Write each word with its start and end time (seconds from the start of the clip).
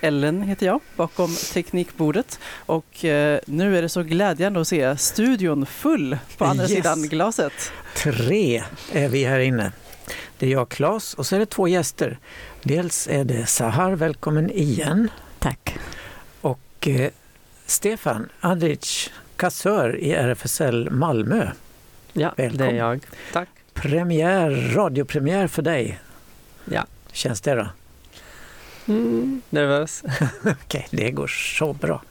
Ellen 0.00 0.42
heter 0.42 0.66
jag 0.66 0.80
bakom 0.96 1.34
teknikbordet 1.54 2.38
och 2.66 3.04
eh, 3.04 3.40
nu 3.46 3.78
är 3.78 3.82
det 3.82 3.88
så 3.88 4.02
glädjande 4.02 4.60
att 4.60 4.68
se 4.68 4.96
studion 4.96 5.66
full 5.66 6.18
på 6.38 6.44
andra 6.44 6.62
Yes. 6.64 6.72
sidan 6.72 7.02
glaset. 7.02 7.72
Tre 7.96 8.62
är 8.92 9.08
vi 9.08 9.24
här 9.24 9.38
inne. 9.40 9.72
Det 10.38 10.46
är 10.46 10.50
jag, 10.50 10.68
Claes, 10.68 11.14
och 11.14 11.26
så 11.26 11.34
är 11.36 11.38
det 11.40 11.46
två 11.46 11.68
gäster. 11.68 12.18
Dels 12.62 13.08
är 13.10 13.24
det 13.24 13.46
Sahar, 13.46 13.92
välkommen 13.92 14.50
igen. 14.50 15.08
Tack. 15.38 15.78
Och 16.40 16.88
eh, 16.88 17.10
Stefan 17.66 18.28
Adric, 18.40 19.10
kassör 19.36 19.96
i 19.98 20.12
RFSL 20.12 20.90
Malmö. 20.90 21.48
Ja, 22.12 22.34
Välkommen. 22.36 22.66
det 22.74 22.80
är 22.80 22.84
jag. 22.84 23.00
Tack. 23.32 23.48
Premiär, 23.74 24.72
radiopremiär 24.74 25.46
för 25.46 25.62
dig. 25.62 25.98
Ja. 26.64 26.84
Känns 27.12 27.40
det 27.40 27.54
då? 27.54 27.66
Mm, 28.88 29.42
nervös. 29.50 30.02
Okej, 30.64 30.86
det 30.90 31.10
går 31.10 31.26
så 31.26 31.72
bra. 31.72 32.02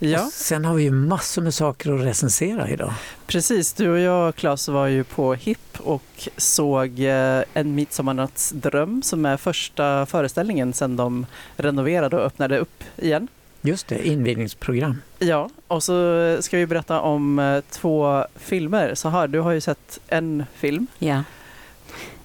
Ja, 0.00 0.24
Och 0.26 0.32
sen 0.32 0.64
har 0.64 0.74
vi 0.74 0.82
ju 0.82 0.90
massor 0.90 1.42
med 1.42 1.54
saker 1.54 1.92
att 1.92 2.04
recensera 2.06 2.68
idag. 2.68 2.92
precis. 3.26 3.72
Du 3.72 3.90
och 3.90 3.98
jag, 3.98 4.34
Claes, 4.36 4.68
var 4.68 4.86
ju 4.86 5.04
på 5.04 5.34
HIP 5.34 5.80
och 5.80 6.28
såg 6.36 7.00
eh, 7.00 7.42
En 7.54 7.74
midsommarnattsdröm 7.74 9.02
som 9.02 9.26
är 9.26 9.36
första 9.36 10.06
föreställningen 10.06 10.72
sedan 10.72 10.96
de 10.96 11.26
renoverade 11.56 12.16
och 12.16 12.22
öppnade 12.22 12.58
upp 12.58 12.84
igen. 12.96 13.28
Just 13.60 13.86
det, 13.88 14.06
invigningsprogram. 14.08 15.02
Ja, 15.18 15.50
och 15.66 15.82
så 15.82 16.36
ska 16.40 16.56
vi 16.56 16.66
berätta 16.66 17.00
om 17.00 17.38
eh, 17.38 17.60
två 17.70 18.24
filmer. 18.36 18.94
Så 18.94 19.08
här, 19.08 19.28
du 19.28 19.40
har 19.40 19.52
ju 19.52 19.60
sett 19.60 20.00
en 20.08 20.44
film, 20.54 20.86
Ja. 20.98 21.22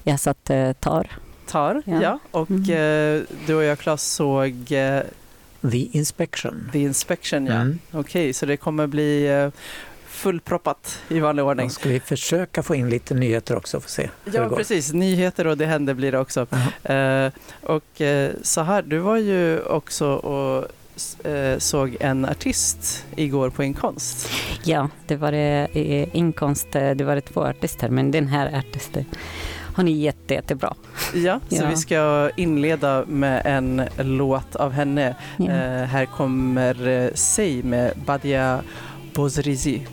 Jag 0.02 0.20
satt 0.20 0.50
eh, 0.50 0.72
tar. 0.72 1.06
Tar, 1.46 1.82
ja. 1.86 2.02
Ja. 2.02 2.18
och 2.30 2.50
Mm. 2.50 2.62
eh, 3.18 3.22
du 3.46 3.54
och 3.54 3.64
jag, 3.64 3.78
Claes, 3.78 4.02
såg 4.12 4.72
eh, 4.72 5.00
The 5.70 5.78
Inspection. 5.98 6.70
The 6.72 6.78
Inspection. 6.78 7.46
Ja. 7.46 7.52
Mm. 7.54 7.78
Okej, 7.92 8.32
så 8.32 8.46
det 8.46 8.56
kommer 8.56 8.86
bli 8.86 9.26
eh, 9.26 9.48
fullproppat 10.06 10.98
i 11.08 11.20
vanlig 11.20 11.44
ordning. 11.44 11.66
Då 11.66 11.72
ska 11.72 11.88
vi 11.88 12.00
försöka 12.00 12.62
få 12.62 12.74
in 12.74 12.90
lite 12.90 13.14
nyheter 13.14 13.56
också 13.56 13.80
för 13.80 13.86
att 13.86 13.90
se 13.90 14.10
Ja, 14.32 14.48
precis. 14.48 14.92
Nyheter 14.92 15.46
och 15.46 15.58
det 15.58 15.66
händer 15.66 15.94
blir 15.94 16.12
det 16.12 16.18
också. 16.18 16.46
Eh, 16.82 17.28
och 17.62 18.02
så 18.42 18.60
här, 18.60 18.82
du 18.82 18.98
var 18.98 19.16
ju 19.16 19.60
också 19.60 20.06
och 20.14 20.66
såg 21.58 21.96
en 22.00 22.24
artist 22.24 23.04
igår 23.16 23.50
på 23.50 23.64
Inkonst. 23.64 24.28
Ja, 24.64 24.88
det 25.06 25.16
var 25.16 25.32
inkomst, 26.16 26.74
eh, 26.76 26.90
det 26.90 27.04
var 27.04 27.20
två 27.20 27.44
artister, 27.44 27.88
men 27.88 28.10
den 28.10 28.26
här 28.26 28.58
artisten, 28.58 29.04
hon 29.76 29.88
är 29.88 29.92
jätte, 29.92 30.34
jättebra. 30.34 30.74
Ja, 31.14 31.40
så 31.48 31.56
Ja. 31.56 31.68
vi 31.70 31.76
ska 31.76 32.30
inleda 32.36 33.04
med 33.06 33.42
en 33.44 33.82
låt 33.98 34.56
av 34.56 34.72
henne. 34.72 35.14
Ja. 35.36 35.44
Eh, 35.44 35.84
här 35.84 36.06
kommer 36.06 36.88
eh, 36.88 37.10
Say 37.14 37.62
med 37.62 37.92
Badia 38.06 38.60
Bozrizi. 39.14 39.86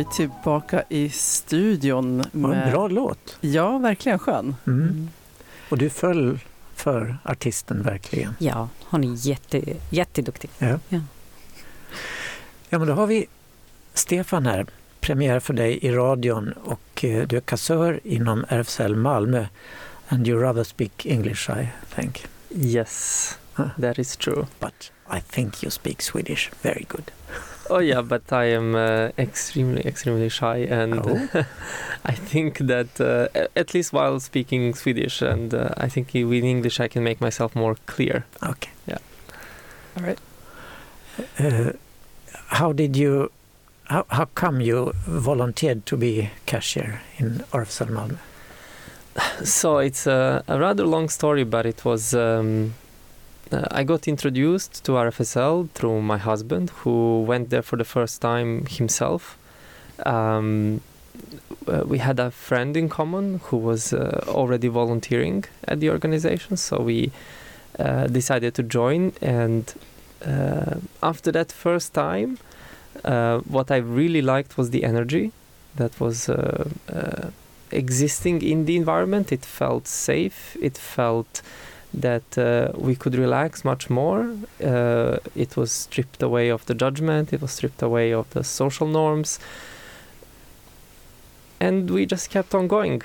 Vi 0.00 0.04
tillbaka 0.04 0.84
i 0.88 1.10
studion. 1.10 2.24
Var 2.32 2.50
en 2.52 2.58
Med... 2.58 2.72
bra 2.72 2.88
låt. 2.88 3.36
Ja, 3.40 3.78
verkligen 3.78 4.18
skön. 4.18 4.56
Mm. 4.66 5.08
Och 5.68 5.78
du 5.78 5.90
föll 5.90 6.38
för 6.74 7.18
artisten 7.24 7.82
verkligen. 7.82 8.34
ja, 8.38 8.68
hon 8.84 9.04
är 9.04 9.26
jätte, 9.28 9.62
jätteduktig. 9.90 10.50
Ja. 10.58 10.78
Ja. 10.88 11.00
ja, 12.68 12.78
men 12.78 12.88
då 12.88 12.94
har 12.94 13.06
vi 13.06 13.26
Stefan 13.94 14.46
här. 14.46 14.66
Premiär 15.00 15.40
för 15.40 15.54
dig 15.54 15.78
i 15.82 15.90
radion 15.90 16.52
och 16.52 17.04
eh, 17.04 17.26
du 17.26 17.36
är 17.36 17.40
kassör 17.40 18.00
inom 18.04 18.44
RFSL 18.48 18.96
Malmö. 18.96 19.46
And 20.08 20.28
you 20.28 20.42
rather 20.42 20.64
speak 20.64 21.06
English, 21.06 21.50
I 21.50 21.68
think. 21.94 22.26
Yes, 22.50 23.38
that 23.80 23.98
is 23.98 24.16
true. 24.16 24.46
But 24.58 24.92
I 25.16 25.20
think 25.20 25.62
you 25.62 25.70
speak 25.70 26.02
Swedish 26.02 26.50
very 26.62 26.86
good. 26.88 27.10
Oh 27.72 27.78
yeah, 27.78 28.02
but 28.02 28.32
I 28.32 28.46
am 28.46 28.74
uh, 28.74 29.10
extremely, 29.16 29.82
extremely 29.86 30.28
shy, 30.28 30.66
and 30.68 30.94
Oh. 31.06 31.28
I 32.04 32.12
think 32.12 32.58
that 32.58 33.00
uh, 33.00 33.28
at 33.54 33.74
least 33.74 33.92
while 33.92 34.18
speaking 34.20 34.74
Swedish, 34.74 35.22
and 35.22 35.54
uh, 35.54 35.68
I 35.76 35.88
think 35.88 36.08
i- 36.16 36.24
with 36.24 36.42
English 36.44 36.80
I 36.80 36.88
can 36.88 37.04
make 37.04 37.20
myself 37.20 37.54
more 37.54 37.76
clear. 37.86 38.24
Okay. 38.42 38.70
Yeah. 38.88 38.98
All 39.96 40.02
right. 40.04 40.18
Uh, 41.38 41.72
how 42.48 42.72
did 42.72 42.96
you, 42.96 43.30
how, 43.84 44.04
how 44.08 44.24
come 44.34 44.60
you 44.60 44.92
volunteered 45.06 45.86
to 45.86 45.96
be 45.96 46.30
cashier 46.46 47.00
in 47.18 47.44
Malmö? 47.52 48.16
So 49.44 49.78
it's 49.78 50.06
a, 50.06 50.42
a 50.48 50.58
rather 50.58 50.84
long 50.86 51.08
story, 51.08 51.44
but 51.44 51.66
it 51.66 51.84
was. 51.84 52.14
Um, 52.14 52.74
uh, 53.52 53.66
I 53.70 53.84
got 53.84 54.06
introduced 54.08 54.84
to 54.84 54.92
RFSL 54.92 55.70
through 55.70 56.02
my 56.02 56.18
husband, 56.18 56.70
who 56.70 57.22
went 57.22 57.50
there 57.50 57.62
for 57.62 57.76
the 57.76 57.84
first 57.84 58.20
time 58.20 58.66
himself. 58.66 59.36
Um, 60.06 60.80
uh, 61.66 61.82
we 61.86 61.98
had 61.98 62.18
a 62.18 62.30
friend 62.30 62.76
in 62.76 62.88
common 62.88 63.40
who 63.44 63.56
was 63.56 63.92
uh, 63.92 64.24
already 64.28 64.68
volunteering 64.68 65.44
at 65.68 65.80
the 65.80 65.90
organization, 65.90 66.56
so 66.56 66.80
we 66.80 67.12
uh, 67.78 68.06
decided 68.06 68.54
to 68.54 68.62
join. 68.62 69.12
And 69.20 69.72
uh, 70.24 70.76
after 71.02 71.32
that 71.32 71.52
first 71.52 71.92
time, 71.92 72.38
what 73.02 73.70
I 73.70 73.76
really 73.76 74.22
liked 74.22 74.56
was 74.56 74.70
the 74.70 74.84
energy 74.84 75.32
that 75.76 75.98
was. 76.00 76.30
Existing 77.72 78.42
in 78.42 78.64
the 78.64 78.76
environment. 78.76 79.30
It 79.30 79.44
felt 79.44 79.86
safe. 79.86 80.56
It 80.60 80.76
felt 80.76 81.40
that 81.92 82.38
uh, 82.38 82.70
we 82.74 82.94
could 82.94 83.14
relax 83.14 83.64
much 83.64 83.90
more. 83.90 84.36
Uh, 84.62 85.18
it 85.34 85.56
was 85.56 85.72
stripped 85.72 86.22
away 86.22 86.48
of 86.48 86.64
the 86.66 86.74
judgment. 86.74 87.32
It 87.32 87.40
was 87.40 87.52
stripped 87.52 87.82
away 87.82 88.12
of 88.12 88.30
the 88.30 88.44
social 88.44 88.86
norms. 88.86 89.38
And 91.58 91.90
we 91.90 92.06
just 92.06 92.30
kept 92.30 92.54
on 92.54 92.68
going. 92.68 93.02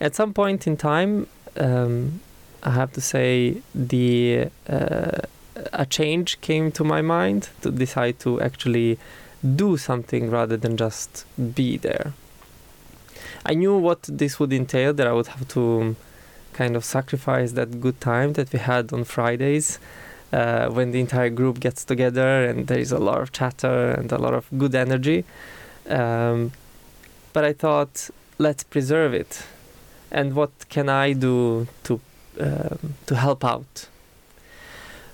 At 0.00 0.14
some 0.14 0.32
point 0.32 0.66
in 0.66 0.76
time, 0.76 1.26
um, 1.56 2.20
I 2.62 2.70
have 2.70 2.92
to 2.92 3.00
say, 3.00 3.62
the 3.74 4.48
uh, 4.68 5.18
a 5.72 5.86
change 5.86 6.40
came 6.40 6.70
to 6.72 6.84
my 6.84 7.02
mind 7.02 7.48
to 7.62 7.70
decide 7.70 8.18
to 8.20 8.40
actually 8.40 8.98
do 9.54 9.76
something 9.76 10.30
rather 10.30 10.56
than 10.56 10.76
just 10.76 11.24
be 11.54 11.76
there. 11.76 12.12
I 13.44 13.54
knew 13.54 13.76
what 13.76 14.02
this 14.02 14.40
would 14.40 14.52
entail, 14.52 14.92
that 14.94 15.06
I 15.06 15.12
would 15.12 15.28
have 15.28 15.46
to 15.48 15.96
kind 16.56 16.74
of 16.76 16.84
sacrifice 16.84 17.52
that 17.52 17.80
good 17.80 18.00
time 18.00 18.32
that 18.32 18.52
we 18.52 18.58
had 18.58 18.92
on 18.92 19.04
Fridays 19.04 19.78
uh, 20.32 20.68
when 20.68 20.90
the 20.90 21.00
entire 21.00 21.30
group 21.30 21.60
gets 21.60 21.84
together 21.84 22.44
and 22.48 22.66
there 22.66 22.78
is 22.78 22.92
a 22.92 22.98
lot 22.98 23.20
of 23.20 23.30
chatter 23.32 23.90
and 23.98 24.10
a 24.12 24.18
lot 24.18 24.34
of 24.34 24.46
good 24.56 24.74
energy. 24.74 25.24
Um, 25.88 26.52
but 27.32 27.44
I 27.44 27.52
thought, 27.52 28.10
let's 28.38 28.64
preserve 28.64 29.12
it. 29.14 29.44
And 30.10 30.34
what 30.34 30.50
can 30.68 30.88
I 30.88 31.12
do 31.12 31.66
to, 31.84 32.00
um, 32.40 32.94
to 33.06 33.14
help 33.16 33.44
out? 33.44 33.88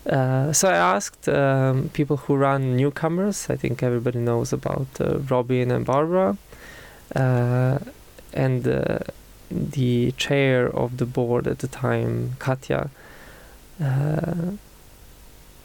Uh, 0.06 0.52
so 0.52 0.68
I 0.68 0.76
asked 0.96 1.28
um, 1.28 1.90
people 1.92 2.16
who 2.16 2.34
run 2.36 2.76
newcomers. 2.76 3.48
I 3.50 3.56
think 3.56 3.82
everybody 3.82 4.18
knows 4.18 4.52
about 4.52 4.88
uh, 5.00 5.18
Robin 5.30 5.70
and 5.70 5.84
Barbara. 5.84 6.36
Uh, 7.14 7.78
and 8.32 8.66
uh, 8.66 8.98
the 9.52 10.12
chair 10.12 10.68
of 10.68 10.96
the 10.96 11.06
board 11.06 11.46
at 11.46 11.58
the 11.58 11.68
time, 11.68 12.36
Katja. 12.38 12.90
Uh, 13.82 14.52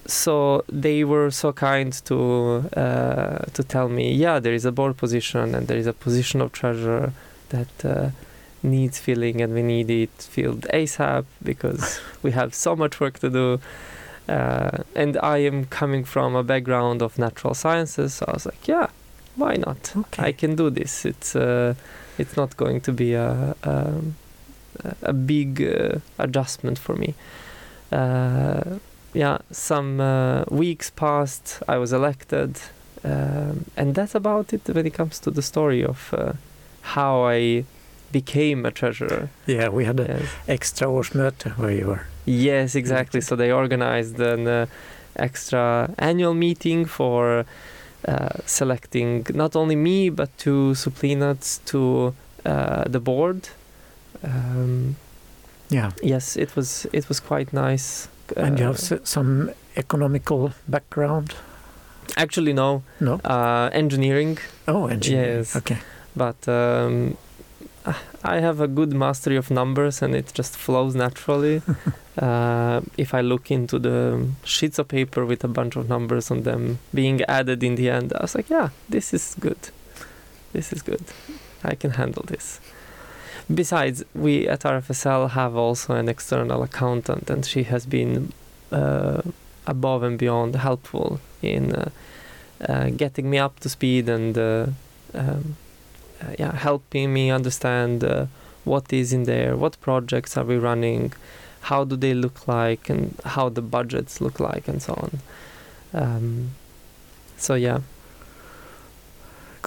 so 0.06 0.64
they 0.70 1.04
were 1.04 1.30
so 1.32 1.52
kind 1.52 1.92
to 2.06 2.70
uh, 2.76 3.40
to 3.54 3.64
tell 3.64 3.90
me, 3.90 4.14
yeah, 4.14 4.40
there 4.40 4.54
is 4.54 4.66
a 4.66 4.72
board 4.72 4.98
position 4.98 5.54
and 5.54 5.68
there 5.68 5.78
is 5.78 5.88
a 5.88 5.94
position 5.94 6.42
of 6.42 6.52
treasurer 6.52 7.12
that 7.50 7.86
uh, 7.86 8.10
needs 8.64 9.00
filling, 9.00 9.42
and 9.42 9.54
we 9.54 9.62
need 9.62 9.90
it 9.90 10.10
filled 10.18 10.62
ASAP 10.74 11.26
because 11.44 12.00
we 12.24 12.32
have 12.32 12.54
so 12.54 12.76
much 12.76 13.00
work 13.00 13.20
to 13.20 13.30
do. 13.30 13.60
Uh, 14.28 14.84
and 14.96 15.18
I 15.24 15.38
am 15.38 15.66
coming 15.66 16.04
from 16.04 16.36
a 16.36 16.44
background 16.44 17.02
of 17.02 17.18
natural 17.18 17.54
sciences, 17.54 18.16
so 18.16 18.26
I 18.28 18.34
was 18.34 18.46
like, 18.46 18.68
yeah, 18.68 18.88
why 19.36 19.56
not? 19.56 19.94
Okay. 19.96 20.24
I 20.24 20.32
can 20.34 20.56
do 20.56 20.70
this. 20.70 21.06
It's 21.06 21.36
uh, 21.36 21.76
it's 22.18 22.36
not 22.38 22.56
going 22.58 22.82
to 22.82 22.92
be 22.92 23.14
a 23.14 23.56
um, 23.64 24.16
a 25.02 25.14
big 25.14 25.62
uh, 25.62 26.00
adjustment 26.18 26.78
for 26.80 26.96
me. 26.96 27.14
Uh, 27.92 28.62
yeah, 29.14 29.38
some 29.52 30.00
uh, 30.00 30.44
weeks 30.52 30.90
passed. 30.92 31.62
I 31.68 31.78
was 31.78 31.92
elected, 31.94 32.60
um, 33.04 33.66
and 33.76 33.96
that's 33.96 34.16
about 34.16 34.54
it 34.54 34.62
when 34.68 34.86
it 34.86 34.94
comes 34.94 35.20
to 35.20 35.32
the 35.32 35.42
story 35.42 35.84
of 35.84 36.14
uh, 36.14 36.34
how 36.82 37.24
I 37.24 37.64
became 38.12 38.66
a 38.68 38.72
treasurer. 38.72 39.30
Yeah, 39.48 39.70
we 39.70 39.86
had 39.86 40.00
an 40.00 40.08
Yes. 40.20 40.30
extra 40.48 40.88
årsmöte 40.88 41.52
where 41.58 41.72
you 41.72 41.88
were. 41.88 42.02
Yes, 42.26 42.76
exactly. 42.76 43.22
So 43.22 43.36
they 43.36 43.52
organized 43.52 44.20
an 44.20 44.48
uh, 44.48 44.66
extra 45.16 45.90
annual 45.98 46.34
meeting 46.34 46.86
for 46.88 47.40
uh, 47.40 47.44
selecting 48.46 49.26
not 49.34 49.56
only 49.56 49.76
me 49.76 50.10
but 50.10 50.30
to 51.66 52.14
uh, 52.46 52.84
the 52.92 53.00
board. 53.00 53.50
Um, 54.24 54.96
Yeah. 55.70 55.92
yes, 56.04 56.38
it 56.38 56.56
was 56.56 56.86
it 56.94 57.08
was 57.10 57.20
quite 57.20 57.52
nice. 57.54 58.08
and 58.36 58.60
you 58.60 58.66
Uh, 58.66 58.74
have 58.74 58.80
s- 58.80 59.10
some 59.10 59.52
economical 59.76 60.52
background? 60.68 61.36
actually 62.16 62.54
no 62.54 62.82
No? 63.00 63.14
uh, 63.26 63.70
engineering, 63.74 64.38
Oh, 64.68 64.88
engineering. 64.88 65.38
Yes. 65.38 65.56
Okay. 65.56 65.78
but 66.16 66.48
um, 66.48 67.16
I 68.28 68.42
have 68.42 68.60
a 68.60 68.68
good 68.68 68.92
mastery 68.92 69.38
of 69.38 69.50
numbers 69.50 70.02
and 70.02 70.14
it 70.14 70.34
just 70.34 70.58
flows 70.58 70.96
naturally. 70.96 71.62
uh, 72.18 72.82
if 72.98 73.14
I 73.14 73.22
look 73.22 73.50
into 73.50 73.80
the 73.80 74.28
sheets 74.44 74.78
of 74.80 74.90
paper 74.90 75.26
with 75.26 75.46
a 75.46 75.48
bunch 75.48 75.78
of 75.78 75.88
numbers 75.88 76.30
on 76.30 76.44
them 76.44 76.80
being 76.94 77.22
added 77.24 77.64
in 77.64 77.76
the 77.76 77.90
end, 77.90 78.12
I 78.14 78.24
was 78.24 78.36
like, 78.36 78.50
yeah, 78.50 78.70
this 78.90 79.14
is 79.14 79.36
good. 79.40 79.70
This 80.52 80.74
is 80.74 80.82
good. 80.82 81.06
I 81.64 81.76
can 81.76 81.92
handle 81.92 82.24
this. 82.28 82.60
Besides, 83.54 84.04
we 84.14 84.46
at 84.46 84.62
RFSL 84.62 85.30
have 85.30 85.56
also 85.56 85.94
an 85.94 86.10
external 86.10 86.64
accountant, 86.64 87.30
and 87.30 87.46
she 87.46 87.64
has 87.64 87.86
been 87.86 88.34
uh, 88.74 89.22
above 89.66 90.04
and 90.04 90.20
beyond 90.20 90.56
helpful 90.56 91.22
in 91.42 91.74
uh, 91.74 91.90
uh, 92.68 92.90
getting 92.90 93.30
me 93.30 93.38
up 93.38 93.62
to 93.62 93.70
speed 93.70 94.10
and 94.10 94.38
uh, 94.38 94.68
um, 95.14 95.56
yeah, 96.40 96.56
helping 96.56 97.14
me 97.14 97.30
understand 97.32 98.04
uh, 98.04 98.26
what 98.64 98.92
is 98.92 99.14
in 99.14 99.24
there, 99.24 99.56
what 99.56 99.80
projects 99.82 100.38
are 100.38 100.44
we 100.44 100.58
running, 100.58 101.14
how 101.62 101.84
do 101.84 101.96
they 101.96 102.14
look 102.14 102.48
like, 102.48 102.90
and 102.90 103.16
how 103.24 103.50
the 103.50 103.62
budgets 103.62 104.22
look 104.22 104.40
like, 104.40 104.68
and 104.68 104.82
so 104.82 104.94
on. 104.94 105.20
Um, 105.94 106.52
so 107.38 107.56
yeah, 107.56 107.80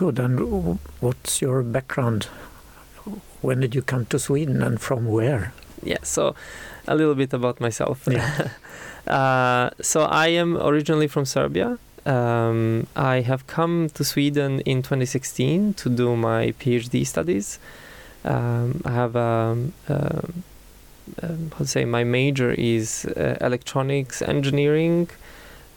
Good. 0.01 0.19
And 0.19 0.79
what's 1.01 1.43
your 1.43 1.63
background? 1.63 2.25
When 3.43 3.61
did 3.61 3.75
you 3.75 3.83
come 3.83 4.07
to 4.07 4.19
Sweden 4.19 4.63
and 4.63 4.81
from 4.81 5.05
where? 5.05 5.53
yeah. 5.83 5.99
So 6.03 6.35
a 6.89 6.95
little 6.95 7.15
bit 7.15 7.35
about 7.35 7.61
myself. 7.61 8.09
Yeah. 8.11 8.49
uh, 9.07 9.71
so 9.83 10.05
I 10.05 10.29
am 10.29 10.57
originally 10.57 11.07
from 11.07 11.27
Serbia. 11.27 11.79
Um, 12.07 12.87
I 12.97 13.21
have 13.21 13.47
come 13.47 13.89
to 13.95 14.05
Sweden 14.05 14.61
in 14.61 14.83
2016 14.83 15.75
to 15.75 15.89
do 15.89 16.17
my 16.17 16.53
PhD 16.61 17.07
studies. 17.07 17.59
Um, 18.25 18.83
I 18.85 18.91
have 18.93 19.17
um, 19.17 19.73
um, 19.89 20.43
um, 21.23 21.51
how 21.53 21.59
to 21.59 21.67
say 21.67 21.85
my 21.85 22.05
major 22.05 22.53
is 22.53 23.05
uh, 23.05 23.37
electronics 23.41 24.23
engineering 24.23 25.09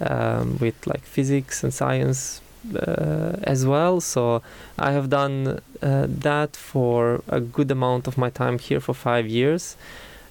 um, 0.01 0.57
with 0.59 0.75
like 0.85 1.01
physics 1.03 1.63
and 1.63 1.73
science 1.73 2.41
uh, 2.75 3.37
as 3.43 3.65
well. 3.65 3.99
So 4.01 4.41
I 4.77 4.91
have 4.91 5.09
done 5.09 5.59
uh, 5.81 6.05
that 6.07 6.55
for 6.55 7.21
a 7.27 7.39
good 7.39 7.71
amount 7.71 8.07
of 8.07 8.17
my 8.17 8.29
time 8.29 8.59
here 8.59 8.79
for 8.79 8.93
five 8.93 9.27
years, 9.27 9.75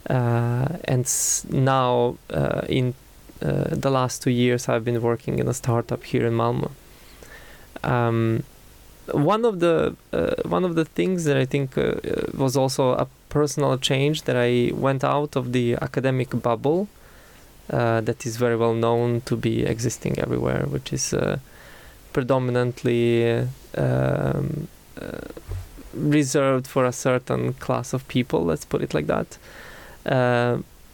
uh, 0.08 0.68
and 0.84 1.04
s- 1.04 1.46
now 1.50 2.16
uh, 2.30 2.62
in 2.68 2.94
uh, 3.42 3.64
the 3.70 3.90
last 3.90 4.22
two 4.22 4.30
years 4.30 4.68
I've 4.68 4.84
been 4.84 5.02
working 5.02 5.38
in 5.38 5.48
a 5.48 5.54
startup 5.54 6.04
here 6.04 6.26
in 6.26 6.34
Malmo. 6.34 6.70
Um, 7.82 8.44
one 9.10 9.44
of 9.44 9.58
the 9.60 9.96
uh, 10.12 10.34
one 10.44 10.64
of 10.64 10.74
the 10.74 10.84
things 10.84 11.24
that 11.24 11.36
I 11.36 11.44
think 11.44 11.76
uh, 11.76 11.80
uh, 11.80 11.96
was 12.34 12.56
also 12.56 12.92
a 12.92 13.06
personal 13.28 13.76
change 13.78 14.22
that 14.22 14.36
I 14.36 14.70
went 14.74 15.02
out 15.02 15.36
of 15.36 15.52
the 15.52 15.76
academic 15.82 16.30
bubble 16.40 16.88
uh, 17.70 18.00
that 18.02 18.24
is 18.24 18.36
very 18.36 18.56
well 18.56 18.74
known 18.74 19.22
to 19.22 19.36
be 19.36 19.64
existing 19.64 20.18
everywhere, 20.18 20.66
which 20.66 20.92
is 20.92 21.14
predominantly 22.12 23.48
um, 23.76 24.68
reserved 25.94 26.66
for 26.66 26.84
a 26.84 26.92
certain 26.92 27.54
class 27.54 27.92
of 27.92 28.06
people. 28.06 28.44
Let's 28.44 28.64
put 28.64 28.82
it 28.82 28.94
like 28.94 29.06
that. 29.06 29.38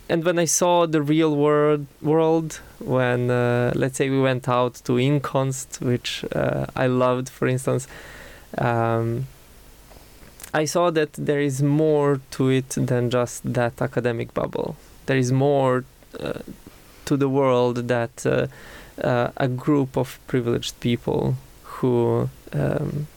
And 0.09 0.25
when 0.25 0.39
I 0.39 0.47
saw 0.47 0.87
the 0.87 1.03
real 1.03 1.37
world, 1.37 1.87
world 2.01 2.61
when 2.79 3.31
uh, 3.31 3.73
let's 3.75 3.99
say 3.99 4.09
we 4.09 4.21
went 4.21 4.49
out 4.49 4.75
to 4.85 4.99
Inconst, 4.99 5.81
which 5.83 6.25
uh, 6.35 6.67
I 6.75 6.87
loved, 6.87 7.29
for 7.29 7.47
instance, 7.47 7.87
um, 8.57 9.27
I 10.55 10.65
saw 10.65 10.91
that 10.91 11.13
there 11.13 11.41
is 11.41 11.63
more 11.63 12.21
to 12.33 12.49
it 12.49 12.71
than 12.71 13.11
just 13.11 13.53
that 13.53 13.83
academic 13.83 14.33
bubble. 14.33 14.77
There 15.05 15.19
is 15.19 15.31
more 15.31 15.85
uh, 16.19 16.41
to 17.05 17.17
the 17.17 17.29
world 17.29 17.89
that 17.89 18.25
uh, 18.25 18.47
uh, 19.07 19.31
a 19.37 19.49
group 19.49 19.97
of 19.97 20.19
privileged 20.27 20.81
people 20.81 21.37
who 21.65 22.31
um, 22.53 23.09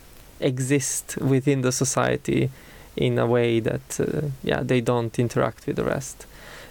exist 0.41 1.17
within 1.17 1.61
the 1.61 1.71
society 1.71 2.49
in 2.97 3.17
a 3.17 3.25
way 3.25 3.61
that 3.61 3.99
uh, 3.99 4.27
yeah 4.44 4.61
they 4.61 4.81
don't 4.81 5.17
interact 5.17 5.65
with 5.67 5.77
the 5.77 5.85
rest. 5.85 6.25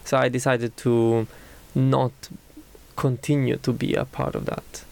So 0.05 0.17
I 0.17 0.29
decided 0.29 0.75
to 0.77 1.27
not 1.75 2.11
continue 2.95 3.57
to 3.57 3.71
be 3.73 3.95
a 3.95 4.05
part 4.05 4.35
of 4.35 4.45
that. 4.45 4.83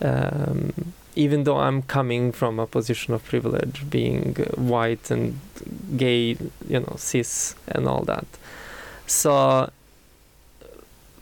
Um, 0.00 0.92
even 1.14 1.44
though 1.44 1.56
I'm 1.56 1.82
coming 1.82 2.30
from 2.30 2.58
a 2.58 2.66
position 2.66 3.14
of 3.14 3.24
privilege, 3.24 3.88
being 3.88 4.36
uh, 4.38 4.60
white 4.60 5.10
and 5.10 5.40
gay, 5.96 6.36
you 6.68 6.80
know, 6.80 6.94
cis 6.96 7.54
and 7.66 7.88
all 7.88 8.02
that. 8.04 8.26
So, 9.06 9.70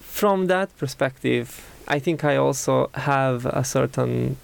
from 0.00 0.46
that 0.48 0.76
perspective, 0.78 1.70
I 1.86 2.00
think 2.00 2.24
I 2.24 2.36
also 2.36 2.90
have 2.94 3.46
a 3.46 3.62
certain 3.62 4.36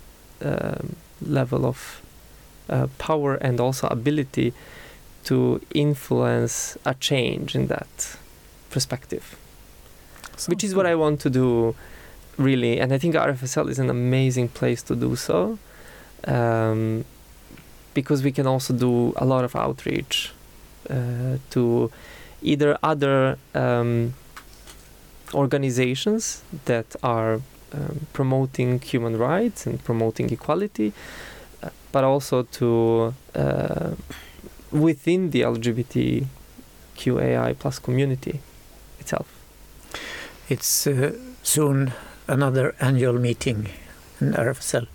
um, 0.43 0.97
level 1.21 1.67
of 1.67 2.01
uh, 2.69 2.87
power 2.99 3.35
and 3.35 3.59
also 3.59 3.89
ability 3.89 4.53
to 5.25 5.61
influence 5.75 6.79
a 6.85 6.95
change 6.95 7.55
in 7.57 7.67
that 7.67 8.17
perspective 8.71 9.37
which 10.49 10.65
is 10.65 10.75
what 10.75 10.87
I 10.87 10.95
want 10.95 11.21
to 11.21 11.29
do, 11.31 11.77
really. 12.37 12.81
And 12.81 12.93
I 12.93 12.99
think 12.99 13.15
RFSL 13.15 13.71
is 13.71 13.79
an 13.79 13.89
amazing 13.91 14.49
place 14.49 14.83
to 14.85 14.97
do 14.97 15.15
so, 15.17 15.59
um, 16.25 17.05
because 17.95 18.23
we 18.23 18.31
can 18.33 18.47
also 18.47 18.75
do 18.75 19.13
a 19.17 19.25
lot 19.25 19.45
of 19.45 19.57
outreach 19.57 20.33
uh, 20.89 21.39
to 21.51 21.91
either 22.43 22.79
other 22.83 23.37
um, 23.55 24.15
organizations 25.35 26.43
that 26.65 26.97
are 27.03 27.41
um, 27.73 28.07
promoting 28.13 28.81
human 28.81 29.19
rights 29.19 29.67
and 29.67 29.85
promoting 29.85 30.31
equality, 30.31 30.93
uh, 31.63 31.69
but 31.93 32.05
also 32.05 32.45
to 32.45 33.15
uh, 33.35 33.91
within 34.71 35.31
the 35.31 35.43
LGBTQAI 35.43 37.59
plus 37.59 37.79
community 37.79 38.41
itself. 39.11 39.29
It's 40.49 40.87
uh, 40.87 41.13
soon 41.43 41.93
another 42.29 42.75
annual 42.81 43.19
meeting 43.19 43.69
in 44.21 44.33
RFSL. 44.33 44.87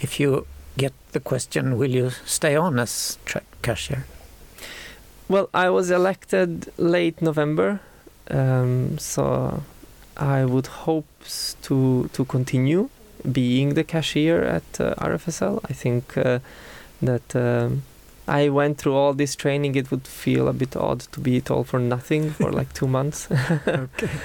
If 0.00 0.20
you 0.20 0.46
get 0.76 0.92
the 1.12 1.20
question, 1.20 1.78
will 1.78 1.90
you 1.90 2.10
stay 2.24 2.56
on 2.56 2.78
as 2.78 3.18
tra- 3.24 3.42
cashier? 3.62 4.04
Well, 5.28 5.48
I 5.54 5.70
was 5.70 5.90
elected 5.90 6.72
late 6.76 7.22
November, 7.22 7.80
um, 8.30 8.98
so 8.98 9.62
I 10.16 10.44
would 10.44 10.66
hope 10.66 11.06
to 11.62 12.08
to 12.12 12.24
continue 12.24 12.88
being 13.32 13.74
the 13.74 13.84
cashier 13.84 14.42
at 14.42 14.80
uh, 14.80 14.94
RFSL. 14.94 15.60
I 15.70 15.74
think 15.74 16.16
uh, 16.16 16.38
that 17.02 17.36
um, 17.36 17.82
I 18.30 18.48
went 18.48 18.78
through 18.78 18.94
all 18.94 19.12
this 19.14 19.34
training. 19.36 19.74
It 19.76 19.90
would 19.90 20.06
feel 20.06 20.46
a 20.48 20.52
bit 20.52 20.76
odd 20.76 21.00
to 21.12 21.20
be 21.20 21.36
it 21.36 21.50
all 21.50 21.64
for 21.64 21.80
nothing 21.80 22.30
for 22.30 22.50
like 22.60 22.72
two 22.72 22.86
months. 22.88 23.28
okay. 23.68 24.08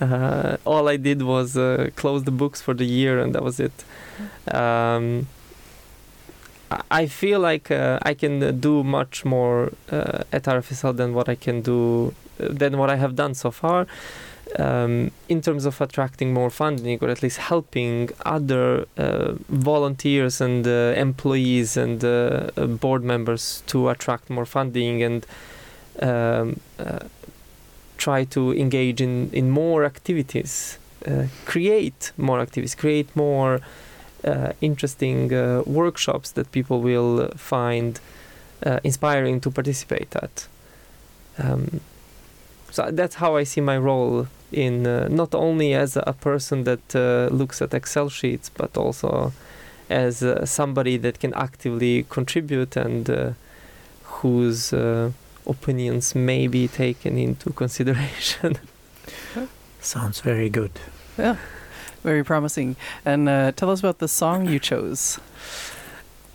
Uh, 0.00 0.56
all 0.64 0.88
I 0.88 0.96
did 0.96 1.20
was 1.20 1.54
uh, 1.54 1.90
close 1.96 2.24
the 2.24 2.30
books 2.30 2.62
for 2.62 2.72
the 2.74 2.86
year, 2.86 3.20
and 3.22 3.34
that 3.34 3.42
was 3.44 3.60
it. 3.60 3.84
Um, 4.50 5.26
I- 6.90 7.06
feel 7.06 7.40
like 7.40 7.70
uh, 7.70 7.98
I 8.02 8.14
can 8.14 8.42
uh, 8.42 8.50
do 8.52 8.82
much 8.82 9.24
more 9.26 9.70
uh, 9.90 10.22
at 10.32 10.44
RFSL 10.44 10.96
than 10.96 11.12
what 11.12 11.28
I 11.28 11.34
can 11.34 11.60
do 11.60 12.14
uh, 12.40 12.48
than 12.60 12.78
what 12.78 12.88
I 12.88 12.96
have 12.96 13.14
done 13.14 13.34
so 13.34 13.50
far. 13.50 13.86
Um, 14.58 15.10
in 15.28 15.40
terms 15.40 15.64
of 15.64 15.80
attracting 15.80 16.32
more 16.32 16.50
funding 16.50 16.98
or 17.00 17.08
at 17.08 17.22
least 17.22 17.38
helping 17.38 18.10
other 18.24 18.86
uh, 18.98 19.32
volunteers 19.48 20.40
and 20.40 20.66
uh, 20.66 20.94
employees 20.96 21.76
and 21.76 22.04
uh, 22.04 22.50
uh, 22.56 22.66
board 22.66 23.02
members 23.02 23.62
to 23.66 23.88
attract 23.88 24.28
more 24.30 24.44
funding 24.44 25.02
and 25.02 25.26
um, 26.00 26.60
uh, 26.78 27.00
try 27.96 28.24
to 28.24 28.52
engage 28.52 29.00
in, 29.00 29.30
in 29.32 29.50
more 29.50 29.84
activities, 29.84 30.78
uh, 31.06 31.24
create 31.44 32.12
more 32.16 32.40
activities, 32.40 32.74
create 32.74 33.14
more 33.16 33.60
interesting 34.60 35.30
workshops 35.66 36.30
that 36.30 36.52
people 36.52 36.80
will 36.80 37.28
find 37.36 37.98
inspiring 38.84 39.40
to 39.40 39.50
participate 39.50 40.14
at. 40.14 40.46
Um, 41.38 41.80
so 42.70 42.88
that's 42.92 43.16
how 43.16 43.34
I 43.34 43.42
see 43.42 43.60
my 43.60 43.76
role 43.76 44.28
in 44.52 44.86
uh, 44.86 45.08
not 45.08 45.34
only 45.34 45.74
as 45.74 45.96
a 45.96 46.14
person 46.20 46.64
that 46.64 46.94
uh, 46.94 47.28
looks 47.34 47.62
at 47.62 47.74
Excel 47.74 48.08
sheets, 48.08 48.48
but 48.48 48.76
also 48.76 49.32
as 49.90 50.22
uh, 50.22 50.46
somebody 50.46 50.96
that 50.96 51.20
can 51.20 51.34
actively 51.34 52.06
contribute 52.08 52.76
and 52.76 53.10
uh, 53.10 53.30
whose 54.04 54.72
uh, 54.72 55.10
opinions 55.46 56.14
may 56.14 56.46
be 56.46 56.68
taken 56.68 57.18
into 57.18 57.50
consideration. 57.62 58.56
Sounds 59.80 60.20
very 60.20 60.48
good. 60.48 60.70
Yeah, 61.18 61.36
very 62.02 62.24
promising. 62.24 62.76
And 63.04 63.28
uh, 63.28 63.52
tell 63.52 63.70
us 63.70 63.80
about 63.80 63.98
the 63.98 64.08
song 64.08 64.48
you 64.48 64.58
chose. 64.58 65.18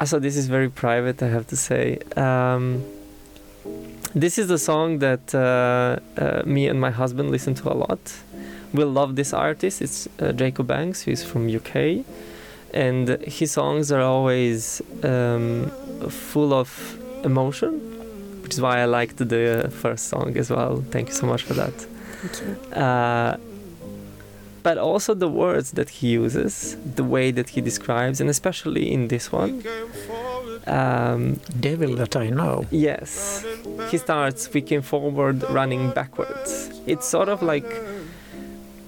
So 0.06 0.20
this 0.20 0.38
is 0.38 0.48
very 0.48 0.70
private, 0.70 1.24
I 1.24 1.30
have 1.30 1.48
to 1.48 1.56
say. 1.56 2.00
Um, 2.16 2.84
this 4.22 4.38
is 4.38 4.48
the 4.48 4.58
song 4.58 5.00
that 5.00 5.34
uh, 5.36 6.00
uh, 6.18 6.44
me 6.46 6.68
and 6.68 6.80
my 6.82 6.92
husband 6.92 7.30
listen 7.32 7.54
to 7.56 7.72
a 7.72 7.76
lot. 7.76 8.00
We 8.74 8.84
love 8.84 9.16
this 9.16 9.34
artist. 9.34 9.82
It's 9.82 10.08
uh, 10.20 10.32
Jacob 10.34 10.68
Banks. 10.68 11.02
He's 11.02 11.24
from 11.24 11.48
UK, 11.48 12.06
and 12.74 13.10
his 13.24 13.52
songs 13.52 13.92
are 13.92 14.02
always 14.02 14.82
um, 15.04 15.72
full 16.10 16.54
of 16.54 16.70
emotion, 17.24 17.72
which 18.42 18.54
is 18.54 18.62
why 18.62 18.80
I 18.80 18.86
liked 18.86 19.18
the 19.18 19.72
first 19.72 20.08
song 20.08 20.36
as 20.38 20.50
well. 20.50 20.84
Thank 20.92 21.10
you 21.10 21.14
so 21.14 21.28
much 21.28 21.44
for 21.44 21.54
that. 21.54 21.78
Uh, 22.74 23.38
but 24.64 24.78
also 24.78 25.14
the 25.14 25.30
words 25.30 25.72
that 25.72 25.90
he 25.90 26.08
uses, 26.10 26.76
the 26.96 27.04
way 27.04 27.32
that 27.32 27.50
he 27.50 27.62
describes, 27.62 28.20
and 28.20 28.30
especially 28.30 28.92
in 28.92 29.08
this 29.08 29.32
one. 29.32 29.64
Um, 30.68 31.40
Devil 31.60 31.96
that 31.96 32.16
I 32.16 32.30
know. 32.30 32.66
Yes. 32.72 33.46
He 33.90 33.98
starts 33.98 34.44
speaking 34.44 34.82
forward, 34.82 35.44
running 35.50 35.92
backwards. 35.92 36.70
It's 36.86 37.08
sort 37.08 37.30
of 37.30 37.42
like 37.42 37.66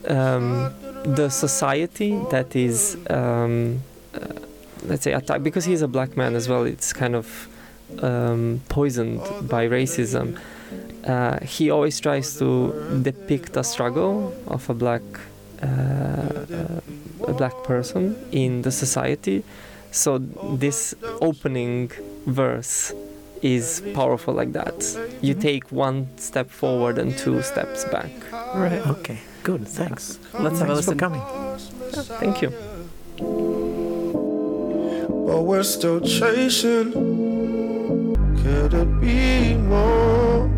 um, 0.07 0.73
the 1.05 1.29
society 1.29 2.19
that 2.31 2.55
is, 2.55 2.97
um, 3.09 3.81
uh, 4.13 4.19
let's 4.83 5.03
say, 5.03 5.13
attacked, 5.13 5.43
because 5.43 5.63
he's 5.65 5.81
a 5.81 5.87
black 5.87 6.17
man 6.17 6.35
as 6.35 6.49
well, 6.49 6.63
it's 6.65 6.91
kind 6.91 7.15
of 7.15 7.47
um, 8.01 8.61
poisoned 8.67 9.21
by 9.47 9.67
racism. 9.67 10.37
Uh, 11.07 11.39
he 11.39 11.71
always 11.71 11.99
tries 11.99 12.37
to 12.37 12.73
depict 13.01 13.55
a 13.55 13.63
struggle 13.63 14.33
of 14.47 14.69
a 14.69 14.73
black 14.73 15.01
uh, 15.61 15.65
uh, 15.65 17.27
a 17.27 17.33
black 17.33 17.63
person 17.63 18.15
in 18.31 18.61
the 18.61 18.71
society. 18.71 19.43
So 19.91 20.17
this 20.59 20.93
opening 21.21 21.91
verse 22.25 22.93
is 23.41 23.81
powerful 23.93 24.33
like 24.33 24.51
that. 24.53 24.83
You 25.21 25.33
take 25.33 25.71
one 25.71 26.07
step 26.17 26.49
forward 26.49 26.97
and 26.97 27.17
two 27.17 27.41
steps 27.41 27.85
back. 27.85 28.11
Right. 28.55 28.85
Okay, 28.87 29.19
good. 29.43 29.67
Thanks. 29.67 30.19
Let's 30.33 30.59
have 30.59 30.69
a 30.69 30.73
Thanks 30.73 30.85
for 30.85 30.95
listen. 30.95 30.97
coming. 30.97 31.21
Thank 32.19 32.41
you. 32.41 32.51
but 35.29 35.43
we're 35.43 35.63
still 35.63 36.01
chasing. 36.01 36.91
Could 38.43 38.73
it 38.73 39.01
be 39.01 39.55
more? 39.55 40.49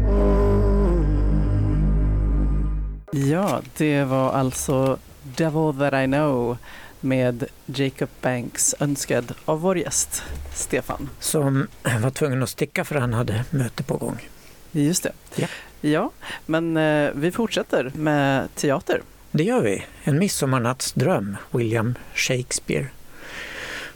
Ja, 3.14 3.62
det 3.78 4.04
var 4.04 4.32
alltså 4.32 4.98
Devil 5.38 5.74
That 5.80 5.94
I 5.94 6.06
Know 6.08 6.58
med 7.02 7.46
Jacob 7.66 8.10
Banks 8.22 8.76
önskad 8.80 9.34
av 9.46 9.62
vår 9.62 9.78
gäst 9.78 10.24
Stefan. 10.54 11.10
Som 11.20 11.68
var 12.02 12.10
tvungen 12.10 12.44
att 12.44 12.50
sticka 12.50 12.86
för 12.86 12.96
han 12.96 13.14
hade 13.14 13.46
möte 13.50 13.84
på 13.84 13.98
gång. 13.98 14.30
Just 14.72 15.04
det. 15.04 15.12
Ja. 15.36 15.48
Ja, 15.82 16.12
men 16.46 16.78
eh, 16.78 17.12
vi 17.16 17.32
fortsätter 17.32 17.92
med 17.96 18.56
teater. 18.56 19.02
Det 19.32 19.44
gör 19.44 19.62
vi. 19.62 19.86
En 20.04 20.20
midsommarnattsdröm, 20.20 21.38
William 21.52 21.96
Shakespeare. 22.14 22.88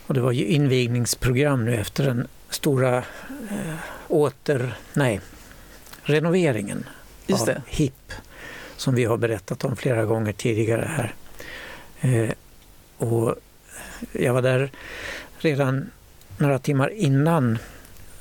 Och 0.07 0.13
det 0.13 0.21
var 0.21 0.31
ju 0.31 0.45
invigningsprogram 0.45 1.65
nu 1.65 1.75
efter 1.75 2.03
den 2.03 2.27
stora 2.49 2.97
eh, 2.97 3.75
åter... 4.07 4.77
Nej, 4.93 5.21
renoveringen 6.03 6.85
Just 7.27 7.41
av 7.41 7.47
det. 7.47 7.61
HIP 7.67 8.11
som 8.77 8.95
vi 8.95 9.05
har 9.05 9.17
berättat 9.17 9.63
om 9.63 9.75
flera 9.75 10.05
gånger 10.05 10.33
tidigare 10.33 10.89
här. 10.95 11.13
Eh, 12.01 12.31
och 13.13 13.35
jag 14.11 14.33
var 14.33 14.41
där 14.41 14.71
redan 15.37 15.91
några 16.37 16.59
timmar 16.59 16.89
innan 16.89 17.57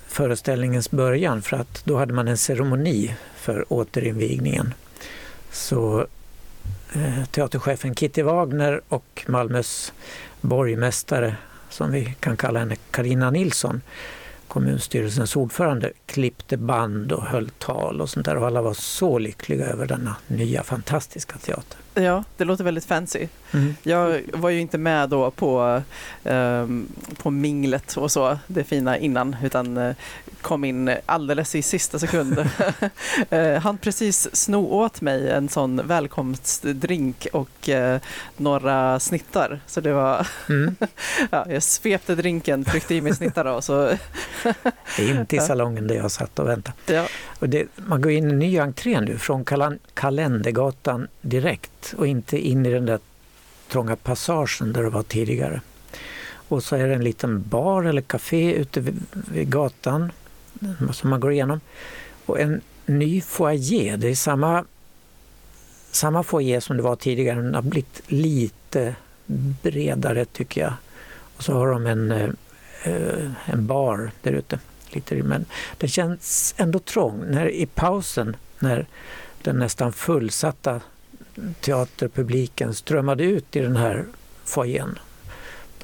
föreställningens 0.07 0.91
början 0.91 1.43
för 1.43 1.57
att 1.57 1.85
då 1.85 1.99
hade 1.99 2.13
man 2.13 2.29
en 2.29 2.39
ceremoni 2.39 3.15
för 3.37 3.73
återinvigningen. 3.73 4.75
Så 5.51 6.07
eh, 6.95 7.25
teaterchefen 7.31 7.95
Kitty 7.95 8.23
Wagner 8.23 8.81
och 8.89 9.25
Malmös 9.29 9.93
borgmästare, 10.41 11.37
som 11.71 11.93
vi 11.93 12.15
kan 12.21 12.37
kalla 12.37 12.59
henne, 12.59 12.77
Karina 12.91 13.31
Nilsson, 13.31 13.81
kommunstyrelsens 14.49 15.37
ordförande, 15.37 15.93
klippte 16.07 16.57
band 16.57 17.13
och 17.13 17.23
höll 17.23 17.51
tal 17.59 18.01
och 18.01 18.11
sånt 18.11 18.27
där 18.27 18.37
och 18.37 18.47
alla 18.47 18.63
var 18.63 18.75
så 18.75 19.19
lyckliga 19.19 19.67
över 19.67 19.87
denna 19.87 20.17
nya 20.27 20.63
fantastiska 20.63 21.39
teater. 21.39 21.79
Ja, 21.95 22.25
det 22.37 22.45
låter 22.45 22.65
väldigt 22.65 22.85
fancy. 22.85 23.29
Jag 23.83 24.21
var 24.33 24.51
ju 24.51 24.61
inte 24.61 24.79
med 24.79 25.09
då 25.09 25.31
på, 25.31 25.83
ehm, 26.25 26.89
på 27.23 27.31
minglet 27.31 27.97
och 27.97 28.13
så, 28.13 28.39
det 28.47 28.65
fina 28.65 28.99
innan, 28.99 29.37
utan 29.43 29.77
eh, 29.77 29.95
kom 30.41 30.65
in 30.65 30.97
alldeles 31.07 31.55
i 31.55 31.63
sista 31.63 31.99
sekund. 31.99 32.51
Eh, 33.31 33.61
Han 33.61 33.79
precis 33.79 34.29
sno 34.37 34.67
åt 34.67 35.01
mig 35.01 35.31
en 35.31 35.49
sån 35.49 35.81
välkomstdrink 35.87 37.27
och 37.33 37.69
eh, 37.69 38.01
några 38.37 39.01
snittar. 39.01 39.61
Så 39.67 39.81
det 39.81 39.93
var, 39.93 40.27
Mm. 40.49 40.77
ja, 41.31 41.47
jag 41.51 41.63
svepte 41.63 42.15
drinken, 42.15 42.65
tryckte 42.65 42.95
i 42.95 43.01
mig 43.01 43.15
snittar 43.15 43.45
och 43.45 43.65
så, 43.65 43.93
Det 44.97 45.11
är 45.11 45.21
inte 45.21 45.37
i 45.37 45.41
salongen 45.49 45.87
där 45.87 45.95
jag 45.95 46.11
satt 46.11 46.39
och 46.39 46.49
väntade. 46.49 46.77
ja, 46.87 47.07
och 47.45 47.51
det, 47.51 47.69
man 47.77 48.01
går 48.01 48.13
in 48.13 48.25
i 48.25 48.33
en 48.33 48.39
ny 48.39 48.59
entré 48.59 49.01
nu 49.01 49.19
från 49.19 49.45
Kalendergatan 49.95 51.09
direkt 51.21 51.95
och 51.97 52.07
inte 52.07 52.39
in 52.39 52.67
i 52.67 52.71
den 52.71 52.87
där 52.87 52.99
trånga 53.69 53.97
passagen 53.97 54.73
där 54.73 54.83
det 54.83 54.91
var 54.91 55.03
tidigare. 55.03 55.61
Och 56.49 56.63
så 56.63 56.77
är 56.77 56.89
det 56.89 56.95
en 56.95 57.05
liten 57.05 57.49
bar 57.49 57.83
eller 57.83 58.03
café 58.03 58.53
ute 58.53 58.81
vid, 58.81 59.03
vid 59.13 59.51
gatan 59.51 60.13
som 60.93 61.11
man 61.11 61.21
går 61.21 61.33
igenom. 61.33 61.61
Och 62.27 62.41
en 62.41 62.61
ny 62.87 63.21
foyer, 63.21 63.97
det 63.97 64.09
är 64.09 64.15
samma, 64.15 64.65
samma 65.91 66.23
foyer 66.23 66.61
som 66.61 66.77
det 66.77 66.83
var 66.83 66.97
tidigare, 66.97 67.43
den 67.43 67.55
har 67.55 67.63
blivit 67.63 68.03
lite 68.07 68.95
bredare 69.63 70.25
tycker 70.25 70.61
jag. 70.61 70.73
Och 71.37 71.43
så 71.43 71.53
har 71.53 71.69
de 71.69 71.87
en, 71.87 72.11
eh, 72.11 72.31
eh, 72.83 73.31
en 73.47 73.67
bar 73.67 74.11
där 74.23 74.33
ute. 74.33 74.59
Lite, 74.95 75.15
men 75.15 75.45
det 75.79 75.89
känns 75.89 76.55
ändå 76.57 76.79
trång. 76.79 77.25
När, 77.27 77.49
I 77.49 77.67
pausen 77.67 78.37
när 78.59 78.87
den 79.43 79.59
nästan 79.59 79.93
fullsatta 79.93 80.81
teaterpubliken 81.61 82.75
strömmade 82.75 83.25
ut 83.25 83.57
i 83.57 83.61
den 83.61 83.77
här 83.77 84.05
foajén 84.45 84.99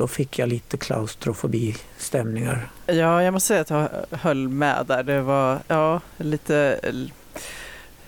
då 0.01 0.09
fick 0.09 0.39
jag 0.39 0.49
lite 0.49 0.77
klaustrofobi-stämningar. 0.77 2.71
ja, 2.87 3.23
jag 3.23 3.33
måste 3.33 3.47
säga 3.47 3.61
att 3.61 3.71
jag 3.71 4.19
höll 4.19 4.49
med 4.49 4.85
där. 4.87 5.03
Det 5.03 5.23
var 5.23 5.59
ja, 5.69 6.01
lite, 6.17 6.81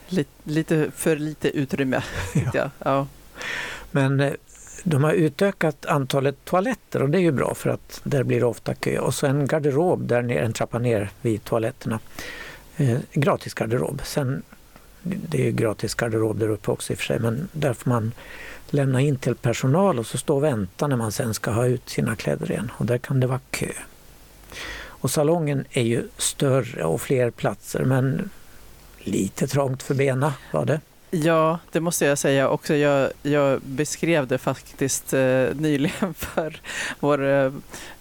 lite, 0.09 0.31
lite 0.45 0.91
för 0.97 1.17
lite 1.17 1.49
utrymme. 1.49 2.03
jag. 2.55 2.71
Ja. 2.79 3.07
Men 3.91 4.21
eh, 4.21 4.33
de 4.85 5.05
har 5.05 5.13
utökat 5.13 5.87
antalet 5.87 6.45
toaletter 6.45 7.03
och 7.03 7.11
det 7.11 7.19
är 7.19 7.23
ju 7.23 7.33
bra 7.33 7.55
för 7.55 7.71
att 7.71 8.01
där 8.05 8.23
blir 8.23 8.41
det 8.41 8.47
ofta 8.47 8.75
kö. 8.75 8.99
Och 8.99 9.15
så 9.15 9.27
en 9.27 9.47
garderob 9.47 10.07
där 10.07 10.23
nere, 10.23 10.41
en 10.41 10.53
trappa 10.53 10.79
ner 10.79 11.11
vid 11.21 11.45
toaletterna. 11.45 12.01
Eh, 12.77 12.99
gratis 13.13 13.55
garderob. 13.55 14.01
Sen, 14.05 14.43
det 15.03 15.41
är 15.41 15.45
ju 15.45 15.53
gratis 15.53 15.95
garderob 15.95 16.39
där 16.39 16.49
uppe 16.49 16.71
också 16.71 16.93
i 16.93 16.95
och 16.95 16.99
för 16.99 17.05
sig, 17.05 17.19
men 17.19 17.49
där 17.53 17.73
får 17.73 17.91
man 17.91 18.13
lämna 18.71 19.01
in 19.01 19.17
till 19.17 19.35
personal 19.35 19.99
och 19.99 20.07
så 20.07 20.19
stå 20.19 20.37
och 20.37 20.45
vänta 20.45 20.87
när 20.87 20.97
man 20.97 21.13
sen 21.13 21.35
ska 21.35 21.51
ha 21.51 21.67
ut 21.67 21.89
sina 21.89 22.17
kläder 22.17 22.51
igen. 22.51 22.73
Och 22.77 22.87
där 22.87 22.99
kan 22.99 23.21
det 23.21 23.27
vara 23.27 23.41
kö. 23.51 23.73
Och 24.85 25.11
salongen 25.11 25.65
är 25.71 25.83
ju 25.83 26.09
större 26.17 26.85
och 26.85 27.01
fler 27.01 27.31
platser 27.31 27.85
men 27.85 28.31
lite 28.99 29.47
trångt 29.47 29.83
för 29.83 29.95
bena 29.95 30.35
var 30.53 30.65
det. 30.65 30.81
Ja, 31.15 31.59
det 31.73 31.81
måste 31.81 32.05
jag 32.05 32.19
säga 32.19 32.49
också. 32.49 32.75
Jag, 32.75 33.11
jag 33.23 33.61
beskrev 33.63 34.27
det 34.27 34.39
faktiskt 34.39 35.13
eh, 35.13 35.47
nyligen 35.55 36.15
för 36.19 36.61
vår 37.01 37.25
eh, 37.25 37.53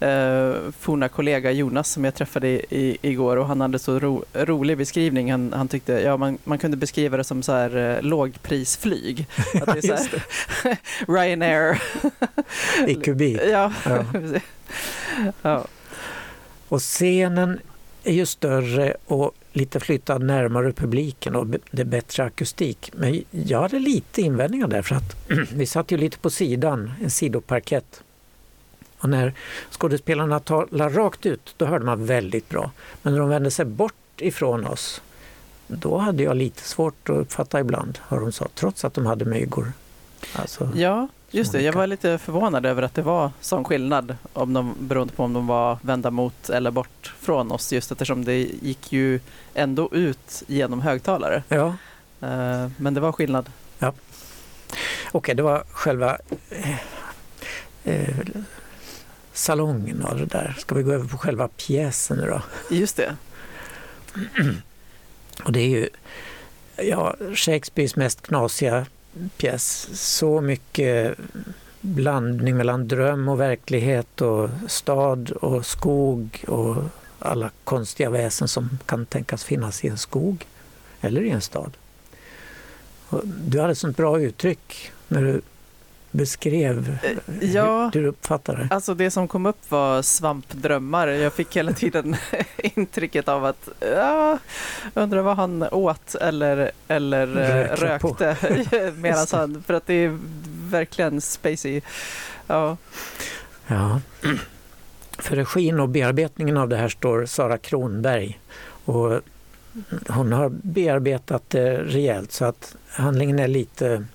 eh, 0.10 0.56
forna 0.80 1.10
kollega 1.10 1.51
Jonas 1.51 1.89
som 1.89 2.06
jag 2.06 2.15
träffade 2.15 2.48
i, 2.48 2.65
i, 2.70 2.98
igår 3.01 3.38
och 3.38 3.48
han 3.48 3.62
hade 3.62 3.80
så 3.80 4.00
ro, 4.00 4.24
rolig 4.34 4.77
beskrivning. 4.77 5.32
Han, 5.32 5.53
han 5.53 5.68
tyckte 5.68 5.94
ja, 5.94 6.18
man, 6.18 6.38
man 6.44 6.58
kunde 6.58 6.77
beskriva 6.77 7.18
det 7.18 7.24
som 7.24 7.44
så 7.44 7.51
här, 7.51 7.75
eh, 7.77 8.01
lågprisflyg. 8.01 9.27
Att 9.62 9.82
det 9.82 9.88
är 9.89 9.98
så 9.98 10.18
här, 10.63 10.77
Ryanair. 11.08 11.82
I 12.88 12.96
kubik. 12.96 13.41
Ja. 13.51 13.74
Ja. 13.86 14.06
ja. 15.41 15.65
Och 16.68 16.82
scenen 16.82 17.60
är 18.03 18.13
ju 18.13 18.25
större 18.25 18.96
och 19.06 19.32
lite 19.53 19.79
flyttad 19.79 20.24
närmare 20.24 20.72
publiken 20.72 21.36
och 21.36 21.48
det 21.48 21.81
är 21.81 21.86
bättre 21.86 22.24
akustik. 22.24 22.91
Men 22.93 23.24
jag 23.31 23.62
hade 23.62 23.79
lite 23.79 24.22
invändningar 24.22 24.67
där 24.67 24.81
för 24.81 24.96
att 24.96 25.15
vi 25.53 25.65
satt 25.65 25.91
ju 25.91 25.98
lite 25.98 26.17
på 26.17 26.29
sidan, 26.29 26.91
en 27.01 27.10
sidoparkett. 27.10 28.03
Och 28.98 29.10
när 29.10 29.34
skådespelarna 29.72 30.39
talade 30.39 30.98
rakt 30.98 31.25
ut, 31.25 31.53
då 31.58 31.65
hörde 31.65 31.86
man 31.86 32.05
väldigt 32.05 32.50
bra. 32.50 32.72
Men 33.01 33.13
när 33.13 33.20
de 33.20 33.29
vände 33.29 33.51
sig 33.51 33.65
bort 33.65 33.93
ifrån 34.17 34.67
oss, 34.67 35.01
då 35.67 35.98
hade 35.98 36.24
jag 36.24 36.38
lite 36.38 36.62
svårt 36.62 37.10
att 37.10 37.15
uppfatta 37.17 37.60
ibland 37.60 38.00
vad 38.10 38.22
de 38.22 38.31
sa, 38.31 38.48
trots 38.55 38.86
att 38.86 38.93
de 38.93 39.05
hade 39.05 39.25
myggor. 39.25 39.74
Alltså, 40.34 40.72
ja, 40.75 41.08
just 41.31 41.51
det. 41.51 41.61
Jag 41.61 41.73
var 41.73 41.88
lite 41.88 42.17
förvånad 42.17 42.65
över 42.65 42.81
att 42.81 42.95
det 42.95 43.01
var 43.01 43.31
sån 43.41 43.63
skillnad 43.63 44.15
om 44.33 44.53
de, 44.53 44.75
beroende 44.79 45.13
på 45.13 45.23
om 45.23 45.33
de 45.33 45.47
var 45.47 45.77
vända 45.81 46.11
mot 46.11 46.50
eller 46.50 46.71
bort 46.71 47.13
från 47.19 47.51
oss, 47.51 47.73
just 47.73 47.91
eftersom 47.91 48.25
det 48.25 48.38
gick 48.61 48.91
ju 48.91 49.19
ändå 49.53 49.89
ut 49.91 50.43
genom 50.47 50.81
högtalare. 50.81 51.43
Ja. 51.47 51.67
Eh, 52.21 52.69
Men 52.77 52.93
det 52.93 53.00
var 53.00 53.11
skillnad. 53.11 53.50
Okej, 55.11 55.35
det 55.35 55.43
var 55.43 55.63
själva 55.71 56.17
eh, 56.50 56.75
eh, 57.83 58.17
salongen 59.33 60.05
av 60.05 60.17
det 60.17 60.25
där. 60.25 60.55
Ska 60.59 60.75
vi 60.75 60.83
gå 60.83 60.91
över 60.91 61.07
på 61.07 61.17
själva 61.17 61.47
pjäsen 61.47 62.17
nu 62.17 62.25
då? 62.25 62.41
Just 62.75 62.95
det. 62.97 63.15
Och 65.43 65.51
det 65.51 65.59
är 65.59 65.69
ju 65.69 65.89
ja, 66.75 67.15
Shakespeares 67.35 67.95
mest 67.95 68.21
knasiga 68.21 68.85
pjäs. 69.38 69.89
Så 69.94 70.41
mycket 70.41 71.18
blandning 71.82 72.58
mellan 72.58 72.88
dröm 72.88 73.30
och 73.30 73.39
verklighet 73.39 74.22
och 74.22 74.50
stad 74.68 75.32
och 75.32 75.65
skog 75.65 76.44
och 76.48 76.75
alla 77.20 77.51
konstiga 77.63 78.10
väsen 78.10 78.48
som 78.48 78.80
kan 78.86 79.06
tänkas 79.06 79.44
finnas 79.44 79.84
i 79.84 79.88
en 79.88 79.98
skog 79.98 80.46
eller 81.01 81.22
i 81.22 81.30
en 81.30 81.41
stad. 81.41 81.77
Och 83.10 83.22
du 83.25 83.60
hade 83.60 83.72
ett 83.72 83.77
sånt 83.77 83.98
bra 83.98 84.20
uttryck 84.20 84.91
när 85.08 85.22
du 85.22 85.41
beskrev 86.12 86.98
Eh, 87.03 87.50
ja. 87.53 87.91
hur 87.94 88.01
du 88.01 88.08
uppfattade 88.08 88.58
det. 88.58 88.75
Alltså 88.75 88.94
det 88.94 89.12
som 89.12 89.27
kom 89.27 89.46
upp 89.46 89.72
var 89.72 90.01
svampdrömmar. 90.01 91.08
Jag 91.08 91.34
fick 91.34 91.58
hela 91.58 91.74
tiden 91.74 92.15
intrycket 92.58 93.27
av 93.27 93.46
att 93.46 93.70
ja, 93.80 94.38
undrar 94.94 95.22
vad 95.22 95.38
han 95.38 95.63
åt 95.63 96.15
eller, 96.15 96.72
eller 96.88 97.27
eh, 97.27 97.75
Rökte 97.75 98.38
medan 98.96 99.27
han, 99.32 99.63
för 99.63 99.74
att 99.74 99.88
det 99.88 99.94
är 99.94 100.18
verkligen 100.70 101.22
spacey. 101.22 101.82
Ja, 102.48 102.77
Ja. 103.72 104.01
För 105.18 105.36
regin 105.36 105.80
och 105.80 105.89
bearbetningen 105.89 106.58
av 106.58 106.70
det 106.70 106.77
här 106.77 106.89
står 106.89 107.25
Sara 107.25 107.58
Kronberg. 107.58 108.39
Och 108.86 109.22
hon 110.08 110.32
har 110.34 110.50
bearbetat 110.50 111.50
det 111.50 111.77
rejält 111.77 112.32
så 112.32 112.46
att 112.46 112.75
handlingen 112.89 113.39
är 113.39 113.48
lite... 113.48 114.06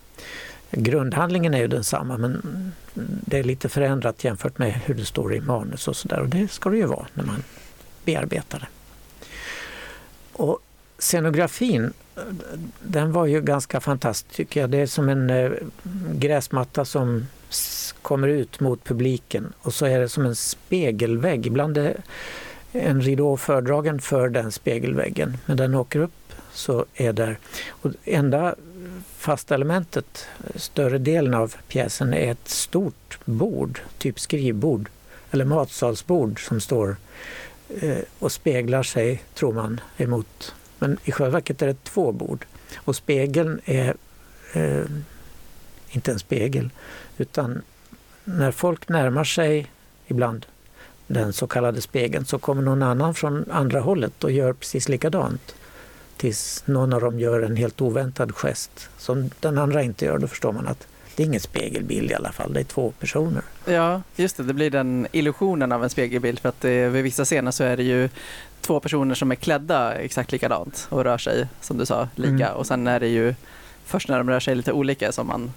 Grundhandlingen 0.79 1.55
är 1.55 1.59
ju 1.59 1.67
densamma 1.67 2.19
men 2.19 2.43
det 2.95 3.39
är 3.39 3.45
lite 3.45 3.69
förändrat 3.69 4.25
jämfört 4.25 4.59
med 4.59 4.73
hur 4.73 4.95
det 4.95 5.05
står 5.05 5.35
i 5.35 5.41
manus 5.41 5.89
och 5.89 5.97
sådär. 5.97 6.21
Och 6.21 6.29
det 6.29 6.51
ska 6.51 6.71
det 6.71 6.77
ju 6.77 6.87
vara 6.87 7.07
när 7.15 7.25
man 7.25 7.43
bearbetar 8.05 8.59
det. 8.59 8.67
Och 10.33 10.59
scenografin, 10.99 11.93
den 12.81 13.13
var 13.13 13.27
ju 13.27 13.41
ganska 13.41 13.81
fantastisk 13.81 14.37
tycker 14.37 14.61
jag. 14.61 14.71
Det 14.71 14.79
är 14.79 14.87
som 14.87 15.09
en 15.09 15.31
eh, 15.31 15.51
gräsmatta 16.13 16.85
som 16.85 17.27
kommer 18.03 18.29
ut 18.29 18.61
mot 18.61 18.85
publiken 18.85 19.53
och 19.63 19.75
så 19.75 19.87
är 19.87 20.01
det 20.01 20.09
som 20.09 20.27
en 20.27 20.37
spegelvägg. 20.37 21.47
Ibland 21.47 21.79
är 21.79 21.97
en 22.73 23.01
ridå 23.01 23.37
fördragen 23.37 24.01
för 24.01 24.29
den 24.29 24.53
spegelväggen 24.53 25.39
men 25.47 25.57
den 25.57 25.75
åker 25.75 26.01
upp 26.01 26.13
så 26.53 26.85
är 26.95 27.13
där. 27.13 27.39
Och 27.69 27.91
enda 28.05 28.55
fasta 29.27 29.55
elementet, 29.55 30.27
större 30.55 30.99
delen 30.99 31.35
av 31.35 31.55
pjäsen, 31.69 32.15
är 32.15 32.31
ett 32.31 32.49
stort 32.49 33.19
bord, 33.25 33.81
typ 33.99 34.21
skrivbord 34.21 34.89
eller 35.31 35.45
matsalsbord 35.45 36.47
som 36.47 36.61
står 36.61 36.97
eh, 37.81 37.99
och 38.19 38.33
speglar 38.33 38.83
sig, 38.83 39.23
tror 39.35 39.53
man, 39.53 39.81
emot. 39.97 40.55
Men 40.79 40.99
i 41.05 41.13
själva 41.13 41.33
verket 41.33 41.63
är 41.63 41.67
det 41.67 41.85
två 41.85 42.13
bord. 42.13 42.47
Och 42.77 42.97
spegeln 42.97 43.61
är 43.65 43.95
eh, 44.53 44.85
inte 45.91 46.13
en 46.13 46.19
spegel, 46.19 46.71
utan 47.19 47.63
när 48.25 48.51
folk 48.51 48.89
närmar 48.89 49.25
sig 49.25 49.71
ibland 50.07 50.47
den 51.07 51.33
så 51.33 51.47
kallade 51.47 51.81
spegeln 51.81 52.25
så 52.25 52.39
kommer 52.39 52.63
någon 52.63 52.83
annan 52.83 53.15
från 53.15 53.51
andra 53.51 53.81
hållet 53.81 54.25
och 54.25 54.33
gör 54.33 54.53
precis 54.53 54.89
likadant. 54.89 55.55
Tills 56.17 56.63
någon 56.67 56.93
av 56.93 57.01
dem 57.01 57.21
gör 57.21 57.41
en 57.41 57.57
helt 57.57 57.81
oväntad 57.81 58.35
gest 58.35 58.89
som 58.99 59.31
den 59.41 59.59
andra 59.59 59.83
inte 59.83 60.05
gör. 60.05 60.19
Då 60.19 60.27
förstår 60.27 60.53
man 60.53 60.67
att 60.67 60.87
det 61.17 61.23
är 61.23 61.27
ingen 61.27 61.41
spegelbild 61.41 62.11
i 62.11 62.15
alla 62.15 62.33
fall, 62.33 62.53
det 62.53 62.61
är 62.61 62.65
två 62.65 62.91
personer. 62.91 63.43
ja, 63.65 64.03
just 64.17 64.37
det. 64.37 64.43
Det 64.43 64.55
blir 64.55 64.71
den 64.71 65.07
illusionen 65.13 65.73
av 65.73 65.85
en 65.85 65.91
spegelbild 65.91 66.39
för 66.39 66.49
att 66.49 66.61
det, 66.61 66.89
vid 66.89 67.05
vissa 67.05 67.25
scener 67.25 67.51
så 67.51 67.65
är 67.65 67.77
det 67.77 67.83
ju 67.83 68.09
två 68.61 68.81
personer 68.81 69.15
som 69.15 69.31
är 69.31 69.35
klädda 69.35 69.95
exakt 69.95 70.33
likadant 70.33 70.87
och 70.91 71.05
rör 71.05 71.19
sig, 71.19 71.47
som 71.61 71.79
du 71.79 71.87
sa, 71.87 72.09
lika. 72.15 72.47
Mm. 72.47 72.57
Och 72.57 72.67
sen 72.67 72.87
är 72.87 73.01
det 73.01 73.09
ju 73.09 73.35
först 73.85 74.09
när 74.09 74.19
de 74.19 74.31
rör 74.31 74.41
sig 74.41 74.55
lite 74.55 74.73
olika 74.73 75.13
som 75.13 75.27
man 75.27 75.53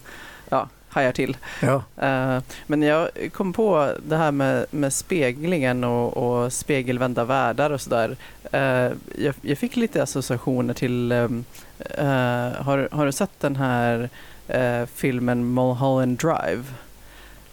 ja, 0.50 0.69
hajar 0.89 1.12
till. 1.12 1.38
Ja, 1.62 1.84
Eh, 1.97 2.41
Men 2.67 2.82
jag 2.82 3.10
kom 3.34 3.54
på 3.54 3.91
det 4.08 4.17
här 4.17 4.32
med, 4.32 4.65
med 4.71 4.93
speglingen 4.93 5.84
och, 5.84 6.17
och 6.17 6.54
spegelvända 6.54 7.23
världar 7.25 7.69
och 7.69 7.82
sådär. 7.82 8.15
Eh, 8.52 8.91
Jag, 9.17 9.36
jag 9.41 9.58
fick 9.58 9.75
lite 9.75 10.04
associationer 10.04 10.73
till, 10.73 11.12
ehm, 11.12 11.43
eh, 11.97 12.62
har, 12.63 12.89
har 12.91 13.06
du 13.06 13.12
sett 13.12 13.39
den 13.39 13.56
här 13.56 14.10
filmen 14.95 15.54
Mulholland 15.54 16.17
Drive? 16.17 16.63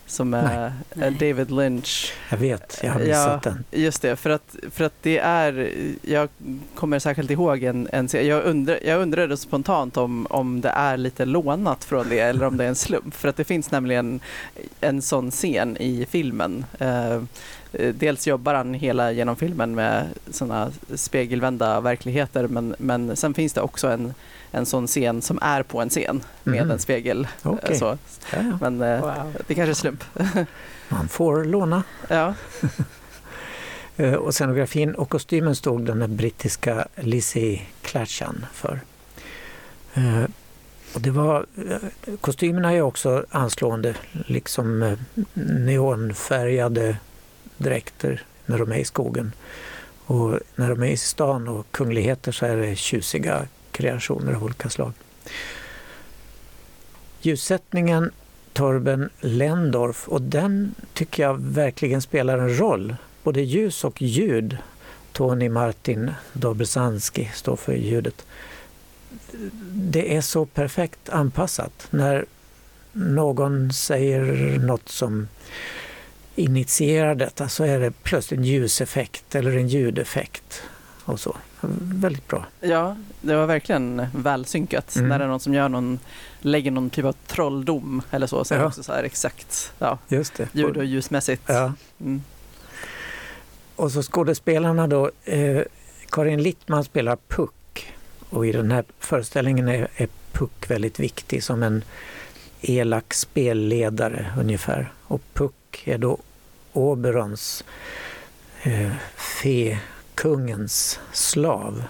Som 0.07 0.35
är 0.35 0.73
Nej. 0.95 1.11
David 1.11 1.51
Lynch. 1.51 2.13
jag 2.31 2.39
vet, 2.39 2.81
jag 2.83 2.93
har 2.93 3.01
Ja. 3.01 3.07
missat 3.07 3.43
den. 3.43 3.65
Just 3.71 4.03
det, 4.03 4.17
för 4.17 4.31
att, 4.31 4.57
för 4.71 4.85
att 4.85 4.93
det 5.03 5.19
är, 5.19 5.71
jag 6.03 6.29
kommer 6.75 6.99
särskilt 6.99 7.31
ihåg 7.31 7.63
en, 7.63 7.89
en 7.93 8.09
jag, 8.13 8.45
undrar, 8.45 8.79
jag 8.85 9.01
undrade 9.03 9.37
spontant 9.37 9.97
om, 9.97 10.27
om 10.31 10.61
det 10.61 10.69
är 10.69 10.97
lite 10.97 11.25
lånat 11.25 11.85
från 11.85 12.09
det 12.09 12.19
eller 12.21 12.47
om 12.47 12.57
det 12.57 12.65
är 12.65 12.69
en 12.69 12.75
slump. 12.75 13.15
För 13.15 13.29
att 13.29 13.37
det 13.37 13.45
finns 13.45 13.71
nämligen 13.71 14.21
en 14.81 15.03
sån 15.03 15.31
scen 15.31 15.77
i 15.77 16.07
filmen. 16.11 16.65
Eh, 16.79 17.23
dels 17.95 18.27
jobbar 18.27 18.55
han 18.55 18.75
hela 18.75 19.13
genom 19.13 19.37
filmen 19.37 19.75
med 19.75 20.07
sådana 20.31 20.71
spegelvända 20.95 21.81
verkligheter 21.81 22.49
men, 22.49 22.75
men 22.79 23.17
sen 23.17 23.35
finns 23.35 23.53
det 23.53 23.61
också 23.61 23.89
en, 23.89 24.15
en 24.51 24.67
sån 24.67 24.87
scen 24.87 25.23
som 25.23 25.39
är 25.43 25.63
på 25.63 25.81
en 25.81 25.89
scen 25.91 26.23
med 26.45 26.63
Mhm. 26.63 26.71
en 26.71 26.79
spegel. 26.79 27.29
eh, 27.45 27.51
Okej. 27.53 27.79
Så. 27.79 27.99
Ja. 28.33 28.59
Men 28.61 28.83
eh, 28.83 29.01
Wow. 29.01 29.35
det 29.47 29.55
kanske 29.55 29.71
är 29.73 29.75
slump. 29.75 30.05
Man 30.89 31.09
får 31.09 31.45
låna. 31.45 31.83
ja. 32.09 32.35
Eh, 33.99 34.15
Och 34.15 34.35
scenografin 34.35 34.95
och 34.95 35.09
kostymen 35.11 35.57
stod 35.57 35.87
den 35.87 36.17
brittiska 36.17 36.87
Lizzie 36.97 37.63
Clatchan 37.83 38.47
för. 38.53 38.81
Eh, 39.95 40.25
Och 40.95 41.01
det 41.01 41.11
var, 41.11 41.47
eh, 41.71 42.17
kostymerna 42.21 42.73
är 42.73 42.81
också 42.83 43.25
anslående, 43.31 43.95
liksom 44.27 44.83
eh, 44.83 44.99
neonfärgade 45.35 46.97
dräkter 47.59 48.23
när 48.47 48.59
de 48.59 48.73
är 48.73 48.77
i 48.77 48.85
skogen. 48.85 49.33
Och 50.07 50.39
när 50.55 50.69
de 50.69 50.83
är 50.83 50.91
i 50.91 50.97
stan 50.97 51.49
och 51.49 51.67
kungligheter 51.71 52.33
så 52.33 52.47
är 52.47 52.57
det 52.57 52.77
tjusiga 52.77 53.47
kreationer 53.71 54.33
av 54.33 54.45
olika 54.45 54.71
slag. 54.71 54.93
Ljussättningen 57.21 58.11
Torben 58.53 59.11
Lendorf 59.21 60.09
och 60.09 60.23
den 60.23 60.75
tycker 60.95 61.23
jag 61.23 61.41
verkligen 61.41 62.03
spelar 62.03 62.39
en 62.39 62.59
roll. 62.59 62.97
Både 63.23 63.41
ljus 63.41 63.85
och 63.85 64.03
ljud. 64.03 64.59
Tony 65.13 65.49
Martin 65.49 66.11
Dobrzanski 66.33 67.31
står 67.35 67.57
för 67.57 67.73
ljudet. 67.73 68.27
Det 69.73 70.17
är 70.17 70.21
så 70.21 70.47
perfekt 70.47 71.09
anpassat. 71.09 71.89
När 71.91 72.25
någon 72.93 73.73
säger 73.73 74.23
något 74.59 74.89
som 74.89 75.29
initierar 76.37 77.15
detta 77.15 77.49
så 77.49 77.65
är 77.65 77.81
det 77.81 77.91
plötsligt 78.03 78.39
en 78.39 78.45
ljuseffekt 78.45 79.35
eller 79.35 79.57
en 79.57 79.69
ljudeffekt. 79.69 80.63
och 81.05 81.21
så. 81.21 81.37
Väldigt 81.81 82.29
bra. 82.29 82.47
Ja, 82.61 82.97
det 83.21 83.37
var 83.37 83.47
verkligen 83.47 84.07
välsynkat. 84.15 84.97
Mm. 84.97 85.09
När 85.09 85.19
det 85.19 85.25
är 85.25 85.29
någon 85.29 85.41
som 85.41 85.55
gör 85.55 85.69
någon, 85.69 85.99
lägger 86.41 86.71
någon 86.71 86.91
typ 86.91 87.05
av 87.05 87.13
trolldom 87.27 88.03
eller 88.11 88.27
så, 88.27 88.45
så 88.45 88.55
är 88.55 88.59
det 88.59 88.63
Ja. 88.63 88.69
också 88.69 88.83
så 88.83 88.93
här 88.93 89.03
exakt 89.03 89.73
ja, 89.79 89.99
Just 90.09 90.35
det. 90.35 90.49
ljud 90.53 90.77
och 90.77 90.85
ljusmässigt. 90.85 91.43
Ja. 91.47 91.73
Mm. 92.01 92.23
Och 93.77 93.93
så 93.93 94.03
skådespelarna 94.03 94.87
då. 94.87 95.11
Eh, 95.25 95.63
Karin 96.11 96.43
Littman 96.43 96.85
spelar 96.85 97.19
Puck 97.29 97.95
och 98.31 98.47
i 98.47 98.53
den 98.53 98.71
här 98.71 98.85
föreställningen 98.99 99.69
är, 99.69 99.89
är 99.97 100.09
Puck 100.33 100.71
väldigt 100.71 100.99
viktig 101.01 101.43
som 101.45 101.63
en 101.63 101.85
elak 102.61 103.15
spelledare 103.15 104.33
ungefär. 104.41 104.93
Och 105.03 105.21
Puck 105.35 105.83
är 105.85 105.99
då 105.99 106.19
Oberons, 106.77 107.65
eh, 108.63 108.93
fekungens 109.17 111.01
slav. 111.13 111.85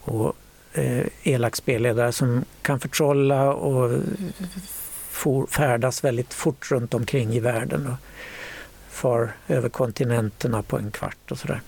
Och 0.00 0.36
eh, 0.72 1.06
elak 1.22 1.56
spelledare 1.56 2.12
som 2.12 2.44
kan 2.62 2.80
förtrolla 2.80 3.52
och 3.52 4.00
for, 5.10 5.46
färdas 5.46 6.04
väldigt 6.04 6.34
fort 6.34 6.70
runt 6.70 6.94
omkring 6.94 7.32
i 7.32 7.40
världen. 7.40 7.86
Och, 7.86 7.96
far 9.00 9.32
över 9.48 9.68
kontinenterna 9.68 10.62
på 10.62 10.78
en 10.78 10.90
kvart 10.90 11.30
och 11.30 11.38
sådär. 11.38 11.60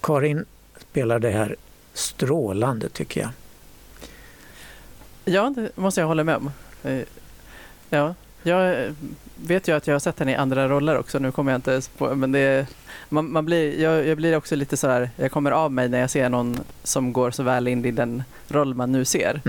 Karin 0.00 0.44
spelar 0.90 1.18
det 1.18 1.30
här 1.30 1.56
strålande 1.92 2.88
tycker 2.88 3.20
jag. 3.20 3.30
Ja, 5.24 5.52
det 5.56 5.76
måste 5.76 6.00
jag 6.00 6.08
hålla 6.08 6.24
med 6.24 6.36
om. 6.36 6.50
Eh, 6.82 7.02
ja, 7.90 8.14
jag 8.44 8.94
vet 9.36 9.68
ju 9.68 9.76
att 9.76 9.86
jag 9.86 9.94
har 9.94 10.00
sett 10.00 10.18
henne 10.18 10.32
i 10.32 10.34
andra 10.34 10.68
roller 10.68 10.98
också. 10.98 11.18
Nu 11.18 11.32
kommer 11.32 11.52
jag 11.52 11.58
inte 11.58 11.80
på, 11.98 12.14
men 12.14 12.32
det 12.32 12.38
är, 12.38 12.66
man, 13.08 13.32
man 13.32 13.44
blir, 13.44 13.80
jag, 13.80 14.06
jag 14.06 14.16
blir 14.16 14.36
också 14.36 14.56
lite 14.56 14.76
sådär, 14.76 15.10
jag 15.16 15.30
kommer 15.32 15.50
av 15.50 15.72
mig 15.72 15.88
när 15.88 16.00
jag 16.00 16.10
ser 16.10 16.28
någon 16.28 16.58
som 16.82 17.12
går 17.12 17.30
så 17.30 17.42
väl 17.42 17.68
in 17.68 17.84
i 17.84 17.90
den 17.90 18.22
roll 18.48 18.74
man 18.74 18.92
nu 18.92 19.04
ser. 19.04 19.40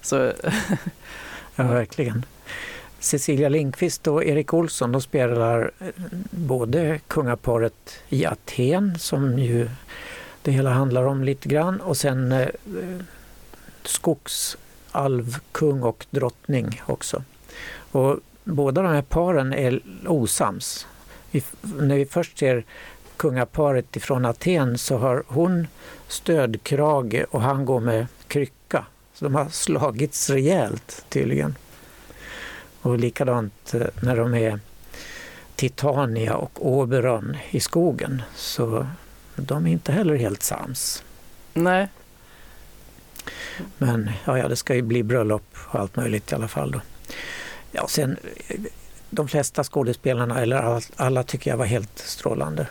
Så 0.00 0.32
Ja, 1.56 1.64
verkligen. 1.64 2.24
Cecilia 2.98 3.48
Lindqvist 3.48 4.06
och 4.06 4.24
Erik 4.24 4.54
Olsson 4.54 4.92
de 4.92 5.00
spelar 5.00 5.70
eh, 5.78 5.88
både 6.30 7.00
kungaparet 7.08 7.98
i 8.08 8.26
Aten 8.26 8.98
som 8.98 9.38
ju 9.38 9.68
det 10.42 10.52
hela 10.52 10.70
handlar 10.70 11.04
om 11.04 11.24
lite 11.24 11.48
grann 11.48 11.80
och 11.80 11.96
sen 11.96 12.32
eh, 12.32 12.48
skogsalv, 13.82 15.38
kung 15.52 15.82
och 15.82 16.06
drottning 16.10 16.82
också. 16.86 17.22
Och 17.92 18.20
båda 18.44 18.82
de 18.82 18.92
här 18.92 19.02
paren 19.02 19.52
är 19.52 19.80
osams. 20.06 20.86
Vi, 21.30 21.42
när 21.62 21.96
vi 21.96 22.06
först 22.06 22.38
ser 22.38 22.64
kungaparet 23.16 23.96
ifrån 23.96 24.24
Aten 24.24 24.78
så 24.78 24.98
har 24.98 25.22
hon 25.26 25.66
stödkrage 26.08 27.24
och 27.30 27.40
han 27.42 27.64
går 27.64 27.80
med 27.80 28.06
krycka. 28.28 28.84
Så 29.14 29.24
de 29.24 29.34
har 29.34 29.48
slagits 29.48 30.30
rejält 30.30 31.04
tydligen. 31.08 31.54
Och 32.82 32.98
likadant 32.98 33.74
eh, 33.74 33.86
när 34.02 34.16
de 34.16 34.34
är 34.34 34.60
Titania 35.56 36.34
och 36.34 36.66
Oberon 36.66 37.36
i 37.50 37.60
skogen 37.60 38.22
så 38.34 38.86
de 39.36 39.66
är 39.66 39.70
inte 39.70 39.92
heller 39.92 40.16
helt 40.16 40.42
sams. 40.42 41.02
nej, 41.54 41.88
Men 43.78 44.10
ja, 44.24 44.38
ja, 44.38 44.48
det 44.48 44.56
ska 44.56 44.74
ju 44.74 44.82
bli 44.82 45.02
bröllop 45.02 45.56
och 45.66 45.80
allt 45.80 45.96
möjligt 45.96 46.32
i 46.32 46.34
alla 46.34 46.48
fall. 46.48 46.70
Då. 46.70 46.80
Ja, 47.76 47.88
sen, 47.88 48.16
de 49.10 49.28
flesta 49.28 49.64
skådespelarna, 49.64 50.40
eller 50.40 50.56
alla, 50.56 50.80
alla 50.96 51.22
tycker 51.22 51.50
jag 51.50 51.56
var 51.58 51.64
helt 51.66 51.98
strålande. 51.98 52.66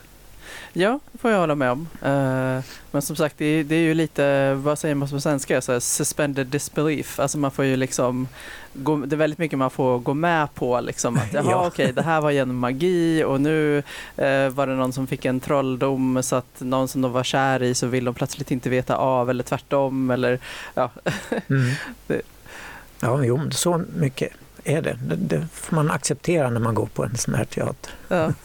ja, 0.74 1.00
får 1.22 1.32
jag 1.32 1.40
hålla 1.40 1.56
med 1.56 1.72
om. 1.72 1.88
Eh, 2.02 2.64
men 2.92 3.02
som 3.02 3.16
sagt, 3.16 3.36
det 3.38 3.46
är, 3.46 3.64
det 3.64 3.76
ju 3.76 3.94
lite, 3.94 4.54
vad 4.54 4.80
säger 4.80 4.96
man 4.96 5.10
på 5.10 5.20
svenska, 5.20 5.62
så 5.62 5.72
här, 5.72 5.80
suspended 5.80 6.48
disbelief. 6.48 7.20
Alltså 7.20 7.38
man 7.38 7.52
får 7.52 7.66
ju 7.66 7.76
liksom, 7.76 8.28
gå, 8.74 8.96
det 8.96 9.16
är 9.16 9.18
väldigt 9.18 9.40
mycket 9.40 9.58
man 9.60 9.70
får 9.70 10.00
gå 10.00 10.14
med 10.14 10.54
på. 10.56 10.80
Liksom, 10.82 11.18
att 11.18 11.28
jaha, 11.34 11.46
Ja. 11.50 11.68
okej, 11.68 11.92
det 11.94 12.02
här 12.02 12.22
var 12.22 12.32
genom 12.32 12.56
magi 12.58 13.24
och 13.24 13.42
nu 13.42 13.78
eh, 14.18 14.50
var 14.50 14.68
det 14.68 14.74
någon 14.76 14.94
som 14.94 15.08
fick 15.08 15.26
en 15.26 15.40
trolldom 15.40 16.24
så 16.24 16.36
att 16.36 16.56
någon 16.62 16.88
som 16.88 17.02
de 17.02 17.12
var 17.12 17.24
kär 17.24 17.64
i 17.64 17.76
så 17.76 17.88
vill 17.88 18.06
de 18.06 18.14
plötsligt 18.14 18.52
inte 18.52 18.70
veta 18.70 18.96
av 18.96 19.30
eller 19.30 19.44
tvärtom. 19.44 20.12
Eller, 20.12 20.40
ja. 20.76 20.92
Mm. 21.50 21.72
Det- 22.08 22.22
Ja, 23.00 23.24
jo, 23.24 23.52
så 23.52 23.82
mycket 23.96 24.30
är 24.64 24.82
det. 24.82 24.98
det. 25.08 25.16
Det 25.16 25.48
får 25.54 25.76
man 25.76 25.92
acceptera 25.92 26.50
när 26.50 26.60
man 26.60 26.76
går 26.76 26.86
på 26.86 27.04
en 27.04 27.18
sån 27.18 27.34
här 27.34 27.46
teater. 27.46 27.92
Ja. 28.08 28.34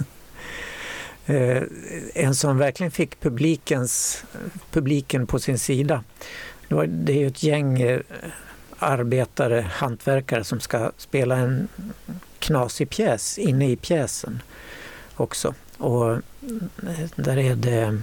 Eh, 1.31 1.63
en 2.15 2.35
som 2.35 2.59
verkligen 2.59 2.91
fick 2.91 3.21
publikens, 3.21 4.25
publiken 4.71 5.27
på 5.27 5.39
sin 5.39 5.59
sida. 5.59 6.05
Det, 6.69 6.75
var, 6.75 6.87
det 6.87 7.13
är 7.13 7.17
ju 7.17 7.27
ett 7.27 7.43
gäng 7.43 7.81
eh, 7.81 8.01
arbetare, 8.79 9.67
hantverkare 9.73 10.45
som 10.45 10.61
ska 10.61 10.93
spela 10.97 11.37
en 11.37 11.69
knasig 12.39 12.91
pjäs 12.91 13.39
inne 13.39 13.71
i 13.71 13.77
pjäsen 13.77 14.43
också. 15.17 15.55
Och 15.79 16.13
eh, 16.13 16.19
där 17.17 17.39
är 17.39 17.55
det 17.55 18.03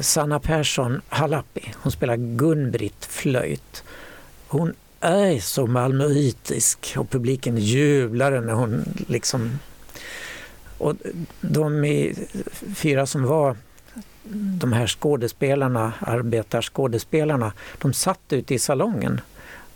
Sanna 0.00 0.40
Persson 0.40 1.00
Halappi. 1.08 1.72
Hon 1.76 1.92
spelar 1.92 2.16
Gun-Britt 2.16 3.06
flöjt. 3.06 3.84
Hon 4.46 4.74
är 5.02 5.40
så 5.40 5.66
malmöitisk 5.66 6.94
och 6.96 7.10
publiken 7.10 7.56
jublade 7.56 8.40
när 8.40 8.52
hon 8.52 8.84
liksom 9.08 9.58
och 10.78 10.96
de 11.40 12.12
fyra 12.74 13.06
som 13.06 13.24
var 13.24 13.56
de 14.32 14.72
här 14.72 14.86
skådespelarna, 14.86 15.92
arbetarskådespelarna, 16.00 17.52
de 17.78 17.92
satt 17.92 18.20
ute 18.32 18.54
i 18.54 18.58
salongen. 18.58 19.20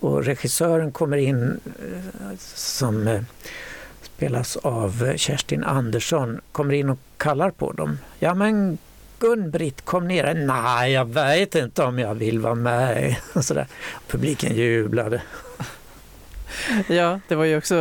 Och 0.00 0.24
regissören 0.24 0.92
kommer 0.92 1.16
in 1.16 1.60
eh, 1.80 2.36
som 2.38 3.08
eh, 3.08 3.22
spelas 4.02 4.56
av 4.56 5.04
eh, 5.04 5.16
Kerstin 5.16 5.64
Andersson, 5.64 6.40
kommer 6.52 6.74
in 6.74 6.90
och 6.90 6.98
kallar 7.16 7.50
på 7.50 7.72
dem. 7.72 7.98
Ja 8.18 8.34
men 8.34 8.78
Gun-Britt 9.18 9.84
kom 9.84 10.08
ner. 10.08 10.34
Nej, 10.34 10.92
jag 10.92 11.04
vet 11.04 11.54
inte 11.54 11.82
om 11.84 11.98
jag 11.98 12.14
vill 12.14 12.38
vara 12.40 12.54
med. 12.54 13.16
Sådär. 13.40 13.66
Publiken 14.08 14.54
jublade. 14.54 15.22
ja, 16.88 17.20
det 17.28 17.34
var 17.34 17.44
ju 17.44 17.56
också 17.58 17.76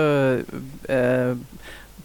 eh, 0.84 1.36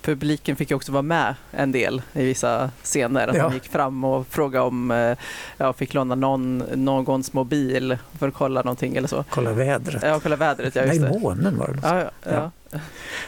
publiken 0.03 0.57
fick 0.57 0.71
ju 0.71 0.77
också 0.77 0.93
vara 0.93 1.03
med 1.03 1.35
en 1.51 1.73
del 1.73 2.03
i 2.13 2.25
vissa 2.25 2.71
scener. 2.83 3.29
Att 3.29 3.37
Ja. 3.37 3.43
de 3.49 3.55
gick 3.55 3.69
fram 3.69 4.05
och 4.05 4.27
frågade 4.27 4.65
om 4.65 4.91
eh, 4.91 5.17
ja, 5.57 5.73
fick 5.73 5.95
låna 5.95 6.15
någon, 6.15 6.59
någons 6.75 7.33
mobil 7.33 7.99
för 8.19 8.29
att 8.29 8.35
kolla 8.35 8.63
någonting 8.63 8.97
eller 8.97 9.09
så. 9.09 9.25
Kolla 9.31 9.53
vädret. 9.53 10.03
Ja, 10.03 10.21
kolla 10.21 10.37
vädret, 10.37 10.75
ja 10.75 10.83
Nej, 10.87 10.97
just 10.97 11.13
det. 11.13 11.19
månen 11.19 11.59
var 11.59 11.69
det. 11.69 11.79
Ja, 11.83 12.11
ja, 12.33 12.51
ja. 12.73 12.79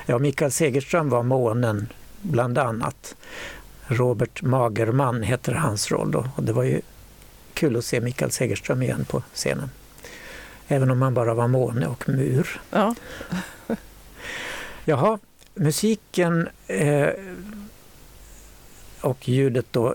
Ja, 0.07 0.19
Mikael 0.19 0.51
Segerström 0.53 1.09
var 1.09 1.23
månen 1.23 1.89
bland 2.23 2.59
annat. 2.59 3.15
Robert 3.87 4.43
Magerman 4.43 5.23
heter 5.23 5.53
hans 5.53 5.91
roll 5.91 6.11
då. 6.11 6.29
Och 6.37 6.43
det 6.43 6.53
var 6.53 6.63
ju 6.63 6.81
kul 7.55 7.77
att 7.77 7.85
se 7.85 8.01
Mikael 8.01 8.31
Segerström 8.31 8.83
igen 8.83 9.05
på 9.05 9.23
scenen. 9.35 9.71
Även 10.69 10.91
om 10.91 11.03
han 11.03 11.15
bara 11.15 11.35
var 11.35 11.49
måne 11.49 11.87
och 11.87 12.09
mur. 12.09 12.61
ja. 12.71 12.95
Jaha, 14.85 15.19
musiken 15.55 16.49
eh, 16.67 17.09
och 19.01 19.29
ljudet 19.29 19.67
då 19.71 19.95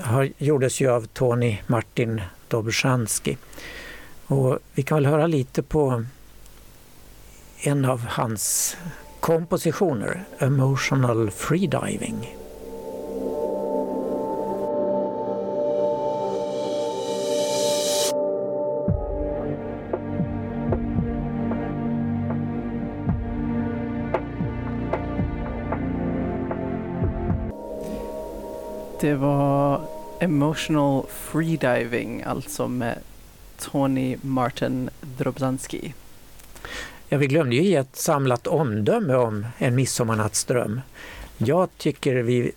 har, 0.00 0.28
gjordes 0.38 0.80
ju 0.80 0.90
av 0.90 1.06
Tony 1.06 1.58
Martin 1.66 2.22
Dobrzansky. 2.48 3.36
Och 4.26 4.58
vi 4.74 4.82
kan 4.82 4.96
väl 4.96 5.06
höra 5.06 5.26
lite 5.26 5.62
på 5.62 6.04
en 7.60 7.84
av 7.84 8.00
hans 8.00 8.76
kompositioner, 9.20 10.24
Emotional 10.38 11.30
Freediving. 11.30 12.39
Det 29.00 29.14
var 29.14 29.80
Emotional 30.18 31.06
Freediving, 31.08 32.22
alltså 32.22 32.68
med 32.68 32.98
Tony 33.58 34.16
Martin 34.22 34.90
Drobzanski. 35.00 35.94
Ja, 37.08 37.18
vi 37.18 37.26
glömde 37.26 37.56
ju 37.56 37.62
ge 37.62 37.76
ett 37.76 37.96
samlat 37.96 38.46
omdöme 38.46 39.14
om 39.14 39.46
En 39.58 39.74
midsommarnattsdröm. 39.74 40.80
Jag 41.38 41.68
tycker 41.76 42.14
vi, 42.14 42.52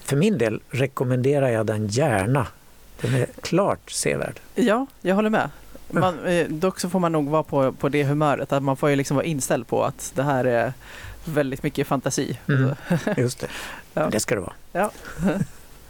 för 0.00 0.16
min 0.16 0.38
del 0.38 0.60
rekommenderar 0.70 1.48
jag 1.48 1.66
den 1.66 1.86
gärna. 1.86 2.46
Den 3.00 3.14
är 3.14 3.26
klart 3.42 3.90
sevärd. 3.90 4.40
Ja, 4.54 4.86
jag 5.00 5.14
håller 5.14 5.30
med. 5.30 5.50
Man, 5.90 6.26
eh, 6.26 6.48
dock 6.48 6.80
så 6.80 6.90
får 6.90 6.98
man 6.98 7.12
nog 7.12 7.28
vara 7.28 7.42
på, 7.42 7.72
på 7.72 7.88
det 7.88 8.04
humöret, 8.04 8.52
att 8.52 8.62
man 8.62 8.76
får 8.76 8.90
ju 8.90 8.96
liksom 8.96 9.16
vara 9.16 9.26
inställd 9.26 9.66
på 9.66 9.84
att 9.84 10.12
det 10.14 10.22
här 10.22 10.44
är 10.44 10.72
väldigt 11.24 11.62
mycket 11.62 11.86
fantasi. 11.86 12.38
Mm. 12.48 12.74
Just 13.16 13.40
det. 13.40 13.48
Ja. 13.94 14.08
Det 14.10 14.20
ska 14.20 14.34
det 14.34 14.40
vara. 14.40 14.54
Ja. 14.72 14.90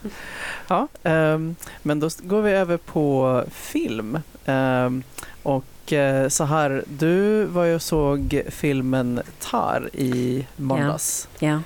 ja, 0.69 0.89
ehm, 1.03 1.57
men 1.83 2.01
då 2.01 2.09
går 2.23 2.43
vi 2.43 2.53
över 2.53 2.77
på 2.77 3.45
film. 3.51 4.19
Ehm, 4.47 5.03
och 5.43 5.93
eh, 5.93 6.29
så 6.29 6.45
här, 6.45 6.85
du 6.87 7.45
var 7.45 7.65
ju 7.65 7.75
och 7.75 7.83
såg 7.83 8.43
filmen 8.49 9.23
Tar 9.41 9.91
i 9.93 10.47
måndags. 10.57 11.29
Ja. 11.39 11.61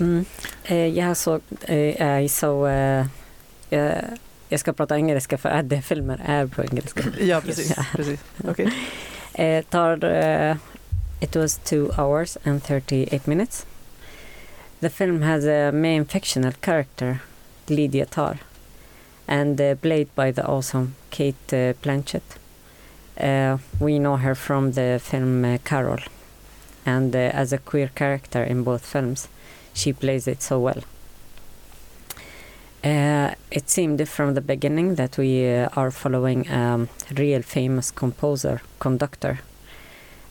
Mm. 0.00 0.24
Eh, 0.64 0.86
jag 0.86 1.16
såg, 1.16 1.40
eh, 1.62 2.02
jag 2.04 2.30
såg, 2.30 2.68
eh, 2.68 3.06
jag, 3.68 4.02
jag 4.48 4.60
ska 4.60 4.72
prata 4.72 4.96
engelska 4.96 5.38
för 5.38 5.48
att 5.48 5.68
det 5.68 5.82
filmer 5.82 6.20
är 6.26 6.46
på 6.46 6.64
engelska. 6.64 7.02
Ja, 7.20 7.40
precis. 7.40 7.74
Ja. 7.76 7.84
precis. 7.96 8.20
Uh, 9.38 9.62
Tar, 9.70 10.04
it 11.20 11.36
was 11.36 11.58
two 11.58 11.90
hours 11.98 12.38
and 12.44 12.62
38 12.64 13.26
minutes. 13.26 13.66
The 14.80 14.88
film 14.88 15.20
has 15.20 15.44
a 15.44 15.72
main 15.72 16.06
fictional 16.06 16.52
character, 16.62 17.20
Lydia 17.68 18.06
Tar, 18.06 18.38
and 19.28 19.60
uh, 19.60 19.74
played 19.74 20.08
by 20.14 20.30
the 20.30 20.46
awesome 20.46 20.94
Kate 21.10 21.52
uh, 21.52 21.74
Blanchett. 21.82 22.22
Uh, 23.20 23.58
we 23.78 23.98
know 23.98 24.16
her 24.16 24.34
from 24.34 24.72
the 24.72 24.98
film 25.02 25.44
uh, 25.44 25.58
Carol, 25.64 26.00
and 26.86 27.14
uh, 27.14 27.18
as 27.18 27.52
a 27.52 27.58
queer 27.58 27.90
character 27.94 28.42
in 28.42 28.62
both 28.64 28.86
films, 28.86 29.28
she 29.74 29.92
plays 29.92 30.26
it 30.26 30.40
so 30.40 30.58
well. 30.58 30.82
Uh, 32.82 33.34
it 33.50 33.68
seemed 33.68 34.08
from 34.08 34.32
the 34.32 34.40
beginning 34.40 34.94
that 34.94 35.18
we 35.18 35.46
are 35.46 35.90
following 35.90 36.48
a 36.48 36.58
um, 36.58 36.88
real 37.18 37.42
famous 37.42 37.90
composer, 37.90 38.62
conductor, 38.78 39.40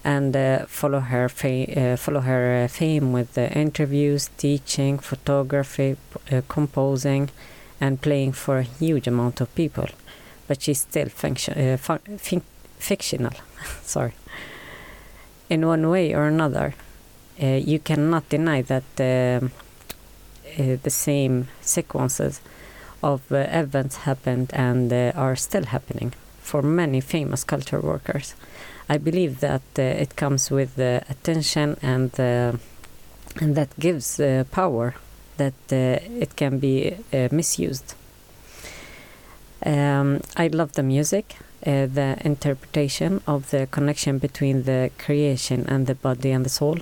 and 0.04 0.36
uh, 0.36 0.66
follow 0.66 1.00
her 1.00 1.30
fa- 1.30 1.94
uh, 1.94 1.98
follow 1.98 2.22
her 2.22 2.64
uh, 2.64 2.68
fame 2.68 3.12
with 3.12 3.38
interviews, 3.38 4.30
teaching, 4.38 4.98
photography, 5.00 5.98
uh, 6.32 6.42
composing, 6.48 7.30
and 7.82 8.02
playing 8.02 8.34
for 8.34 8.60
a 8.60 8.64
huge 8.64 9.08
amount 9.08 9.42
of 9.42 9.54
people. 9.56 9.88
But 10.48 10.62
she's 10.62 10.80
still 10.80 11.10
function- 11.10 11.78
fictional. 12.80 13.34
Sorry. 13.84 14.14
In 15.50 15.66
one 15.68 15.90
way 15.90 16.14
or 16.14 16.28
another, 16.28 16.74
you 17.38 17.80
cannot 17.80 18.30
deny 18.30 18.62
that 18.62 18.84
um, 19.00 19.52
the 20.58 20.90
same 20.90 21.48
sequences 21.62 22.42
of 23.02 23.32
uh, 23.32 23.48
events 23.52 23.98
happened 23.98 24.52
and 24.54 24.92
uh, 24.92 25.12
are 25.16 25.36
still 25.36 25.66
happening 25.66 26.14
for 26.42 26.62
many 26.62 27.02
famous 27.02 27.44
culture 27.44 27.80
workers. 27.80 28.34
I 28.92 28.98
believe 28.98 29.40
that 29.42 29.62
uh, 29.78 29.84
it 29.84 30.16
comes 30.16 30.50
with 30.50 30.80
uh, 30.80 31.02
attention 31.10 31.78
and 31.84 32.20
uh, 32.20 32.54
and 33.40 33.56
that 33.56 33.70
gives 33.80 34.20
power 34.52 34.96
that 35.38 35.54
it 35.72 36.36
can 36.36 36.58
be 36.58 36.96
misused. 37.32 37.94
Um, 39.64 40.22
I 40.36 40.48
love 40.48 40.74
the 40.74 40.82
music, 40.84 41.36
uh, 41.66 41.86
the 41.86 42.18
interpretation 42.26 43.22
of 43.28 43.52
the 43.52 43.68
connection 43.68 44.18
between 44.18 44.64
the 44.64 44.90
creation 44.98 45.66
and 45.70 45.86
the 45.86 45.96
body 45.96 46.32
and 46.32 46.44
the 46.44 46.50
soul. 46.50 46.80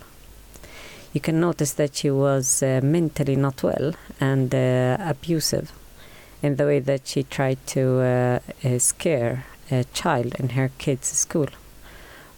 You 1.12 1.20
can 1.20 1.41
notice 1.41 1.74
that 1.74 1.98
she 1.98 2.10
was 2.10 2.63
uh, 2.63 2.80
mentally 2.82 3.36
not 3.36 3.62
well 3.62 3.93
and 4.22 4.56
uh, 4.56 4.98
abusive 5.02 5.74
in 6.41 6.56
the 6.56 6.65
way 6.65 6.80
that 6.80 7.08
she 7.08 7.24
tried 7.24 7.60
to 7.67 8.39
scare 8.80 9.46
a 9.70 9.84
child 9.93 10.34
in 10.39 10.50
her 10.50 10.72
kid's 10.78 11.10
school 11.10 11.48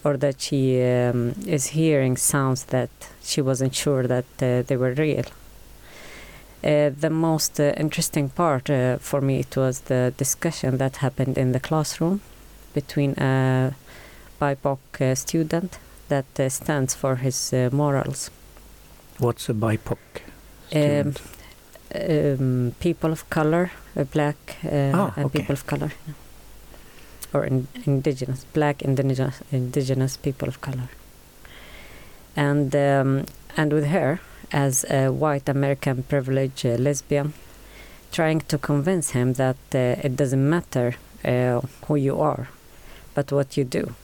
or 0.04 0.16
that 0.16 0.40
she 0.40 0.82
um, 0.82 1.34
is 1.46 1.66
hearing 1.68 2.16
sounds 2.16 2.64
that 2.64 2.90
she 3.22 3.40
wasn't 3.42 3.74
sure 3.74 4.06
that 4.06 4.24
uh, 4.42 4.62
they 4.66 4.76
were 4.76 4.94
real. 4.94 5.24
Uh, 6.62 6.90
the 7.00 7.10
most 7.10 7.58
uh, 7.60 7.72
interesting 7.76 8.28
part 8.28 8.68
uh, 8.70 8.98
for 8.98 9.20
me 9.20 9.38
it 9.40 9.56
was 9.56 9.80
the 9.80 10.12
discussion 10.18 10.76
that 10.78 10.96
happened 10.96 11.38
in 11.38 11.52
the 11.52 11.60
classroom 11.60 12.20
between 12.74 13.12
a 13.18 13.74
BIPOC 14.40 14.78
uh, 15.00 15.14
student 15.14 15.78
that 16.08 16.26
uh, 16.38 16.48
stands 16.48 16.94
for 16.94 17.16
his 17.16 17.52
uh, 17.52 17.70
morals. 17.72 18.30
What's 19.18 19.48
a 19.48 19.54
BIPOC? 19.54 19.98
Um, 20.72 21.12
student? 21.14 21.20
um, 21.94 22.74
people 22.80 23.12
of 23.12 23.28
color, 23.30 23.70
uh, 23.96 24.04
black 24.04 24.56
uh, 24.64 24.92
Ah, 24.94 25.12
and 25.16 25.26
okay. 25.26 25.38
people 25.38 25.52
of 25.54 25.66
color, 25.66 25.90
yeah. 26.06 26.14
Or 27.32 27.44
in, 27.44 27.68
indigenous, 27.86 28.44
black 28.52 28.82
indigenous 28.82 29.42
indigenous 29.52 30.16
people 30.16 30.48
of 30.48 30.60
color. 30.60 30.88
And 32.36 32.74
um, 32.74 33.26
and 33.56 33.72
with 33.72 33.86
her 33.86 34.20
as 34.52 34.84
a 34.90 35.08
white 35.08 35.48
American 35.48 36.02
privileged 36.02 36.66
uh, 36.66 36.70
lesbian, 36.70 37.32
trying 38.12 38.40
to 38.40 38.58
convince 38.58 39.10
him 39.10 39.34
that 39.34 39.56
uh, 39.74 40.06
it 40.06 40.16
doesn't 40.16 40.48
matter 40.48 40.94
uh, 41.24 41.60
who 41.86 41.96
you 41.96 42.20
are, 42.20 42.48
but 43.14 43.32
what 43.32 43.56
you 43.56 43.64
do. 43.64 43.94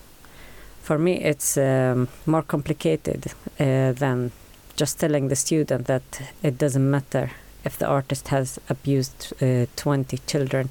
For 0.82 0.98
me, 0.98 1.14
it's 1.14 1.56
um, 1.56 2.08
more 2.26 2.42
complicated 2.42 3.26
uh, 3.58 3.92
than 3.92 4.30
just 4.76 5.00
telling 5.00 5.28
the 5.28 5.36
student 5.36 5.86
that 5.86 6.22
it 6.42 6.58
doesn't 6.58 6.90
matter 6.90 7.30
if 7.64 7.76
the 7.78 7.86
artist 7.86 8.28
has 8.28 8.60
abused 8.68 9.32
uh, 9.42 9.66
20 9.74 10.18
children 10.26 10.68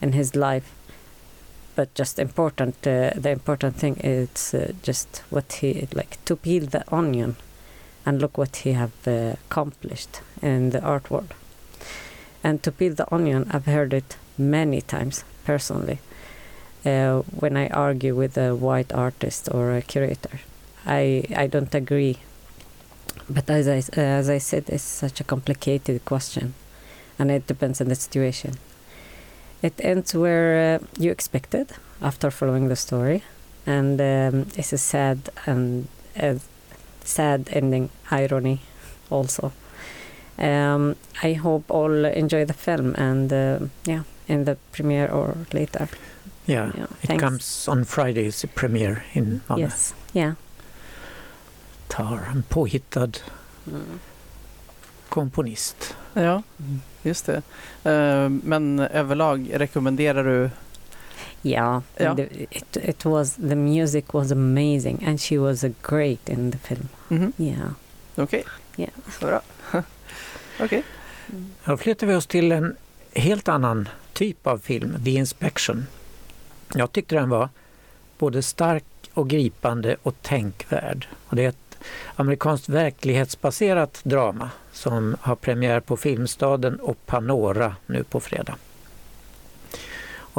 in 0.00 0.12
his 0.12 0.34
life 0.34 0.72
but 1.78 1.94
just 1.94 2.18
important 2.18 2.74
uh, 2.86 3.10
the 3.24 3.30
important 3.30 3.76
thing 3.76 3.96
is 4.02 4.52
uh, 4.52 4.72
just 4.82 5.22
what 5.30 5.52
he 5.60 5.86
like 5.94 6.18
to 6.24 6.34
peel 6.34 6.66
the 6.66 6.82
onion 6.92 7.36
and 8.04 8.20
look 8.20 8.36
what 8.36 8.56
he 8.64 8.72
have 8.72 8.96
uh, 9.06 9.34
accomplished 9.46 10.20
in 10.42 10.70
the 10.70 10.82
art 10.82 11.08
world. 11.08 11.32
And 12.42 12.60
to 12.64 12.72
peel 12.72 12.94
the 12.94 13.14
onion 13.14 13.46
i've 13.52 13.66
heard 13.66 13.92
it 13.94 14.16
many 14.36 14.80
times 14.80 15.24
personally. 15.44 15.98
Uh, 16.84 17.22
when 17.40 17.56
i 17.56 17.68
argue 17.68 18.14
with 18.16 18.36
a 18.36 18.56
white 18.56 18.92
artist 18.92 19.48
or 19.54 19.76
a 19.76 19.82
curator 19.82 20.40
i 20.84 21.22
i 21.36 21.46
don't 21.46 21.74
agree. 21.74 22.16
But 23.30 23.50
as 23.50 23.68
I, 23.68 24.00
as 24.00 24.28
I 24.30 24.38
said, 24.38 24.64
it's 24.68 24.82
such 25.04 25.20
a 25.20 25.24
complicated 25.24 26.04
question, 26.04 26.54
and 27.18 27.30
it 27.30 27.46
depends 27.46 27.80
on 27.80 27.88
the 27.88 27.94
situation. 27.94 28.54
It 29.62 29.74
ends 29.84 30.14
where 30.14 30.76
uh, 30.80 30.86
you 30.98 31.10
expected 31.10 31.66
after 32.00 32.30
following 32.30 32.68
the 32.68 32.76
story, 32.76 33.22
and 33.66 34.00
um, 34.00 34.46
it's 34.56 34.72
a 34.72 34.78
sad 34.78 35.18
and 35.46 35.88
a 36.16 36.38
sad 37.04 37.48
ending, 37.52 37.90
irony, 38.10 38.60
also. 39.10 39.52
Um, 40.38 40.94
I 41.24 41.32
hope 41.32 41.64
all 41.74 42.04
enjoy 42.04 42.44
the 42.44 42.54
film, 42.54 42.94
and 42.98 43.32
uh, 43.32 43.58
yeah, 43.84 44.02
in 44.28 44.44
the 44.44 44.56
premiere 44.72 45.08
or 45.10 45.34
later. 45.52 45.88
Yeah, 46.46 46.70
Yeah, 46.76 46.84
it 47.02 47.06
thanks. 47.08 47.22
comes 47.24 47.68
on 47.68 47.84
Fridays 47.84 48.44
premiere 48.54 49.02
in 49.14 49.40
Malmö. 49.48 49.58
Yes, 49.60 49.94
yeah. 50.14 50.34
Tar, 51.88 52.28
en 52.30 52.42
påhittad 52.48 53.20
Mm. 53.66 53.98
Ja, 55.18 55.22
komponist. 55.22 55.96
just 57.02 57.26
det. 57.26 57.42
Ehm, 57.84 58.40
men 58.44 58.78
överlag 58.78 59.50
rekommenderar 59.52 60.24
du? 60.24 60.50
Yeah, 61.42 61.80
Ja. 61.96 62.08
and 62.08 62.16
the, 62.16 62.28
it 62.50 62.76
it 62.76 63.04
was 63.04 63.34
the 63.34 63.54
music 63.54 64.04
was 64.14 64.32
amazing, 64.32 65.04
and 65.06 65.20
she 65.20 65.38
was 65.38 65.64
a 65.64 65.70
great 65.82 66.28
in 66.28 66.52
the 66.52 66.58
film. 66.58 66.88
Mhm. 67.08 67.32
Yeah. 67.36 67.70
Okej, 68.16 68.44
Ja. 68.76 68.86
så 69.20 69.26
bra. 69.26 69.40
Okej. 70.60 70.82
Då 71.64 71.76
flyttar 71.76 72.06
vi 72.06 72.14
oss 72.14 72.26
till 72.26 72.52
en 72.52 72.76
helt 73.14 73.48
annan 73.48 73.88
typ 74.12 74.46
av 74.46 74.58
film, 74.58 75.04
The 75.04 75.10
Inspection. 75.10 75.86
Jag 76.74 76.92
tyckte 76.92 77.14
den 77.14 77.28
var 77.28 77.48
både 78.18 78.42
stark 78.42 78.84
och 79.14 79.28
gripande 79.30 79.96
och 80.02 80.22
tänkvärd. 80.22 81.06
Och 81.28 81.36
det 81.36 81.44
är 81.44 81.48
ett 81.48 81.67
amerikanskt 82.16 82.68
verklighetsbaserat 82.68 84.00
drama 84.02 84.50
som 84.72 85.16
har 85.20 85.34
premiär 85.34 85.80
på 85.80 85.96
Filmstaden 85.96 86.80
och 86.80 87.06
Panora 87.06 87.76
nu 87.86 88.04
på 88.04 88.20
fredag. 88.20 88.54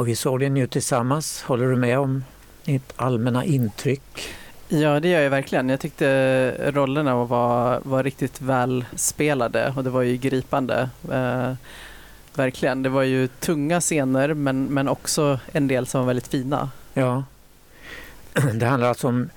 Och 0.00 0.08
vi 0.08 0.16
såg 0.16 0.40
den 0.40 0.56
ju 0.56 0.66
tillsammans. 0.66 1.42
Håller 1.42 1.66
du 1.66 1.76
med 1.76 1.98
om 1.98 2.24
ditt 2.64 2.92
allmänna 2.96 3.44
intryck? 3.44 4.34
Ja, 4.68 5.00
det 5.00 5.08
gör 5.08 5.20
jag 5.20 5.30
verkligen. 5.30 5.68
Jag 5.68 5.80
tyckte 5.80 6.70
rollerna 6.70 7.24
var, 7.24 7.80
var 7.82 8.02
riktigt 8.02 8.40
väl 8.40 8.84
spelade 8.96 9.72
och 9.76 9.84
det 9.84 9.90
var 9.90 10.02
ju 10.02 10.16
gripande. 10.16 10.90
Eh, 11.12 11.52
verkligen. 12.34 12.82
Det 12.82 12.88
var 12.88 13.02
ju 13.02 13.28
tunga 13.28 13.80
scener 13.80 14.34
men, 14.34 14.64
men 14.64 14.88
också 14.88 15.38
en 15.52 15.68
del 15.68 15.86
som 15.86 16.00
var 16.00 16.06
väldigt 16.06 16.28
fina. 16.28 16.70
Ja. 16.94 17.24
Det 18.54 18.66
handlar 18.66 18.88
alltså 18.88 19.08
om 19.08 19.30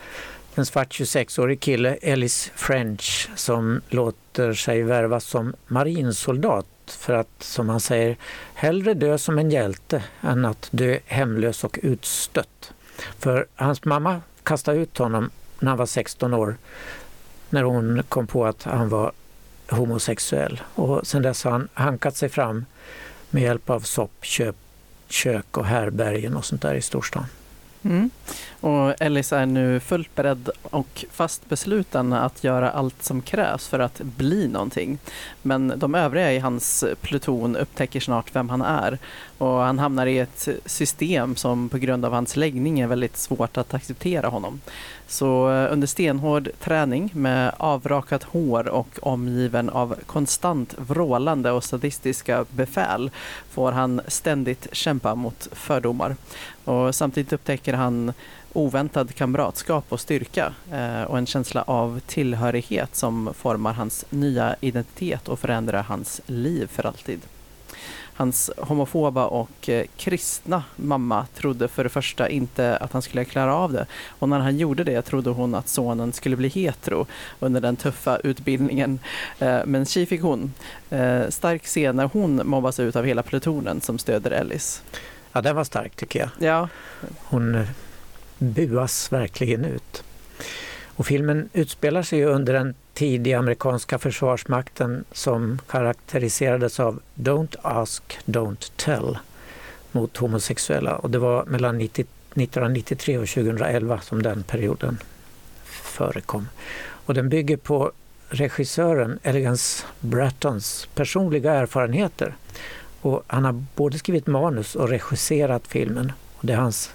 en 0.56 0.66
svart 0.66 1.00
26-årig 1.00 1.60
kille, 1.60 1.98
Ellis 2.02 2.52
French, 2.56 3.30
som 3.36 3.82
låter 3.90 4.54
sig 4.54 4.84
värvas 4.84 5.26
som 5.26 5.54
marinsoldat 5.68 6.66
för 6.86 7.14
att, 7.14 7.44
som 7.44 7.70
han 7.70 7.80
säger, 7.80 8.18
hellre 8.54 8.94
dö 8.94 9.18
som 9.18 9.40
en 9.40 9.52
hjälte 9.52 10.04
än 10.22 10.46
att 10.46 10.68
dö 10.72 11.00
hemlös 11.06 11.64
och 11.64 11.80
utstött. 11.82 12.74
För 13.20 13.46
hans 13.56 13.86
mamma 13.86 14.22
kastade 14.44 14.78
ut 14.78 14.98
honom 14.98 15.30
när 15.60 15.70
han 15.70 15.78
var 15.78 15.86
16 15.86 16.34
år, 16.34 16.58
när 17.50 17.64
hon 17.64 18.04
kom 18.10 18.28
på 18.28 18.46
att 18.46 18.64
han 18.64 18.90
var 18.90 19.12
homosexuell 19.70 20.62
och 20.76 21.08
sedan 21.08 21.22
dess 21.22 21.44
har 21.44 21.52
han 21.52 21.68
hankat 21.74 22.16
sig 22.16 22.30
fram 22.30 22.66
med 23.30 23.44
hjälp 23.44 23.70
av 23.70 23.80
sopp, 23.80 24.26
köp, 24.26 24.56
kök 25.08 25.58
och 25.58 25.66
härbergen 25.66 26.36
och 26.36 26.46
sånt 26.46 26.62
där 26.62 26.76
i 26.76 26.82
storstan. 26.82 27.26
Mm. 27.84 28.10
Och 28.60 29.02
Ellis 29.02 29.34
är 29.34 29.46
nu 29.46 29.80
fullt 29.80 30.16
beredd 30.16 30.50
och 30.62 31.06
fast 31.12 31.50
besluten 31.50 32.14
att 32.14 32.44
göra 32.44 32.72
allt 32.72 33.04
som 33.04 33.22
krävs 33.22 33.68
för 33.68 33.80
att 33.80 34.02
bli 34.02 34.48
någonting. 34.48 34.98
Men 35.42 35.74
de 35.76 35.96
övriga 35.96 36.34
i 36.34 36.40
hans 36.40 36.86
pluton 37.02 37.56
upptäcker 37.56 38.00
snart 38.00 38.36
vem 38.36 38.50
han 38.50 38.62
är 38.62 38.98
och 39.38 39.58
han 39.60 39.80
hamnar 39.80 40.06
i 40.06 40.20
ett 40.20 40.48
system 40.66 41.36
som 41.36 41.70
på 41.70 41.78
grund 41.78 42.06
av 42.06 42.14
hans 42.14 42.36
läggning 42.36 42.80
är 42.80 42.88
väldigt 42.88 43.18
svårt 43.18 43.58
att 43.58 43.74
acceptera 43.74 44.28
honom. 44.28 44.62
Så 45.08 45.52
eh, 45.52 45.74
under 45.74 45.88
stenhård 45.88 46.50
träning 46.60 47.10
med 47.14 47.52
avrakat 47.58 48.24
hår 48.24 48.68
och 48.68 49.00
omgiven 49.02 49.70
av 49.70 49.96
konstant 50.06 50.76
vrålande 50.78 51.52
och 51.52 51.64
sadistiska 51.64 52.46
befäl 52.50 53.12
får 53.50 53.72
han 53.72 54.02
ständigt 54.08 54.68
kämpa 54.72 55.16
mot 55.16 55.48
fördomar. 55.52 56.16
Och 56.66 56.96
samtidigt 56.96 57.34
upptäcker 57.34 57.74
han 57.74 58.14
oväntad 58.54 59.16
kamratskap 59.16 59.86
och 59.90 60.00
styrka 60.00 60.54
eh, 60.72 61.04
och 61.04 61.18
en 61.18 61.26
känsla 61.26 61.62
av 61.62 62.00
tillhörighet 62.08 62.96
som 62.96 63.34
formar 63.34 63.74
hans 63.74 64.06
nya 64.10 64.56
identitet 64.62 65.28
och 65.28 65.40
förändrar 65.40 65.84
hans 65.84 66.22
liv 66.26 66.68
för 66.68 66.86
alltid. 66.86 67.22
Hans 68.16 68.52
homofoba 68.58 69.26
och 69.26 69.70
eh, 69.70 69.86
kristna 69.98 70.64
mamma 70.76 71.26
trodde 71.36 71.68
för 71.68 71.84
det 71.84 71.90
första 71.90 72.30
inte 72.30 72.78
att 72.78 72.94
han 72.94 73.02
skulle 73.02 73.26
klara 73.26 73.56
av 73.56 73.74
det. 73.74 73.86
Och 74.08 74.30
när 74.30 74.40
han 74.40 74.58
gjorde 74.58 74.84
det 74.84 75.02
trodde 75.02 75.30
hon 75.30 75.56
att 75.56 75.68
sonen 75.68 76.14
skulle 76.14 76.36
bli 76.36 76.48
hetero 76.48 77.06
under 77.40 77.62
den 77.62 77.76
tuffa 77.76 78.18
utbildningen. 78.18 79.00
Eh, 79.40 79.60
men 79.66 79.86
tji 79.86 80.06
fick 80.06 80.22
hon. 80.22 80.54
Eh, 80.90 81.30
stark 81.30 81.64
scen 81.64 81.96
när 81.96 82.10
hon 82.14 82.42
mobbas 82.46 82.80
ut 82.80 82.96
av 82.96 83.06
hela 83.06 83.24
plutonen 83.24 83.82
som 83.82 84.00
stöder 84.00 84.32
Ellis. 84.32 84.82
Ja, 85.34 85.42
den 85.42 85.56
var 85.56 85.64
stark 85.64 85.96
tycker 85.96 86.20
jag. 86.20 86.30
Ja. 86.40 86.70
Hon 87.18 87.56
eh, 87.56 87.68
buas 88.38 89.12
verkligen 89.12 89.66
ut. 89.66 90.04
Och 90.96 91.06
filmen 91.06 91.50
utspelar 91.54 92.04
sig 92.04 92.20
ju 92.20 92.26
under 92.26 92.54
en 92.54 92.76
tid 92.94 93.28
i 93.28 93.34
amerikanska 93.34 94.00
försvarsmakten 94.00 95.04
som 95.12 95.62
karaktäriserades 95.68 96.80
av 96.80 97.00
Don't 97.16 97.56
ask, 97.62 98.20
don't 98.26 98.72
tell 98.76 99.18
mot 99.92 100.18
homosexuella. 100.18 100.96
Och 100.96 101.10
det 101.10 101.20
var 101.20 101.46
mellan 101.46 101.78
90, 101.78 102.02
1993 102.02 103.18
och 103.18 103.28
2011 103.28 104.02
som 104.02 104.24
den 104.24 104.44
perioden 104.44 104.98
förekom. 105.64 106.48
Och 107.06 107.14
den 107.14 107.30
bygger 107.30 107.58
på 107.58 107.92
regissören 108.30 109.20
Elegance 109.24 109.86
Brattons 110.00 110.88
personliga 110.96 111.54
erfarenheter. 111.54 112.36
Och 113.04 113.24
han 113.28 113.46
har 113.46 113.64
både 113.76 113.98
skrivit 113.98 114.28
manus 114.28 114.76
och 114.76 114.90
regisserat 114.90 115.68
filmen. 115.68 116.12
Det 116.42 116.54
är 116.54 116.58
hans 116.58 116.92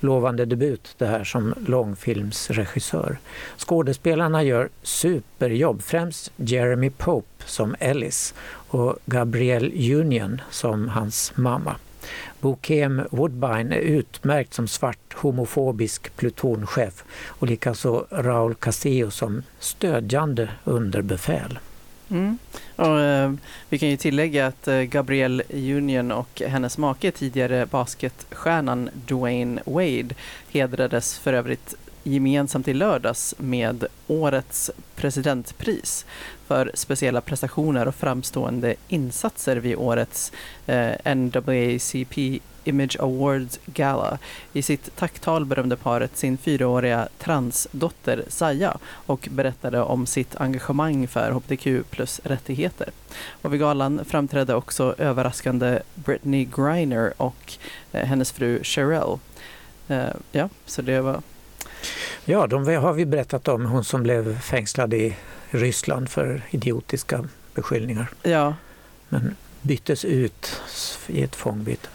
lovande 0.00 0.44
debut 0.44 0.94
det 0.98 1.06
här 1.06 1.24
som 1.24 1.54
långfilmsregissör. 1.66 3.18
Skådespelarna 3.56 4.42
gör 4.42 4.68
superjobb, 4.82 5.82
främst 5.82 6.32
Jeremy 6.36 6.90
Pope 6.90 7.44
som 7.46 7.74
Ellis 7.78 8.34
och 8.68 8.96
Gabrielle 9.06 9.94
Union 9.94 10.40
som 10.50 10.88
hans 10.88 11.32
mamma. 11.36 11.76
Bokem 12.40 13.02
Woodbine 13.10 13.74
är 13.74 13.80
utmärkt 13.80 14.54
som 14.54 14.68
svart 14.68 15.14
homofobisk 15.14 16.16
plutonchef 16.16 17.04
och 17.26 17.46
likaså 17.46 18.06
Raul 18.10 18.54
Castillo 18.54 19.10
som 19.10 19.42
stödjande 19.58 20.48
underbefäl. 20.64 21.58
Mm. 22.12 22.38
Och, 22.76 23.00
eh, 23.00 23.32
vi 23.68 23.78
kan 23.78 23.88
ju 23.88 23.96
tillägga 23.96 24.46
att 24.46 24.68
eh, 24.68 24.80
Gabrielle 24.80 25.42
Union 25.50 26.12
och 26.12 26.42
hennes 26.46 26.78
make, 26.78 27.10
tidigare 27.10 27.66
basketstjärnan 27.66 28.90
Dwayne 29.06 29.62
Wade, 29.64 30.14
hedrades 30.50 31.18
för 31.18 31.32
övrigt 31.32 31.74
gemensamt 32.02 32.68
i 32.68 32.74
lördags 32.74 33.34
med 33.38 33.84
årets 34.06 34.70
presidentpris 34.96 36.06
för 36.52 36.70
speciella 36.74 37.20
prestationer 37.20 37.88
och 37.88 37.94
framstående 37.94 38.74
insatser 38.88 39.56
vid 39.56 39.76
årets 39.76 40.32
eh, 40.66 41.14
NAACP 41.14 42.40
Image 42.64 42.96
Awards 43.00 43.60
Gala. 43.66 44.18
I 44.52 44.62
sitt 44.62 44.96
tacktal 44.96 45.44
berömde 45.44 45.76
paret 45.76 46.16
sin 46.16 46.38
fyraåriga 46.38 47.08
transdotter 47.18 48.24
Saya 48.28 48.78
och 48.84 49.28
berättade 49.30 49.80
om 49.80 50.06
sitt 50.06 50.36
engagemang 50.36 51.08
för 51.08 51.30
hbtq 51.30 51.90
plus 51.90 52.20
rättigheter. 52.24 52.90
Och 53.42 53.52
vid 53.52 53.60
galan 53.60 54.04
framträdde 54.04 54.54
också 54.54 54.94
överraskande 54.98 55.78
Britney 55.94 56.48
Griner 56.56 57.12
och 57.16 57.52
eh, 57.92 58.06
hennes 58.06 58.32
fru 58.32 58.64
Sherelle. 58.64 59.18
Eh, 59.88 60.14
ja, 60.32 60.48
så 60.66 60.82
det 60.82 61.00
var 61.00 61.22
Ja, 62.24 62.46
de 62.46 62.76
har 62.76 62.92
vi 62.92 63.06
berättat 63.06 63.48
om, 63.48 63.66
hon 63.66 63.84
som 63.84 64.02
blev 64.02 64.40
fängslad 64.40 64.94
i 64.94 65.16
Ryssland 65.54 66.08
för 66.08 66.42
idiotiska 66.50 67.24
beskyllningar. 67.54 68.10
Ja. 68.22 68.54
Men 69.08 69.36
byttes 69.62 70.04
ut 70.04 70.60
i 71.06 71.22
ett 71.22 71.36
fångbyte. 71.36 71.88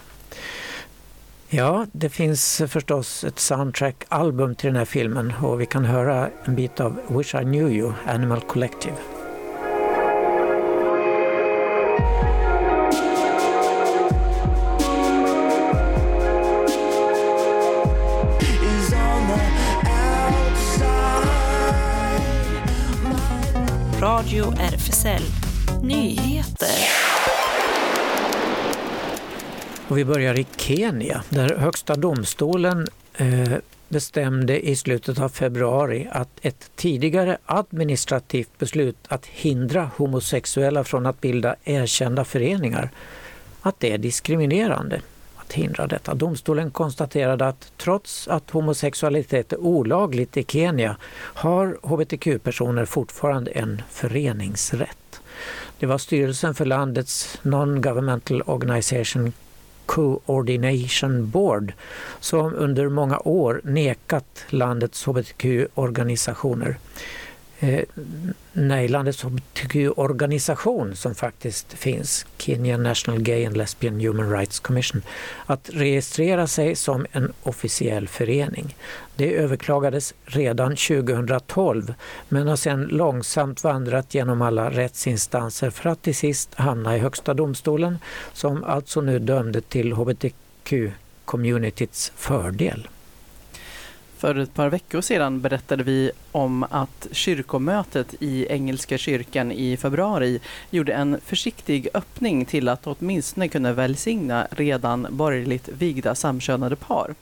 Ja, 1.50 1.86
det 1.92 2.10
finns 2.10 2.62
förstås 2.68 3.24
ett 3.24 3.40
soundtrack-album 3.40 4.56
till 4.56 4.68
den 4.68 4.76
här 4.76 4.86
filmen 4.86 5.34
och 5.42 5.62
vi 5.62 5.66
kan 5.66 5.86
höra 5.86 6.30
en 6.46 6.56
bit 6.56 6.80
av 6.80 7.00
Wish 7.08 7.36
I 7.36 7.44
Knew 7.44 7.72
You, 7.72 7.94
Animal 8.06 8.42
Collective. 8.42 9.17
Radio 24.08 24.54
RFSL 24.60 25.22
Nyheter. 25.84 26.70
Och 29.88 29.98
vi 29.98 30.06
börjar 30.06 30.40
i 30.40 30.46
Kenya 30.58 31.24
där 31.30 31.56
Högsta 31.56 31.96
domstolen 31.96 32.88
eh, 33.18 33.54
bestämde 33.90 34.68
i 34.68 34.76
slutet 34.76 35.20
av 35.20 35.30
februari 35.30 36.08
att 36.12 36.30
ett 36.42 36.72
tidigare 36.76 37.38
administrativt 37.46 38.58
beslut 38.58 38.98
att 39.08 39.26
hindra 39.26 39.92
homosexuella 39.98 40.84
från 40.84 41.06
att 41.06 41.22
bilda 41.22 41.56
erkända 41.64 42.26
föreningar, 42.26 42.90
att 43.62 43.80
det 43.80 43.92
är 43.92 43.98
diskriminerande 43.98 45.02
att 45.48 45.54
hindra 45.54 45.88
detta. 45.88 46.14
Domstolen 46.14 46.72
konstaterade 46.72 47.48
att 47.48 47.72
trots 47.78 48.28
att 48.28 48.50
homosexualitet 48.50 49.54
är 49.54 49.60
olagligt 49.60 50.38
i 50.38 50.44
Kenya 50.44 50.98
har 51.14 51.78
hbtq-personer 51.84 52.86
fortfarande 52.86 53.52
en 53.52 53.82
föreningsrätt. 53.90 55.22
Det 55.80 55.86
var 55.86 55.98
styrelsen 55.98 56.56
för 56.56 56.66
landets 56.66 57.40
Non-Governmental 57.42 58.42
Organization 58.46 59.34
Coordination 59.86 61.30
Board 61.30 61.74
som 62.20 62.54
under 62.54 62.90
många 62.90 63.20
år 63.20 63.62
nekat 63.64 64.46
landets 64.50 65.06
hbtq-organisationer 65.06 66.78
eh, 67.60 67.84
nej, 68.54 69.14
som 69.14 69.30
hbtq-organisation 69.30 70.96
som 70.96 71.16
faktiskt 71.16 71.74
finns, 71.74 72.26
Kenya 72.38 72.78
National 72.78 73.22
Gay 73.22 73.46
and 73.46 73.58
Lesbian 73.58 74.00
Human 74.00 74.32
Rights 74.32 74.60
Commission, 74.60 75.02
att 75.46 75.70
registrera 75.74 76.48
sig 76.48 76.76
som 76.76 77.06
en 77.12 77.34
officiell 77.44 78.08
förening. 78.08 78.76
Det 79.16 79.36
överklagades 79.36 80.14
redan 80.26 80.76
2012 80.76 81.94
men 82.30 82.48
har 82.48 82.56
sedan 82.56 82.84
långsamt 82.84 83.64
vandrat 83.64 84.14
genom 84.14 84.42
alla 84.42 84.70
rättsinstanser 84.70 85.70
för 85.70 85.90
att 85.90 86.02
till 86.02 86.16
sist 86.16 86.56
hamna 86.56 86.96
i 86.96 87.00
Högsta 87.00 87.34
domstolen 87.34 87.98
som 88.34 88.64
alltså 88.64 89.02
nu 89.02 89.20
dömde 89.20 89.62
till 89.62 89.94
hbtq-communityts 89.94 92.12
fördel. 92.16 92.88
För 94.18 94.36
ett 94.36 94.54
par 94.54 94.70
veckor 94.70 95.02
sedan 95.02 95.42
berättade 95.42 95.84
vi 95.84 96.12
om 96.32 96.64
att 96.64 97.08
kyrkomötet 97.12 98.16
i 98.20 98.48
Engelska 98.50 98.98
kyrkan 98.98 99.52
i 99.52 99.78
februari 99.78 100.40
gjorde 100.70 100.94
en 100.94 101.20
försiktig 101.26 101.88
öppning 101.94 102.46
till 102.46 102.70
att 102.70 102.88
åtminstone 102.88 103.48
kunna 103.48 103.74
välsigna 103.74 104.48
redan 104.52 105.08
borgerligt 105.10 105.70
vigda 105.70 106.16
samkönade 106.16 106.76
par. 106.76 107.16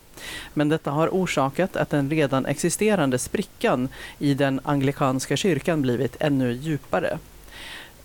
Men 0.54 0.70
detta 0.70 0.92
har 0.92 1.08
orsakat 1.08 1.76
att 1.76 1.90
den 1.90 2.10
redan 2.10 2.46
existerande 2.46 3.20
sprickan 3.20 3.90
i 4.20 4.34
den 4.34 4.60
anglikanska 4.64 5.38
kyrkan 5.38 5.82
blivit 5.82 6.16
ännu 6.20 6.54
djupare. 6.54 7.18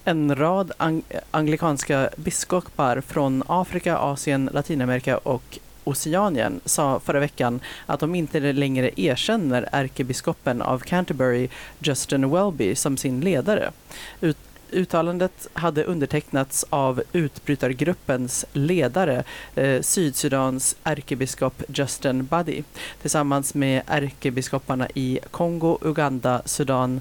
En 0.04 0.36
rad 0.36 0.72
ang 0.76 1.02
anglikanska 1.30 2.10
biskopar 2.16 3.00
från 3.00 3.42
Afrika, 3.46 3.98
Asien, 3.98 4.50
Latinamerika 4.52 5.18
och 5.18 5.58
Oceanien 5.84 6.60
sa 6.64 7.00
förra 7.00 7.20
veckan 7.20 7.60
att 7.86 8.00
de 8.00 8.14
inte 8.14 8.40
längre 8.52 8.90
erkänner 8.96 9.68
ärkebiskopen 9.72 10.62
av 10.62 10.78
Canterbury, 10.78 11.48
Justin 11.78 12.30
Welby, 12.30 12.74
som 12.74 12.96
sin 12.96 13.20
ledare. 13.20 13.72
Ut 14.20 14.36
Uttalandet 14.72 15.48
hade 15.52 15.84
undertecknats 15.84 16.64
av 16.70 17.02
utbrytargruppens 17.12 18.44
ledare, 18.52 19.24
eh, 19.54 19.80
Sydsudans 19.80 20.76
ärkebiskop 20.84 21.62
Justin 21.68 22.24
Buddy, 22.24 22.62
tillsammans 23.00 23.54
med 23.54 23.82
ärkebiskoparna 23.86 24.88
i 24.94 25.18
Kongo, 25.30 25.78
Uganda, 25.80 26.42
Sudan, 26.44 27.00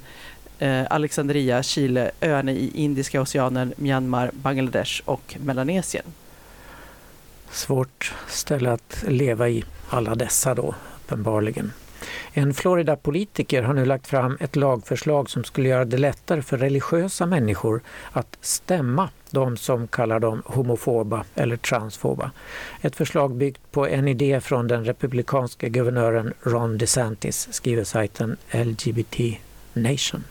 eh, 0.60 0.86
Alexandria, 0.90 1.64
Chile, 1.64 2.12
öarna 2.22 2.52
i 2.52 2.72
Indiska 2.74 3.22
oceanen, 3.22 3.74
Myanmar, 3.78 4.32
Bangladesh 4.34 5.02
och 5.06 5.38
Melanesien. 5.40 6.06
Svårt 7.52 8.14
ställe 8.28 8.72
att 8.72 9.04
leva 9.08 9.50
i, 9.50 9.64
alla 9.90 10.16
dessa 10.16 10.56
då, 10.56 10.76
uppenbarligen. 11.04 11.72
En 12.34 12.54
Florida-politiker 12.54 13.64
har 13.64 13.74
nu 13.74 13.86
lagt 13.86 14.08
fram 14.08 14.38
ett 14.40 14.56
lagförslag 14.56 15.30
som 15.30 15.44
skulle 15.44 15.70
göra 15.70 15.86
det 15.86 15.98
lättare 15.98 16.42
för 16.42 16.58
religiösa 16.58 17.26
människor 17.26 17.82
att 18.12 18.38
stämma 18.42 19.10
de 19.32 19.58
som 19.58 19.88
kallar 19.88 20.20
dem 20.20 20.42
homofoba 20.46 21.26
eller 21.36 21.58
transfoba. 21.58 22.32
Ett 22.82 22.96
förslag 22.96 23.36
byggt 23.36 23.72
på 23.72 23.88
en 23.88 24.08
idé 24.08 24.42
från 24.42 24.68
den 24.68 24.86
republikanske 24.86 25.70
guvernören 25.70 26.34
Ron 26.44 26.78
DeSantis, 26.78 27.48
skriver 27.52 27.84
sajten 27.84 28.38
LGBT 28.52 29.20
Nation. 29.74 30.24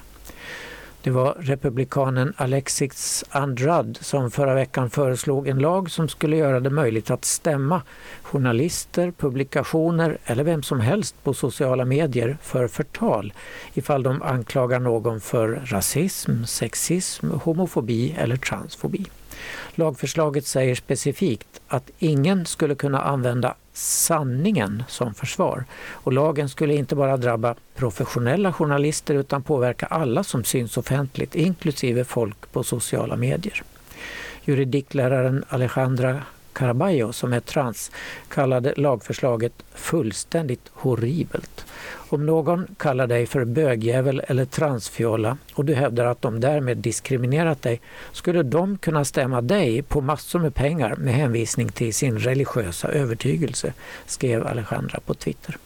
Det 1.09 1.13
var 1.13 1.37
republikanen 1.41 2.33
Alexis 2.37 3.25
Andrade 3.31 3.95
som 4.01 4.31
förra 4.31 4.55
veckan 4.55 4.91
föreslog 4.91 5.49
en 5.49 5.59
lag 5.59 5.91
som 5.91 6.09
skulle 6.09 6.37
göra 6.37 6.61
det 6.61 6.71
möjligt 6.71 7.11
att 7.11 7.25
stämma 7.25 7.83
journalister, 8.23 9.11
publikationer 9.11 10.19
eller 10.25 10.45
vem 10.45 10.63
som 10.63 10.81
helst 10.81 11.15
på 11.25 11.35
sociala 11.35 11.85
medier 11.85 12.37
för 12.43 12.69
förtal 12.69 13.33
ifall 13.75 14.03
de 14.03 14.23
anklagar 14.23 14.81
någon 14.81 15.21
för 15.21 15.63
rasism, 15.65 16.45
sexism, 16.45 17.31
homofobi 17.31 18.15
eller 18.19 18.37
transfobi. 18.37 19.07
Lagförslaget 19.75 20.47
säger 20.47 20.75
specifikt 20.75 21.61
att 21.69 21.91
ingen 21.99 22.47
skulle 22.47 22.75
kunna 22.75 23.03
använda 23.03 23.55
sanningen 23.79 24.83
som 24.89 25.15
försvar. 25.15 25.65
Och 25.91 26.13
lagen 26.13 26.49
skulle 26.49 26.75
inte 26.75 26.95
bara 26.95 27.17
drabba 27.17 27.55
professionella 27.75 28.53
journalister 28.53 29.15
utan 29.15 29.43
påverka 29.43 29.87
alla 29.87 30.25
som 30.25 30.45
syns 30.45 30.77
offentligt, 30.77 31.35
inklusive 31.35 32.05
folk 32.05 32.53
på 32.53 32.63
sociala 32.63 33.17
medier. 33.17 33.63
Juridikläraren 34.45 35.45
Alejandra 35.49 36.23
Caraballo, 36.59 37.13
som 37.13 37.33
är 37.33 37.41
trans, 37.41 37.91
kallade 38.29 38.75
lagförslaget 38.77 39.53
fullständigt 39.75 40.71
horribelt. 40.73 41.67
Om 42.09 42.27
någon 42.27 42.67
kallar 42.77 43.07
dig 43.07 43.27
för 43.27 43.45
bögjävel 43.45 44.23
eller 44.29 44.45
transfjolla 44.45 45.37
och 45.55 45.65
du 45.65 45.75
hävdar 45.75 46.05
att 46.05 46.23
de 46.23 46.41
därmed 46.41 46.77
diskriminerat 46.77 47.63
dig 47.63 47.81
skulle 48.13 48.43
de 48.43 48.79
kunna 48.79 49.05
stämma 49.05 49.41
dig 49.41 49.83
på 49.83 50.01
massor 50.01 50.39
med 50.39 50.55
pengar 50.55 50.97
med 50.97 51.15
hänvisning 51.15 51.69
till 51.69 51.95
sin 51.95 52.19
religiösa 52.19 52.89
övertygelse, 52.89 53.73
skrev 54.07 54.47
Alejandra 54.47 55.01
på 55.07 55.15
Twitter. 55.15 55.57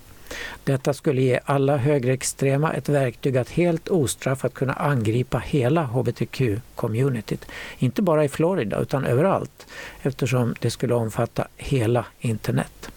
Detta 0.65 0.93
skulle 0.95 1.23
ge 1.23 1.41
alla 1.45 1.77
högerextrema 1.77 2.73
ett 2.73 2.89
verktyg 2.89 3.37
att 3.37 3.51
helt 3.51 3.89
ostraffat 3.89 4.55
kunna 4.55 4.73
angripa 4.73 5.39
hela 5.39 5.85
hbtq-communityt. 5.85 7.47
Inte 7.79 8.03
bara 8.03 8.25
i 8.25 8.29
Florida 8.29 8.81
utan 8.81 9.05
överallt 9.05 9.67
eftersom 10.03 10.55
det 10.61 10.71
skulle 10.71 10.95
omfatta 10.95 11.49
hela 11.57 12.07
internet. 12.21 12.91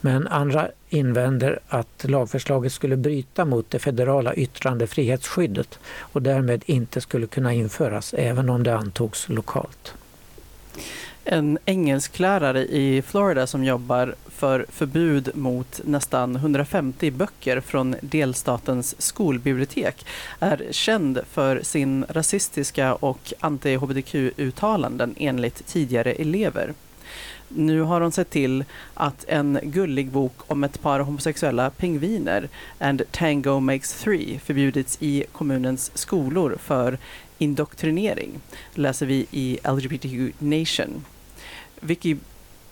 Men 0.00 0.26
andra 0.26 0.68
invänder 0.88 1.58
att 1.68 2.04
lagförslaget 2.08 2.72
skulle 2.72 2.96
bryta 2.96 3.44
mot 3.44 3.70
det 3.70 3.78
federala 3.78 4.34
yttrandefrihetsskyddet 4.34 5.78
och 5.98 6.22
därmed 6.22 6.62
inte 6.66 7.00
skulle 7.00 7.26
kunna 7.26 7.52
införas 7.52 8.14
även 8.14 8.50
om 8.50 8.62
det 8.62 8.76
antogs 8.76 9.28
lokalt. 9.28 9.94
En 11.24 11.58
engelsklärare 11.64 12.62
i 12.66 13.02
Florida 13.02 13.46
som 13.46 13.64
jobbar 13.64 14.14
för 14.28 14.66
förbud 14.68 15.30
mot 15.34 15.80
nästan 15.84 16.36
150 16.36 17.10
böcker 17.10 17.60
från 17.60 17.96
delstatens 18.00 19.02
skolbibliotek 19.02 20.06
är 20.40 20.66
känd 20.70 21.20
för 21.30 21.62
sin 21.62 22.04
rasistiska 22.08 22.94
och 22.94 23.32
anti-hbtq-uttalanden 23.40 25.14
enligt 25.18 25.66
tidigare 25.66 26.12
elever. 26.12 26.74
Nu 27.48 27.80
har 27.80 28.00
hon 28.00 28.12
sett 28.12 28.30
till 28.30 28.64
att 28.94 29.24
en 29.28 29.58
gullig 29.62 30.10
bok 30.10 30.34
om 30.46 30.64
ett 30.64 30.82
par 30.82 31.00
homosexuella 31.00 31.70
pingviner, 31.70 32.48
And 32.78 33.02
Tango 33.10 33.60
Makes 33.60 33.92
Three, 33.92 34.38
förbjudits 34.38 34.96
i 35.00 35.24
kommunens 35.32 35.90
skolor 35.94 36.58
för 36.62 36.98
indoktrinering, 37.40 38.40
läser 38.74 39.06
vi 39.06 39.26
i 39.30 39.58
LGBTQ 39.64 40.32
Nation. 40.38 41.04
Vicky 41.80 42.16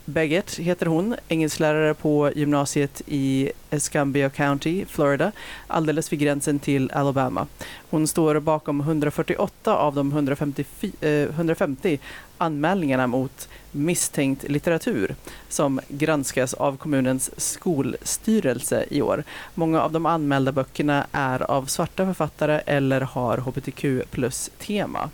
Baggett 0.08 0.58
heter 0.58 0.86
hon, 0.86 1.16
engelsklärare 1.28 1.94
på 1.94 2.32
gymnasiet 2.34 3.02
i 3.06 3.52
Escambia 3.70 4.30
County, 4.30 4.84
Florida, 4.84 5.32
alldeles 5.66 6.12
vid 6.12 6.18
gränsen 6.18 6.58
till 6.58 6.90
Alabama. 6.90 7.46
Hon 7.90 8.06
står 8.06 8.40
bakom 8.40 8.80
148 8.80 9.76
av 9.76 9.94
de 9.94 10.12
150, 10.12 10.64
eh, 11.00 11.10
150 11.10 11.98
anmälningarna 12.38 13.06
mot 13.06 13.48
misstänkt 13.72 14.48
litteratur 14.48 15.14
som 15.48 15.80
granskas 15.88 16.54
av 16.54 16.76
kommunens 16.76 17.30
skolstyrelse 17.36 18.84
i 18.90 19.02
år. 19.02 19.24
Många 19.54 19.82
av 19.82 19.92
de 19.92 20.06
anmälda 20.06 20.52
böckerna 20.52 21.06
är 21.12 21.50
av 21.50 21.66
svarta 21.66 22.06
författare 22.06 22.60
eller 22.66 23.00
har 23.00 23.38
hbtq 23.38 24.10
plus-tema. 24.10 25.10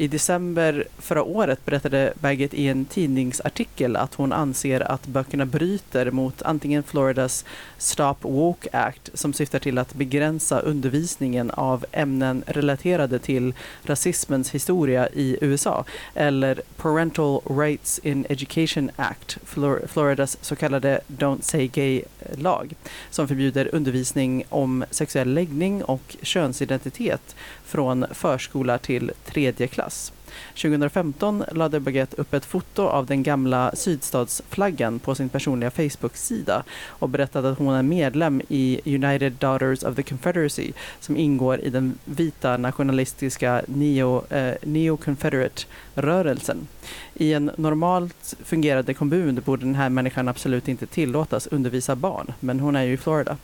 I 0.00 0.08
december 0.08 0.84
förra 0.98 1.22
året 1.22 1.64
berättade 1.64 2.12
Baggett 2.20 2.54
i 2.54 2.68
en 2.68 2.84
tidningsartikel 2.84 3.96
att 3.96 4.14
hon 4.14 4.32
anser 4.32 4.80
att 4.80 5.06
böckerna 5.06 5.46
bryter 5.46 6.10
mot 6.10 6.42
antingen 6.42 6.82
Floridas 6.82 7.44
Stop 7.78 8.14
Woke 8.20 8.68
Act 8.72 9.10
som 9.14 9.32
syftar 9.32 9.58
till 9.58 9.78
att 9.78 9.94
begränsa 9.94 10.60
undervisningen 10.60 11.50
av 11.50 11.84
ämnen 11.92 12.44
relaterade 12.46 13.18
till 13.18 13.54
rasismens 13.82 14.50
historia 14.50 15.08
i 15.08 15.38
USA 15.40 15.84
eller 16.14 16.60
Parental 16.76 17.40
Rights 17.44 17.98
in 17.98 18.26
Education 18.28 18.90
Act, 18.96 19.38
Flor 19.44 19.82
Floridas 19.86 20.38
så 20.40 20.56
kallade 20.56 21.00
Don't 21.06 21.40
Say 21.42 21.66
Gay-lag 21.66 22.74
som 23.10 23.28
förbjuder 23.28 23.74
undervisning 23.74 24.44
om 24.48 24.84
sexuell 24.90 25.34
läggning 25.34 25.84
och 25.84 26.16
könsidentitet 26.22 27.36
från 27.70 28.06
förskola 28.12 28.78
till 28.78 29.12
tredje 29.24 29.66
klass. 29.66 30.12
2015 30.54 31.44
lade 31.52 31.80
Baguette 31.80 32.20
upp 32.20 32.34
ett 32.34 32.44
foto 32.44 32.82
av 32.82 33.06
den 33.06 33.22
gamla 33.22 33.70
sydstatsflaggan 33.74 34.98
på 34.98 35.14
sin 35.14 35.28
personliga 35.28 35.70
Facebook-sida 35.70 36.62
och 36.86 37.08
berättade 37.08 37.50
att 37.50 37.58
hon 37.58 37.74
är 37.74 37.82
medlem 37.82 38.42
i 38.48 38.80
United 38.84 39.32
Daughters 39.32 39.82
of 39.82 39.96
the 39.96 40.02
Confederacy 40.02 40.72
som 41.00 41.16
ingår 41.16 41.60
i 41.60 41.70
den 41.70 41.98
vita 42.04 42.56
nationalistiska 42.56 43.62
neo, 43.66 44.24
eh, 44.30 44.54
Neo-Confederate-rörelsen. 44.62 46.66
I 47.14 47.32
en 47.32 47.50
normalt 47.56 48.34
fungerande 48.44 48.94
kommun 48.94 49.42
borde 49.44 49.64
den 49.64 49.74
här 49.74 49.88
människan 49.88 50.28
absolut 50.28 50.68
inte 50.68 50.86
tillåtas 50.86 51.46
undervisa 51.46 51.96
barn, 51.96 52.32
men 52.40 52.60
hon 52.60 52.76
är 52.76 52.82
ju 52.82 52.92
i 52.92 52.96
Florida. 52.96 53.36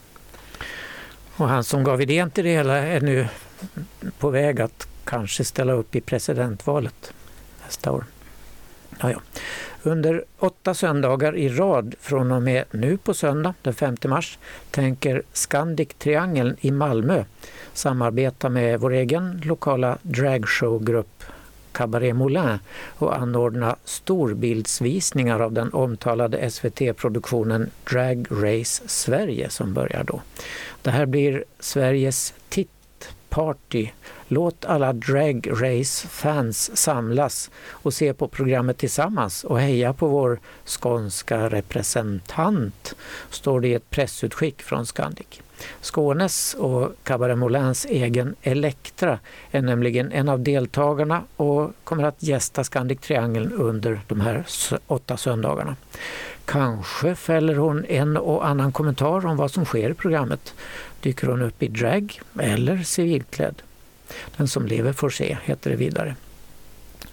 Och 1.37 1.49
han 1.49 1.65
som 1.65 1.85
gav 1.85 2.03
idén 2.03 2.31
till 2.31 2.45
det 2.45 2.51
hela 2.51 2.77
är 2.77 3.01
nu 3.01 3.29
på 4.19 4.31
väg 4.31 4.61
att 4.61 4.89
kanske 5.05 5.45
ställa 5.45 5.73
upp 5.73 5.95
i 5.95 6.01
presidentvalet 6.01 7.13
nästa 7.65 7.93
år. 7.93 8.05
Ja, 9.01 9.11
ja. 9.11 9.21
Under 9.83 10.25
åtta 10.39 10.75
söndagar 10.75 11.37
i 11.37 11.49
rad 11.49 11.95
från 12.01 12.33
och 12.33 12.43
med 12.43 12.65
nu 12.71 12.97
på 12.97 13.15
söndag 13.15 13.55
den 13.63 13.75
5 13.75 13.97
mars 14.05 14.39
tänker 14.71 15.23
Scandic 15.33 15.89
Triangeln 15.99 16.57
i 16.61 16.71
Malmö 16.71 17.25
samarbeta 17.73 18.49
med 18.49 18.81
vår 18.81 18.93
egen 18.93 19.41
lokala 19.45 19.99
dragshowgrupp 20.03 21.25
Cabaret 21.77 22.17
Moulin 22.17 22.59
och 22.99 23.17
anordna 23.17 23.77
storbildsvisningar 23.85 25.41
av 25.41 25.53
den 25.53 25.73
omtalade 25.73 26.51
SVT-produktionen 26.51 27.71
Drag 27.91 28.27
Race 28.31 28.83
Sverige 28.87 29.51
som 29.51 29.75
börjar 29.75 30.05
då. 30.05 30.21
Det 30.83 30.91
här 30.91 31.07
blir 31.07 31.45
Sveriges 31.61 32.35
Party, 33.29 33.89
Låt 34.29 34.65
alla 34.65 34.93
Drag 34.93 35.49
Race-fans 35.51 36.77
samlas 36.77 37.51
och 37.71 37.95
se 37.95 38.15
på 38.15 38.29
programmet 38.29 38.79
tillsammans 38.79 39.45
och 39.45 39.61
heja 39.61 39.93
på 39.93 40.09
vår 40.09 40.39
skånska 40.65 41.49
representant, 41.49 42.95
står 43.31 43.61
det 43.61 43.69
i 43.69 43.75
ett 43.75 43.91
pressutskick 43.91 44.63
från 44.63 44.87
Scandic. 44.87 45.27
Skånes 45.81 46.55
och 46.55 46.93
Cabaret 47.05 47.39
Molins 47.39 47.85
egen 47.85 48.35
Elektra 48.43 49.19
är 49.51 49.63
nämligen 49.63 50.13
en 50.13 50.29
av 50.29 50.41
deltagarna 50.41 51.23
och 51.37 51.73
kommer 51.85 52.05
att 52.05 52.23
gästa 52.23 52.65
Scandic 52.65 53.01
Triangeln 53.01 53.53
under 53.53 54.01
de 54.07 54.21
här 54.21 54.45
åtta 54.87 55.17
söndagarna. 55.17 55.77
Kanske 56.45 57.15
fäller 57.15 57.57
hon 57.57 57.85
en 57.85 58.17
och 58.17 58.47
annan 58.47 58.73
kommentar 58.73 59.27
om 59.27 59.37
vad 59.37 59.51
som 59.51 59.65
sker 59.65 59.91
i 59.91 59.95
programmet. 59.95 60.55
Dyker 61.07 61.27
hon 61.27 61.43
upp 61.43 61.63
i 61.63 61.69
drag 61.69 62.21
eller 62.41 62.83
civilklädd? 62.83 63.63
Den 64.37 64.49
som 64.49 64.67
lever 64.67 64.93
får 64.93 65.11
se, 65.11 65.39
heter 65.45 65.71
det 65.71 65.77
vidare. 65.77 66.17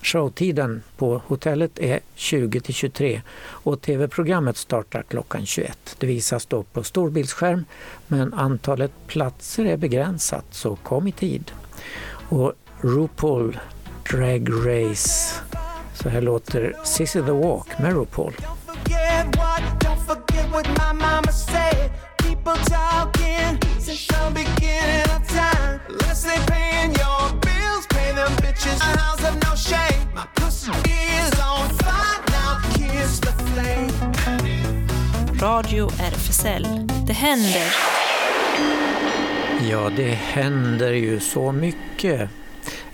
Showtiden 0.02 0.84
på 0.98 1.22
hotellet 1.28 1.80
är 1.80 2.00
20 2.16 2.60
till 2.60 2.74
23 2.74 3.22
och 3.40 3.82
tv-programmet 3.82 4.58
startar 4.58 5.04
klockan 5.04 5.46
21. 5.46 5.96
Det 6.00 6.08
visas 6.08 6.46
då 6.46 6.64
på 6.64 6.84
storbildsskärm 6.84 7.66
men 8.08 8.34
antalet 8.34 8.92
platser 9.08 9.66
är 9.66 9.78
begränsat 9.78 10.46
så 10.52 10.76
kom 10.76 11.08
i 11.08 11.12
tid. 11.12 11.52
Och 12.30 12.54
RuPaul 12.82 13.60
Drag 14.12 14.50
Race. 14.52 15.36
Så 15.94 16.10
här 16.10 16.22
låter 16.22 16.76
Sissy 16.84 17.22
the 17.22 17.32
Walk 17.32 17.80
med 17.80 17.94
RuPaul. 17.94 18.34
Forget 19.24 19.38
what, 19.38 19.80
don't 19.80 20.00
forget 20.00 20.52
what 20.52 20.68
my 20.78 20.92
mama 20.92 21.32
said. 21.32 21.92
People 22.18 22.56
talking 22.66 23.58
since 23.80 24.08
the 24.08 24.32
beginning 24.34 25.08
of 25.16 25.26
time. 25.28 25.80
Unless 25.88 26.24
they 26.24 26.40
paying 26.48 26.92
your 26.94 27.32
bills, 27.40 27.88
pay 27.88 28.12
them 28.12 28.32
bitches. 28.44 28.82
A 28.82 28.98
house 29.00 29.24
of 29.24 29.36
no 29.44 29.56
shame. 29.56 30.14
My 30.14 30.26
pussy 30.36 30.72
is 30.72 31.40
on 31.40 31.70
fire 31.80 32.24
now. 32.32 32.60
Kiss 32.74 33.20
the 33.20 33.32
flame. 33.48 33.92
Radio 35.40 35.88
RFSL. 35.88 36.88
Det 37.08 37.14
händer. 37.14 37.74
Ja, 39.70 39.90
det 39.96 40.12
händer 40.12 40.92
ju 40.92 41.20
så 41.20 41.52
mycket. 41.52 42.30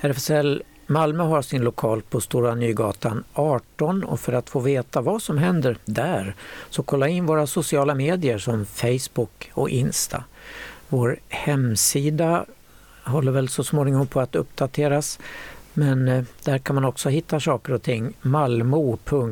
RFSL 0.01 0.63
Malmö 0.89 1.23
har 1.23 1.41
sin 1.41 1.61
lokal 1.61 2.01
på 2.01 2.21
Stora 2.21 2.55
Nygatan 2.55 3.23
18 3.33 4.03
och 4.03 4.19
för 4.19 4.33
att 4.33 4.49
få 4.49 4.59
veta 4.59 5.01
vad 5.01 5.21
som 5.21 5.37
händer 5.37 5.77
där 5.85 6.35
så 6.69 6.83
kolla 6.83 7.07
in 7.07 7.25
våra 7.25 7.47
sociala 7.47 7.95
medier 7.95 8.37
som 8.37 8.65
Facebook 8.65 9.51
och 9.53 9.69
Insta. 9.69 10.23
Vår 10.87 11.19
hemsida 11.27 12.45
håller 13.03 13.31
väl 13.31 13.49
så 13.49 13.63
småningom 13.63 14.07
på 14.07 14.19
att 14.19 14.35
uppdateras 14.35 15.19
men 15.73 16.07
eh, 16.07 16.23
där 16.43 16.57
kan 16.57 16.75
man 16.75 16.85
också 16.85 17.09
hitta 17.09 17.39
saker 17.39 17.73
och 17.73 17.81
ting. 17.81 18.13
malmo.rfsl.se 18.21 19.29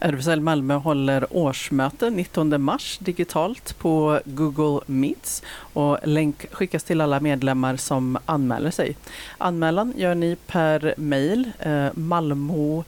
RFSL 0.00 0.40
Malmö 0.40 0.74
håller 0.74 1.26
årsmöte 1.30 2.10
19 2.10 2.62
mars 2.62 2.98
digitalt 2.98 3.78
på 3.78 4.20
Google 4.24 4.80
Meets 4.86 5.42
och 5.72 5.98
länk 6.04 6.46
skickas 6.52 6.84
till 6.84 7.00
alla 7.00 7.20
medlemmar 7.20 7.76
som 7.76 8.18
anmäler 8.26 8.70
sig. 8.70 8.96
Anmälan 9.38 9.94
gör 9.96 10.14
ni 10.14 10.36
per 10.46 10.94
mejl 10.96 11.50
eh, 11.58 11.88
malmo 11.94 12.84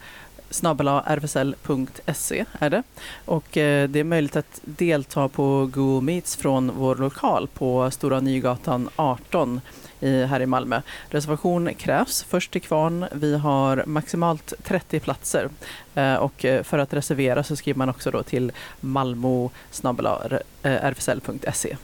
rfsl.se 1.06 2.44
är 2.58 2.70
det. 2.70 2.82
Och 3.24 3.56
eh, 3.56 3.88
det 3.88 4.00
är 4.00 4.04
möjligt 4.04 4.36
att 4.36 4.60
delta 4.64 5.28
på 5.28 5.70
Google 5.72 6.04
Meets 6.04 6.36
från 6.36 6.72
vår 6.74 6.96
lokal 6.96 7.48
på 7.54 7.90
Stora 7.90 8.20
Nygatan 8.20 8.88
18 8.96 9.60
i, 10.00 10.24
här 10.24 10.40
i 10.40 10.46
Malmö. 10.46 10.80
Reservation 11.08 11.74
krävs 11.74 12.22
först 12.22 12.50
till 12.50 12.62
kvarn. 12.62 13.06
Vi 13.12 13.36
har 13.36 13.84
maximalt 13.86 14.52
30 14.62 15.00
platser 15.00 15.48
eh, 15.94 16.14
och 16.14 16.44
eh, 16.44 16.62
för 16.62 16.78
att 16.78 16.94
reservera 16.94 17.42
så 17.42 17.56
skriver 17.56 17.78
man 17.78 17.88
också 17.88 18.10
då 18.10 18.22
till 18.22 18.52
malmo.rfsl.se. 18.80 21.70
Eh, 21.70 21.76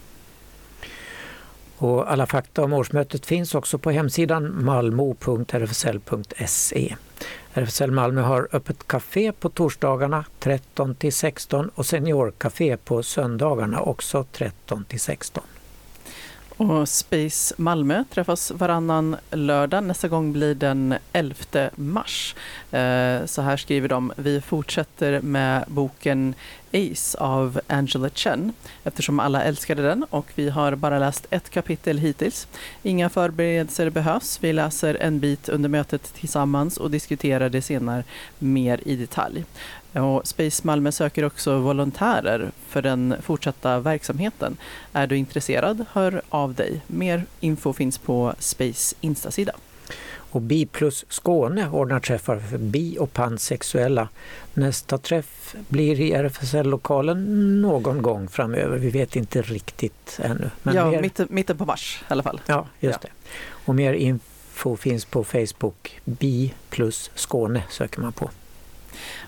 och 1.78 2.12
alla 2.12 2.26
fakta 2.26 2.64
om 2.64 2.72
årsmötet 2.72 3.26
finns 3.26 3.54
också 3.54 3.78
på 3.78 3.90
hemsidan 3.90 4.64
malmo.rfsl.se. 4.64 6.96
RFSL 7.54 7.90
Malmö 7.90 8.20
har 8.20 8.48
öppet 8.52 8.86
café 8.86 9.32
på 9.32 9.48
torsdagarna 9.48 10.24
13 10.38 10.94
till 10.94 11.12
16 11.12 11.70
och 11.74 11.86
seniorkafé 11.86 12.76
på 12.76 13.02
söndagarna 13.02 13.80
också 13.80 14.24
13 14.32 14.84
till 14.84 15.00
16. 15.00 15.44
Och 16.56 16.88
Space 16.88 17.54
Malmö 17.58 18.04
träffas 18.10 18.50
varannan 18.50 19.16
lördag. 19.30 19.84
Nästa 19.84 20.08
gång 20.08 20.32
blir 20.32 20.54
den 20.54 20.94
11 21.12 21.70
mars. 21.74 22.34
Eh, 22.70 23.24
så 23.26 23.42
här 23.42 23.56
skriver 23.56 23.88
de. 23.88 24.12
Vi 24.16 24.40
fortsätter 24.40 25.20
med 25.20 25.64
boken 25.68 26.34
Ace 26.72 27.18
av 27.18 27.60
Angela 27.66 28.10
Chen 28.10 28.52
eftersom 28.84 29.20
alla 29.20 29.42
älskade 29.42 29.82
den 29.82 30.04
och 30.10 30.26
vi 30.34 30.48
har 30.50 30.74
bara 30.74 30.98
läst 30.98 31.26
ett 31.30 31.50
kapitel 31.50 31.98
hittills. 31.98 32.48
Inga 32.82 33.08
förberedelser 33.08 33.90
behövs. 33.90 34.38
Vi 34.40 34.52
läser 34.52 34.94
en 34.94 35.20
bit 35.20 35.48
under 35.48 35.68
mötet 35.68 36.14
tillsammans 36.14 36.76
och 36.76 36.90
diskuterar 36.90 37.48
det 37.48 37.62
senare 37.62 38.04
mer 38.38 38.80
i 38.84 38.96
detalj. 38.96 39.44
Och 40.02 40.26
Space 40.26 40.66
Malmö 40.66 40.92
söker 40.92 41.24
också 41.24 41.58
volontärer 41.58 42.50
för 42.68 42.82
den 42.82 43.14
fortsatta 43.22 43.80
verksamheten. 43.80 44.56
Är 44.92 45.06
du 45.06 45.16
intresserad, 45.16 45.84
hör 45.92 46.22
av 46.28 46.54
dig. 46.54 46.80
Mer 46.86 47.24
info 47.40 47.72
finns 47.72 47.98
på 47.98 48.34
Space 48.38 48.96
Instasida. 49.00 49.52
Och 50.30 50.42
Bi 50.42 50.66
plus 50.66 51.04
Skåne 51.08 51.70
ordnar 51.70 52.00
träffar 52.00 52.38
för 52.38 52.58
bi 52.58 52.96
och 52.98 53.12
pansexuella. 53.12 54.08
Nästa 54.54 54.98
träff 54.98 55.54
blir 55.68 56.00
i 56.00 56.12
RFSL-lokalen 56.12 57.62
någon 57.62 58.02
gång 58.02 58.28
framöver. 58.28 58.78
Vi 58.78 58.90
vet 58.90 59.16
inte 59.16 59.42
riktigt 59.42 60.20
ännu. 60.22 60.50
Men 60.62 60.74
ja, 60.74 60.90
mer, 60.90 61.02
mitten, 61.02 61.26
mitten 61.30 61.56
på 61.56 61.64
mars 61.64 62.04
i 62.08 62.12
alla 62.12 62.22
fall. 62.22 62.40
ja, 62.46 62.66
just 62.80 62.98
ja. 63.02 63.08
det. 63.08 63.30
Och 63.48 63.74
mer 63.74 63.92
info 63.92 64.76
finns 64.76 65.04
på 65.04 65.24
Facebook. 65.24 66.00
Bi 66.04 66.54
plus 66.70 67.10
Skåne 67.14 67.62
söker 67.70 68.00
man 68.00 68.12
på. 68.12 68.30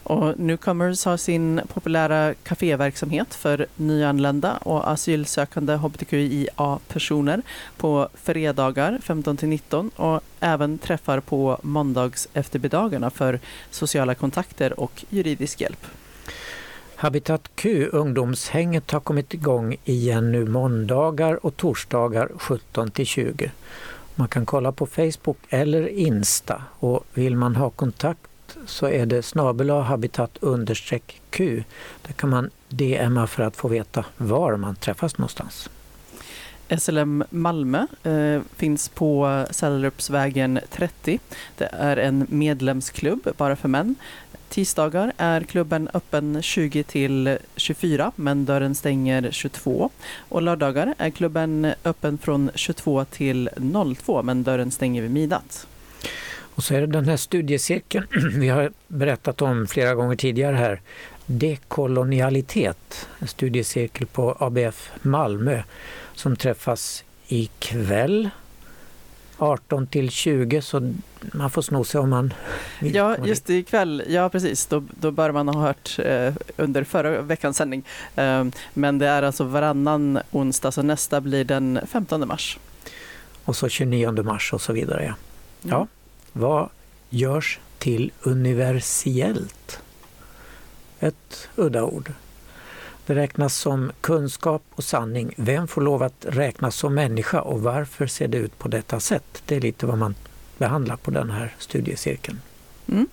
Och 0.03 0.39
Newcomers 0.39 1.05
har 1.05 1.17
sin 1.17 1.61
populära 1.75 2.35
kaféverksamhet 2.35 3.35
för 3.35 3.67
nyanlända 3.77 4.57
och 4.57 4.91
asylsökande 4.91 5.75
hbtqia-personer 5.75 7.43
på 7.77 8.09
fredagar 8.15 8.99
15-19 9.05 9.91
och 9.97 10.21
även 10.41 10.79
träffar 10.79 11.21
på 11.21 11.59
måndags 11.63 12.29
eftermiddagarna 12.35 13.11
för 13.11 13.41
sociala 13.71 14.15
kontakter 14.15 14.81
och 14.81 15.05
juridisk 15.09 15.61
hjälp. 15.61 15.87
Habitat 17.01 17.51
Q, 17.55 17.89
ungdomshänget, 17.93 18.91
har 18.91 19.01
kommit 19.01 19.35
igång 19.35 19.77
igen 19.85 20.33
nu 20.33 20.47
måndagar 20.47 21.47
och 21.47 21.57
torsdagar 21.57 22.29
17 22.39 22.91
till 22.91 23.07
20. 23.07 23.51
Man 24.15 24.29
kan 24.29 24.47
kolla 24.47 24.73
på 24.73 24.87
Facebook 24.87 25.37
eller 25.49 25.89
Insta 25.89 26.63
och 26.79 27.05
vill 27.15 27.37
man 27.37 27.57
ha 27.57 27.71
kontakt 27.71 28.21
så 28.67 28.87
är 28.87 29.07
det 29.07 29.23
snabel 29.23 29.71
habitat 29.71 30.39
understreck 30.41 31.21
Q. 31.31 31.65
Där 32.03 32.13
kan 32.13 32.31
man 32.31 32.51
DMa 32.69 33.27
för 33.27 33.43
att 33.43 33.57
få 33.57 33.69
veta 33.69 34.05
var 34.17 34.57
man 34.57 34.77
träffas 34.77 35.19
någonstans. 35.19 35.69
SLM 36.79 37.25
Malmö 37.31 37.87
eh, 38.03 38.41
finns 38.57 38.89
på 38.89 39.45
Sällerupsvägen 39.51 40.61
30. 40.71 41.19
Det 41.57 41.69
är 41.73 41.97
en 41.97 42.27
medlemsklubb 42.29 43.29
bara 43.37 43.57
för 43.57 43.69
män. 43.69 43.95
Tisdagar 44.49 45.13
är 45.17 45.41
klubben 45.41 45.89
öppen 45.95 46.43
20 46.43 46.83
till 46.83 47.39
24 47.57 48.13
men 48.17 48.45
dörren 48.45 48.75
stänger 48.75 49.31
22. 49.31 49.91
Och 50.19 50.43
lördagar 50.43 50.95
är 50.99 51.11
klubben 51.11 51.73
öppen 51.85 52.19
från 52.19 52.51
22 52.55 53.05
till 53.05 53.51
02 53.99 54.23
men 54.23 54.43
dörren 54.43 54.71
stänger 54.71 55.03
vid 55.03 55.11
midnatt. 55.11 55.67
Och 56.59 56.65
så 56.65 56.75
är 56.75 56.81
det 56.81 56.87
den 56.87 57.09
här 57.09 57.17
studiecirkeln 57.17 58.07
vi 58.41 58.49
har 58.49 58.73
berättat 58.89 59.43
om 59.43 59.67
flera 59.67 59.95
gånger 59.95 60.17
tidigare 60.17 60.57
här. 60.57 60.81
Dekolonialitet, 61.27 63.09
en 63.19 63.29
studiecirkel 63.29 64.07
på 64.07 64.37
ABF 64.41 64.91
Malmö 65.03 65.63
som 66.15 66.37
träffas 66.37 67.05
ikväll 67.27 68.31
18 69.37 69.87
till 69.87 70.11
20 70.11 70.63
så 70.63 70.93
man 71.21 71.51
får 71.51 71.63
sno 71.63 71.85
sig 71.85 72.01
om 72.01 72.11
man 72.11 72.35
vill. 72.81 72.95
Ja, 72.95 73.17
just 73.25 73.51
ikväll. 73.51 74.03
Ja, 74.09 74.29
precis. 74.29 74.67
Då, 74.67 74.85
då 75.01 75.11
bör 75.11 75.33
man 75.33 75.49
ha 75.49 75.61
hört 75.61 75.99
eh, 75.99 76.35
under 76.57 76.85
förra 76.85 77.21
veckans 77.21 77.57
sändning. 77.57 77.85
Eh, 78.17 78.45
men 78.75 78.99
det 78.99 79.07
är 79.07 79.23
alltså 79.23 79.45
varannan 79.45 80.19
onsdag, 80.31 80.73
så 80.73 80.83
nästa 80.83 81.21
blir 81.21 81.45
den 81.45 81.81
15 81.87 82.29
mars. 82.29 82.59
Och 83.45 83.57
så 83.57 83.69
29 83.69 84.23
mars 84.23 84.53
och 84.53 84.61
så 84.61 84.73
vidare. 84.73 85.05
Ja. 85.05 85.15
Ja. 85.63 85.87
Vad 86.33 86.69
görs 87.11 87.59
till 87.79 88.13
universellt? 88.23 89.81
Ett 91.01 91.49
udda 91.57 91.85
ord. 91.85 92.13
Det 93.07 93.15
räknas 93.15 93.57
som 93.57 93.93
kunskap 94.01 94.63
och 94.75 94.85
sanning. 94.85 95.35
Vem 95.37 95.69
får 95.69 95.81
lov 95.81 96.03
att 96.03 96.27
räknas 96.29 96.77
som 96.77 96.95
människa 96.95 97.41
och 97.41 97.63
varför 97.63 98.07
ser 98.07 98.29
det 98.29 98.39
ut 98.39 98.59
på 98.59 98.69
detta 98.69 99.01
sätt? 99.01 99.43
Det 99.47 99.57
är 99.57 99.61
lite 99.61 99.87
vad 99.87 99.99
man 99.99 100.15
behandlar 100.59 100.97
på 100.97 101.11
den 101.11 101.31
här 101.31 101.55
studiecirkeln. 101.59 102.41
Mm. 102.89 103.07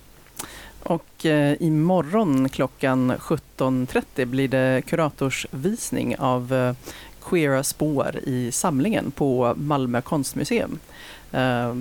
Och 0.82 1.26
eh, 1.26 1.56
imorgon 1.60 2.48
klockan 2.48 3.12
17.30 3.12 4.24
blir 4.24 4.48
det 4.48 4.82
kuratorsvisning 4.86 6.16
av 6.18 6.52
eh, 6.54 6.74
queera 7.22 7.64
spår 7.64 8.16
i 8.22 8.52
samlingen 8.52 9.10
på 9.10 9.54
Malmö 9.56 10.00
konstmuseum. 10.00 10.78
Eh, 11.32 11.74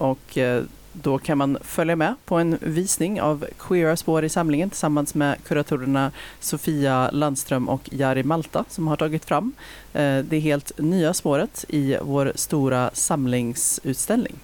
och 0.00 0.38
eh, 0.38 0.62
Då 0.92 1.18
kan 1.18 1.38
man 1.38 1.58
följa 1.62 1.96
med 1.96 2.14
på 2.24 2.36
en 2.36 2.58
visning 2.60 3.20
av 3.20 3.46
queera 3.58 3.96
spår 3.96 4.24
i 4.24 4.28
samlingen 4.28 4.70
tillsammans 4.70 5.14
med 5.14 5.36
kuratorerna 5.44 6.12
Sofia 6.40 7.10
Landström 7.10 7.68
och 7.68 7.88
Jari 7.92 8.22
Malta 8.22 8.64
som 8.68 8.88
har 8.88 8.96
tagit 8.96 9.24
fram 9.24 9.52
eh, 9.92 10.18
det 10.18 10.38
helt 10.38 10.78
nya 10.78 11.14
spåret 11.14 11.64
i 11.68 11.96
vår 12.02 12.32
stora 12.34 12.90
samlingsutställning. 12.92 14.36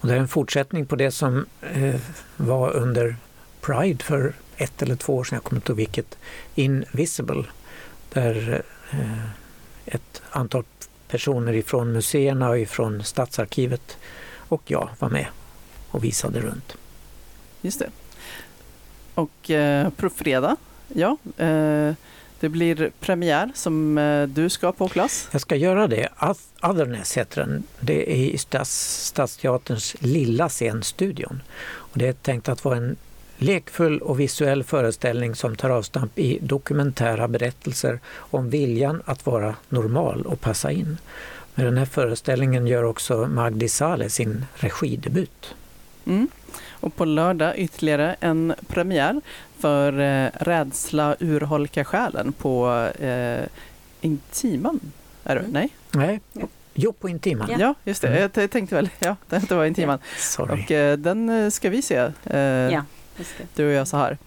Och 0.00 0.08
det 0.08 0.14
är 0.14 0.18
en 0.18 0.28
fortsättning 0.28 0.86
på 0.86 0.96
det 0.96 1.10
som 1.10 1.46
eh, 1.60 2.00
var 2.36 2.70
under 2.70 3.16
Pride 3.60 4.04
för 4.04 4.34
ett 4.56 4.82
eller 4.82 4.96
två 4.96 5.16
år 5.16 5.24
sedan, 5.24 5.36
jag 5.36 5.44
kommer 5.44 5.58
inte 5.58 5.72
ihåg 5.72 5.76
vilket, 5.76 6.18
Invisible. 6.54 7.44
Där 8.12 8.62
ett 9.86 10.22
antal 10.30 10.64
personer 11.08 11.52
ifrån 11.52 11.92
museerna 11.92 12.48
och 12.48 12.58
ifrån 12.58 13.04
Stadsarkivet 13.04 13.96
och 14.48 14.62
jag 14.66 14.88
var 14.98 15.08
med 15.08 15.26
och 15.90 16.04
visade 16.04 16.40
runt. 16.40 16.76
Just 17.62 17.78
det. 17.78 17.90
Och 19.14 19.50
eh, 19.50 19.90
på 19.90 20.10
fredag, 20.10 20.56
ja, 20.88 21.16
eh, 21.36 21.92
det 22.40 22.48
blir 22.48 22.90
premiär 23.00 23.50
som 23.54 23.98
eh, 23.98 24.28
du 24.28 24.50
ska 24.50 24.72
på 24.72 24.88
Klas. 24.88 25.28
Jag 25.32 25.40
ska 25.40 25.56
göra 25.56 25.86
det. 25.86 26.08
Otherness 26.62 27.16
heter 27.16 27.40
den. 27.40 27.62
Det 27.80 28.12
är 28.12 28.16
i 28.34 28.38
Stads, 28.38 29.06
Stadsteaterns 29.06 29.96
lilla 29.98 30.48
scen 30.48 30.82
Studion. 30.82 31.42
Och 31.64 31.98
det 31.98 32.08
är 32.08 32.12
tänkt 32.12 32.48
att 32.48 32.64
vara 32.64 32.76
en 32.76 32.96
lekfull 33.36 33.98
och 33.98 34.20
visuell 34.20 34.64
föreställning 34.64 35.34
som 35.34 35.56
tar 35.56 35.70
avstamp 35.70 36.18
i 36.18 36.38
dokumentära 36.42 37.28
berättelser 37.28 38.00
om 38.14 38.50
viljan 38.50 39.02
att 39.04 39.26
vara 39.26 39.54
normal 39.68 40.26
och 40.26 40.40
passa 40.40 40.72
in. 40.72 40.98
Med 41.54 41.66
den 41.66 41.76
här 41.78 41.84
föreställningen 41.84 42.66
gör 42.66 42.84
också 42.84 43.26
Magdi 43.26 43.68
Saleh 43.68 44.08
sin 44.08 44.46
regidebut. 44.54 45.54
Mm. 46.06 46.28
Och 46.70 46.96
på 46.96 47.04
lördag 47.04 47.58
ytterligare 47.58 48.16
en 48.20 48.54
premiär 48.66 49.20
för 49.58 50.00
eh, 50.00 50.30
Rädsla 50.40 51.16
urholka 51.20 51.84
själen 51.84 52.32
på 52.32 52.88
eh, 53.00 53.44
Intiman. 54.00 54.80
Är 55.24 55.34
det? 55.34 55.40
Mm. 55.40 55.52
Nej? 55.52 55.68
Nej, 55.90 56.20
Ja. 56.32 56.46
jo 56.74 56.92
på 56.92 57.08
Intiman. 57.08 57.48
Ja. 57.50 57.56
Ja, 57.60 57.74
just 57.84 58.02
det. 58.02 58.08
Mm. 58.08 58.30
Jag 58.36 58.50
tänkte 58.50 58.74
väl, 58.74 58.88
ja, 58.98 59.16
det 59.28 59.50
var 59.50 59.64
Intiman. 59.64 59.98
Sorry. 60.18 60.64
Och 60.64 60.70
eh, 60.70 60.96
den 60.98 61.28
eh, 61.28 61.50
ska 61.50 61.70
vi 61.70 61.82
se, 61.82 62.10
eh, 62.24 62.38
Ja, 62.40 62.84
du 63.54 63.66
och 63.66 63.72
jag 63.72 63.88
så 63.88 63.96
här. 63.96 64.18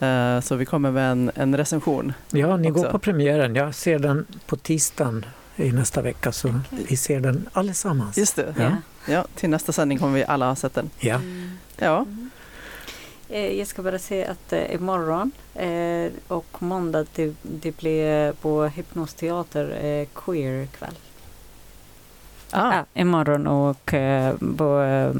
Eh, 0.00 0.40
så 0.40 0.54
vi 0.56 0.64
kommer 0.64 0.90
med 0.90 1.10
en, 1.12 1.30
en 1.34 1.56
recension. 1.56 2.12
Ja, 2.30 2.56
ni 2.56 2.70
går 2.70 2.80
också. 2.80 2.90
på 2.92 2.98
premiären. 2.98 3.54
Jag 3.54 3.74
ser 3.74 3.98
den 3.98 4.26
på 4.46 4.56
tisdagen 4.56 5.26
i 5.56 5.72
nästa 5.72 6.02
vecka 6.02 6.32
så 6.32 6.60
vi 6.70 6.96
ser 6.96 7.20
den 7.20 7.48
allesammans. 7.52 8.18
Just 8.18 8.36
det. 8.36 8.54
Ja. 8.58 8.76
Ja, 9.12 9.26
till 9.34 9.50
nästa 9.50 9.72
sändning 9.72 9.98
kommer 9.98 10.14
vi 10.14 10.24
alla 10.24 10.48
ha 10.48 10.56
sett 10.56 10.74
den. 10.74 10.90
Ja. 10.98 11.14
Mm. 11.14 11.50
Ja, 11.76 12.06
Eh, 13.28 13.58
Jag 13.58 13.66
ska 13.66 13.82
bara 13.82 13.98
säga 13.98 14.30
att 14.30 14.52
eh, 14.52 14.74
imorgon 14.74 15.32
eh, 15.54 16.12
och 16.28 16.62
måndag 16.62 17.06
det, 17.14 17.34
det 17.42 17.76
blir 17.76 18.32
på 18.32 18.64
Hypnosteater 18.64 19.84
eh, 19.84 20.06
queer 20.14 20.66
kväll. 20.66 20.94
ah, 22.50 22.72
Ah, 22.78 22.84
imorgon 22.94 23.46
och 23.46 23.94
eh, 23.94 24.34
på 24.56 24.80
eh, 24.82 25.12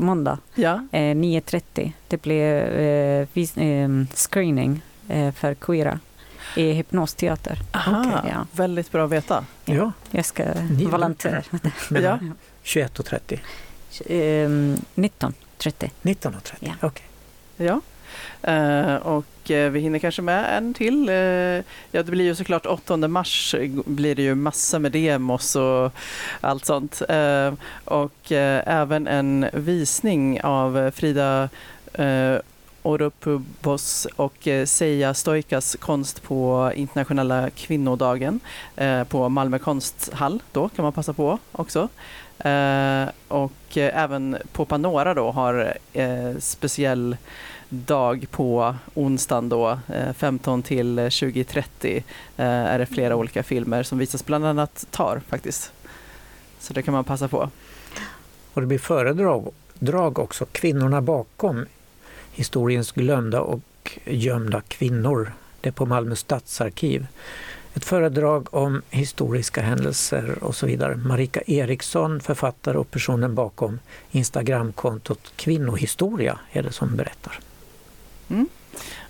måndag 0.00 0.38
ja. 0.54 0.74
eh, 0.92 1.00
9.30. 1.14 1.92
Det 2.08 2.22
blir 2.22 2.78
eh, 2.78 3.26
vis, 3.32 3.56
eh, 3.56 3.88
screening 4.14 4.82
eh, 5.08 5.32
för 5.32 5.54
queera 5.54 5.98
i 6.58 6.72
Hypnosteater. 6.72 7.58
Aha, 7.72 8.00
Okej, 8.18 8.30
ja. 8.34 8.46
väldigt 8.52 8.92
bra 8.92 9.04
att 9.04 9.10
veta. 9.10 9.44
ja, 9.64 9.92
Jag 10.10 10.24
ska 10.24 10.44
volontär. 10.90 11.44
Ja. 11.90 12.18
21.30. 12.64 13.38
Eh, 14.06 14.48
19.30. 14.94 15.90
19.30, 16.02 16.54
Ja. 16.60 16.72
okej. 16.80 17.04
Ja. 17.56 17.80
Eh, 18.42 18.94
och 18.96 19.50
eh, 19.50 19.70
vi 19.70 19.80
hinner 19.80 19.98
kanske 19.98 20.22
med 20.22 20.56
en 20.58 20.74
till. 20.74 21.08
Eh, 21.08 21.14
ja, 21.14 21.62
det 21.90 22.04
blir 22.04 22.24
ju 22.24 22.34
såklart 22.34 22.66
8 22.66 22.96
mars 22.96 23.54
blir 23.86 24.14
det 24.14 24.22
ju 24.22 24.34
massa 24.34 24.78
med 24.78 24.92
demos 24.92 25.56
och 25.56 25.92
allt 26.40 26.64
sånt. 26.64 27.02
Och 27.84 28.32
även 28.32 29.06
en 29.06 29.46
visning 29.52 30.40
av 30.42 30.90
Frida 30.94 31.48
Oropubos 32.88 34.06
och 34.16 34.48
eh, 34.48 34.66
Seija 34.66 35.14
Stoikas 35.14 35.76
konst 35.80 36.22
på 36.22 36.72
internationella 36.74 37.50
kvinnodagen 37.50 38.40
eh, 38.76 39.04
på 39.04 39.28
Malmö 39.28 39.58
konsthall. 39.58 40.42
Då 40.52 40.68
kan 40.68 40.82
man 40.82 40.92
passa 40.92 41.12
på 41.12 41.38
också. 41.52 41.88
Eh, 42.38 43.08
och 43.28 43.76
även 43.76 44.36
på 44.52 44.64
Panora 44.64 45.14
då 45.14 45.30
har 45.30 45.74
speciell 46.38 47.16
dag 47.68 48.26
på 48.30 48.74
onsdagen 48.94 49.48
då, 49.48 49.78
eh, 49.88 50.12
15 50.12 50.62
till 50.62 50.98
20.30 50.98 51.96
eh, 52.36 52.46
är 52.46 52.78
det 52.78 52.86
flera 52.86 53.16
olika 53.16 53.42
filmer 53.42 53.82
som 53.82 53.98
visas, 53.98 54.26
bland 54.26 54.46
annat 54.46 54.86
Tar 54.90 55.20
faktiskt. 55.28 55.72
Så 56.58 56.72
det 56.72 56.82
kan 56.82 56.94
man 56.94 57.04
passa 57.04 57.28
på. 57.28 57.50
Och 58.52 58.60
det 58.60 58.66
blir 58.66 58.78
föredrag 58.78 59.48
drag 59.78 60.18
också, 60.18 60.46
Kvinnorna 60.52 61.02
bakom 61.02 61.66
historiens 62.38 62.92
glömda 62.92 63.40
och 63.40 63.98
gömda 64.04 64.60
kvinnor. 64.68 65.32
Det 65.60 65.68
är 65.68 65.72
på 65.72 65.86
Malmö 65.86 66.16
stadsarkiv. 66.16 67.06
Ett 67.74 67.84
föredrag 67.84 68.54
om 68.54 68.82
historiska 68.90 69.62
händelser 69.62 70.38
och 70.40 70.56
så 70.56 70.66
vidare. 70.66 70.96
Marika 70.96 71.40
Eriksson, 71.46 72.20
författare 72.20 72.78
och 72.78 72.90
personen 72.90 73.34
bakom 73.34 73.80
Instagramkontot 74.10 75.32
Kvinnohistoria 75.36 76.38
är 76.52 76.62
det 76.62 76.72
som 76.72 76.96
berättar. 76.96 77.38
Mm. 78.28 78.48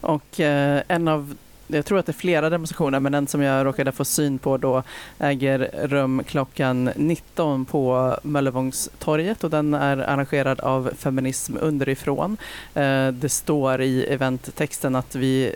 Och 0.01 0.41
eh, 0.41 0.83
en 0.89 1.09
av 1.09 1.37
jag 1.69 1.85
tror 1.85 1.99
att 1.99 2.07
det 2.07 2.11
är 2.11 2.15
flera 2.15 2.51
demonstrationer, 2.51 3.01
men 3.01 3.13
den 3.13 3.27
som 3.27 3.43
jag 3.43 3.67
råkade 3.67 3.93
få 3.93 4.05
syn 4.05 4.39
på 4.39 4.57
då 4.57 4.83
äger 5.19 5.71
rum 5.83 6.23
klockan 6.27 6.91
19 6.97 7.65
på 7.65 8.17
Möllevångstorget 8.23 9.45
och 9.45 9.51
den 9.51 9.75
är 9.75 9.97
arrangerad 9.97 10.61
av 10.61 10.91
Feminism 10.99 11.57
underifrån. 11.61 12.37
Eh, 12.75 13.09
det 13.09 13.29
står 13.29 13.81
i 13.81 14.05
eventtexten 14.05 14.97
att 14.97 15.15
vi, 15.15 15.55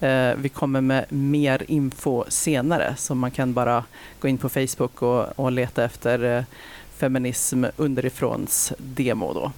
eh, 0.00 0.30
vi 0.36 0.48
kommer 0.48 0.80
med 0.80 1.04
mer 1.08 1.62
info 1.68 2.24
senare, 2.28 2.94
så 2.96 3.14
man 3.14 3.30
kan 3.30 3.52
bara 3.52 3.84
gå 4.20 4.28
in 4.28 4.38
på 4.38 4.48
Facebook 4.48 5.02
och, 5.02 5.38
och 5.38 5.52
leta 5.52 5.84
efter 5.84 6.36
eh, 6.38 6.44
Feminism 6.96 7.64
underifråns 7.76 8.72
demo 8.78 9.32
då. 9.32 9.52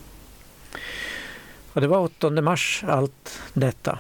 Och 1.73 1.81
det 1.81 1.87
var 1.87 1.99
8 1.99 2.31
mars 2.31 2.85
allt 2.89 3.41
detta. 3.53 3.99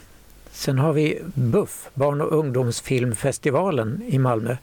Sen 0.54 0.78
har 0.78 0.92
vi 0.92 1.22
BUFF, 1.34 1.88
Barn 1.94 2.20
och 2.20 2.32
ungdomsfilmfestivalen 2.32 4.02
i 4.08 4.18
Malmö 4.18 4.56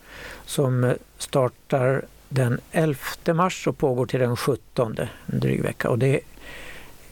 som 0.46 0.84
eh, 0.84 0.94
startar 1.18 2.06
den 2.30 2.60
11 2.72 2.98
mars 3.34 3.68
och 3.68 3.78
pågår 3.78 4.06
till 4.06 4.20
den 4.20 4.38
17, 4.38 4.98
en 5.26 5.40
dryg 5.40 5.62
vecka. 5.62 5.90
Och 5.90 6.00
det 6.00 6.20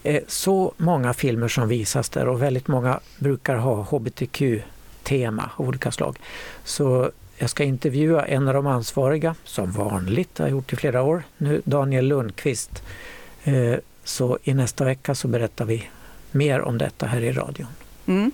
är 0.02 0.20
så 0.26 0.72
många 0.76 1.14
filmer 1.14 1.48
som 1.48 1.68
visas 1.68 2.08
där 2.08 2.28
och 2.28 2.42
väldigt 2.42 2.68
många 2.68 3.00
brukar 3.18 3.56
ha 3.56 3.82
hbtq-tema 3.82 5.50
av 5.56 5.68
olika 5.68 5.90
slag. 5.90 6.18
Så 6.64 7.10
jag 7.36 7.50
ska 7.50 7.64
intervjua 7.64 8.26
en 8.26 8.48
av 8.48 8.54
de 8.54 8.66
ansvariga, 8.66 9.34
som 9.44 9.72
vanligt, 9.72 10.38
har 10.38 10.48
gjort 10.48 10.72
i 10.72 10.76
flera 10.76 11.02
år 11.02 11.22
nu, 11.38 11.62
Daniel 11.64 12.06
Lundqvist. 12.06 12.82
Eh, 13.44 13.74
så 14.04 14.38
i 14.42 14.54
nästa 14.54 14.84
vecka 14.84 15.14
så 15.14 15.28
berättar 15.28 15.64
vi 15.64 15.84
mer 16.30 16.60
om 16.60 16.78
detta 16.78 17.06
här 17.06 17.20
i 17.20 17.32
radion. 17.32 17.68
Mm. 18.06 18.32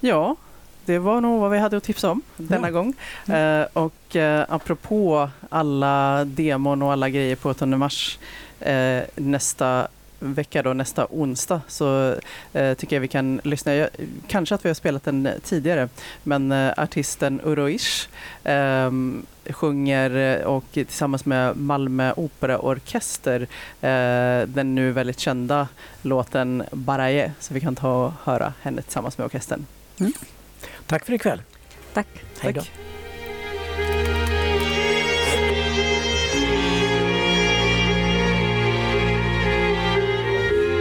Ja, 0.00 0.36
det 0.84 0.98
var 0.98 1.20
nog 1.20 1.40
vad 1.40 1.50
vi 1.50 1.58
hade 1.58 1.76
att 1.76 1.82
tipsa 1.84 2.10
om 2.10 2.22
denna 2.36 2.68
Ja. 2.68 2.72
gång. 2.72 2.94
Eh, 3.36 3.66
och 3.72 4.16
eh, 4.16 4.44
apropå 4.48 5.30
alla 5.48 6.24
demon 6.24 6.82
och 6.82 6.92
alla 6.92 7.08
grejer 7.08 7.36
på 7.36 7.50
8 7.50 7.66
mars 7.66 8.18
eh, 8.60 9.00
nästa 9.14 9.88
vecka 10.20 10.62
då, 10.62 10.72
nästa 10.72 11.06
onsdag, 11.10 11.60
så 11.68 12.14
eh, 12.52 12.74
tycker 12.74 12.96
jag 12.96 13.00
vi 13.00 13.08
kan 13.08 13.40
lyssna. 13.44 13.74
Jag, 13.74 13.88
kanske 14.28 14.54
att 14.54 14.64
vi 14.64 14.68
har 14.68 14.74
spelat 14.74 15.04
den 15.04 15.28
tidigare, 15.44 15.88
men 16.22 16.52
eh, 16.52 16.72
artisten 16.76 17.40
Uroish 17.44 18.08
eh, 18.44 18.90
sjunger 19.52 20.42
och 20.44 20.64
tillsammans 20.72 21.24
med 21.24 21.56
Malmö 21.56 22.12
Operaorkester 22.16 23.40
eh, 23.80 24.46
den 24.48 24.74
nu 24.74 24.92
väldigt 24.92 25.18
kända 25.18 25.68
låten 26.02 26.62
Baraye, 26.72 27.32
så 27.40 27.54
vi 27.54 27.60
kan 27.60 27.76
ta 27.76 28.04
och 28.06 28.12
höra 28.24 28.52
henne 28.62 28.82
tillsammans 28.82 29.18
med 29.18 29.24
orkestern. 29.24 29.66
Tack 30.86 31.04
för 31.04 31.12
ikväll. 31.12 31.42
Tack. 31.94 32.06
Hej 32.40 32.52
då. 32.52 32.62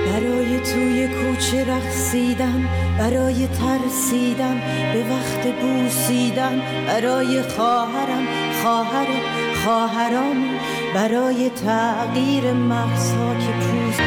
برای 0.05 0.59
توی 0.59 1.07
کوچه 1.07 1.65
رقصیدن 1.65 2.69
برای 2.99 3.47
ترسیدن 3.47 4.61
به 4.93 5.03
وقت 5.03 5.61
بوسیدن 5.61 6.61
برای 6.87 7.41
خواهرم 7.41 8.27
خواهر 8.63 9.07
خواهرام 9.63 10.59
برای 10.93 11.49
تغییر 11.49 12.53
محضا 12.53 13.35
که 13.35 13.51
پوست 13.51 14.06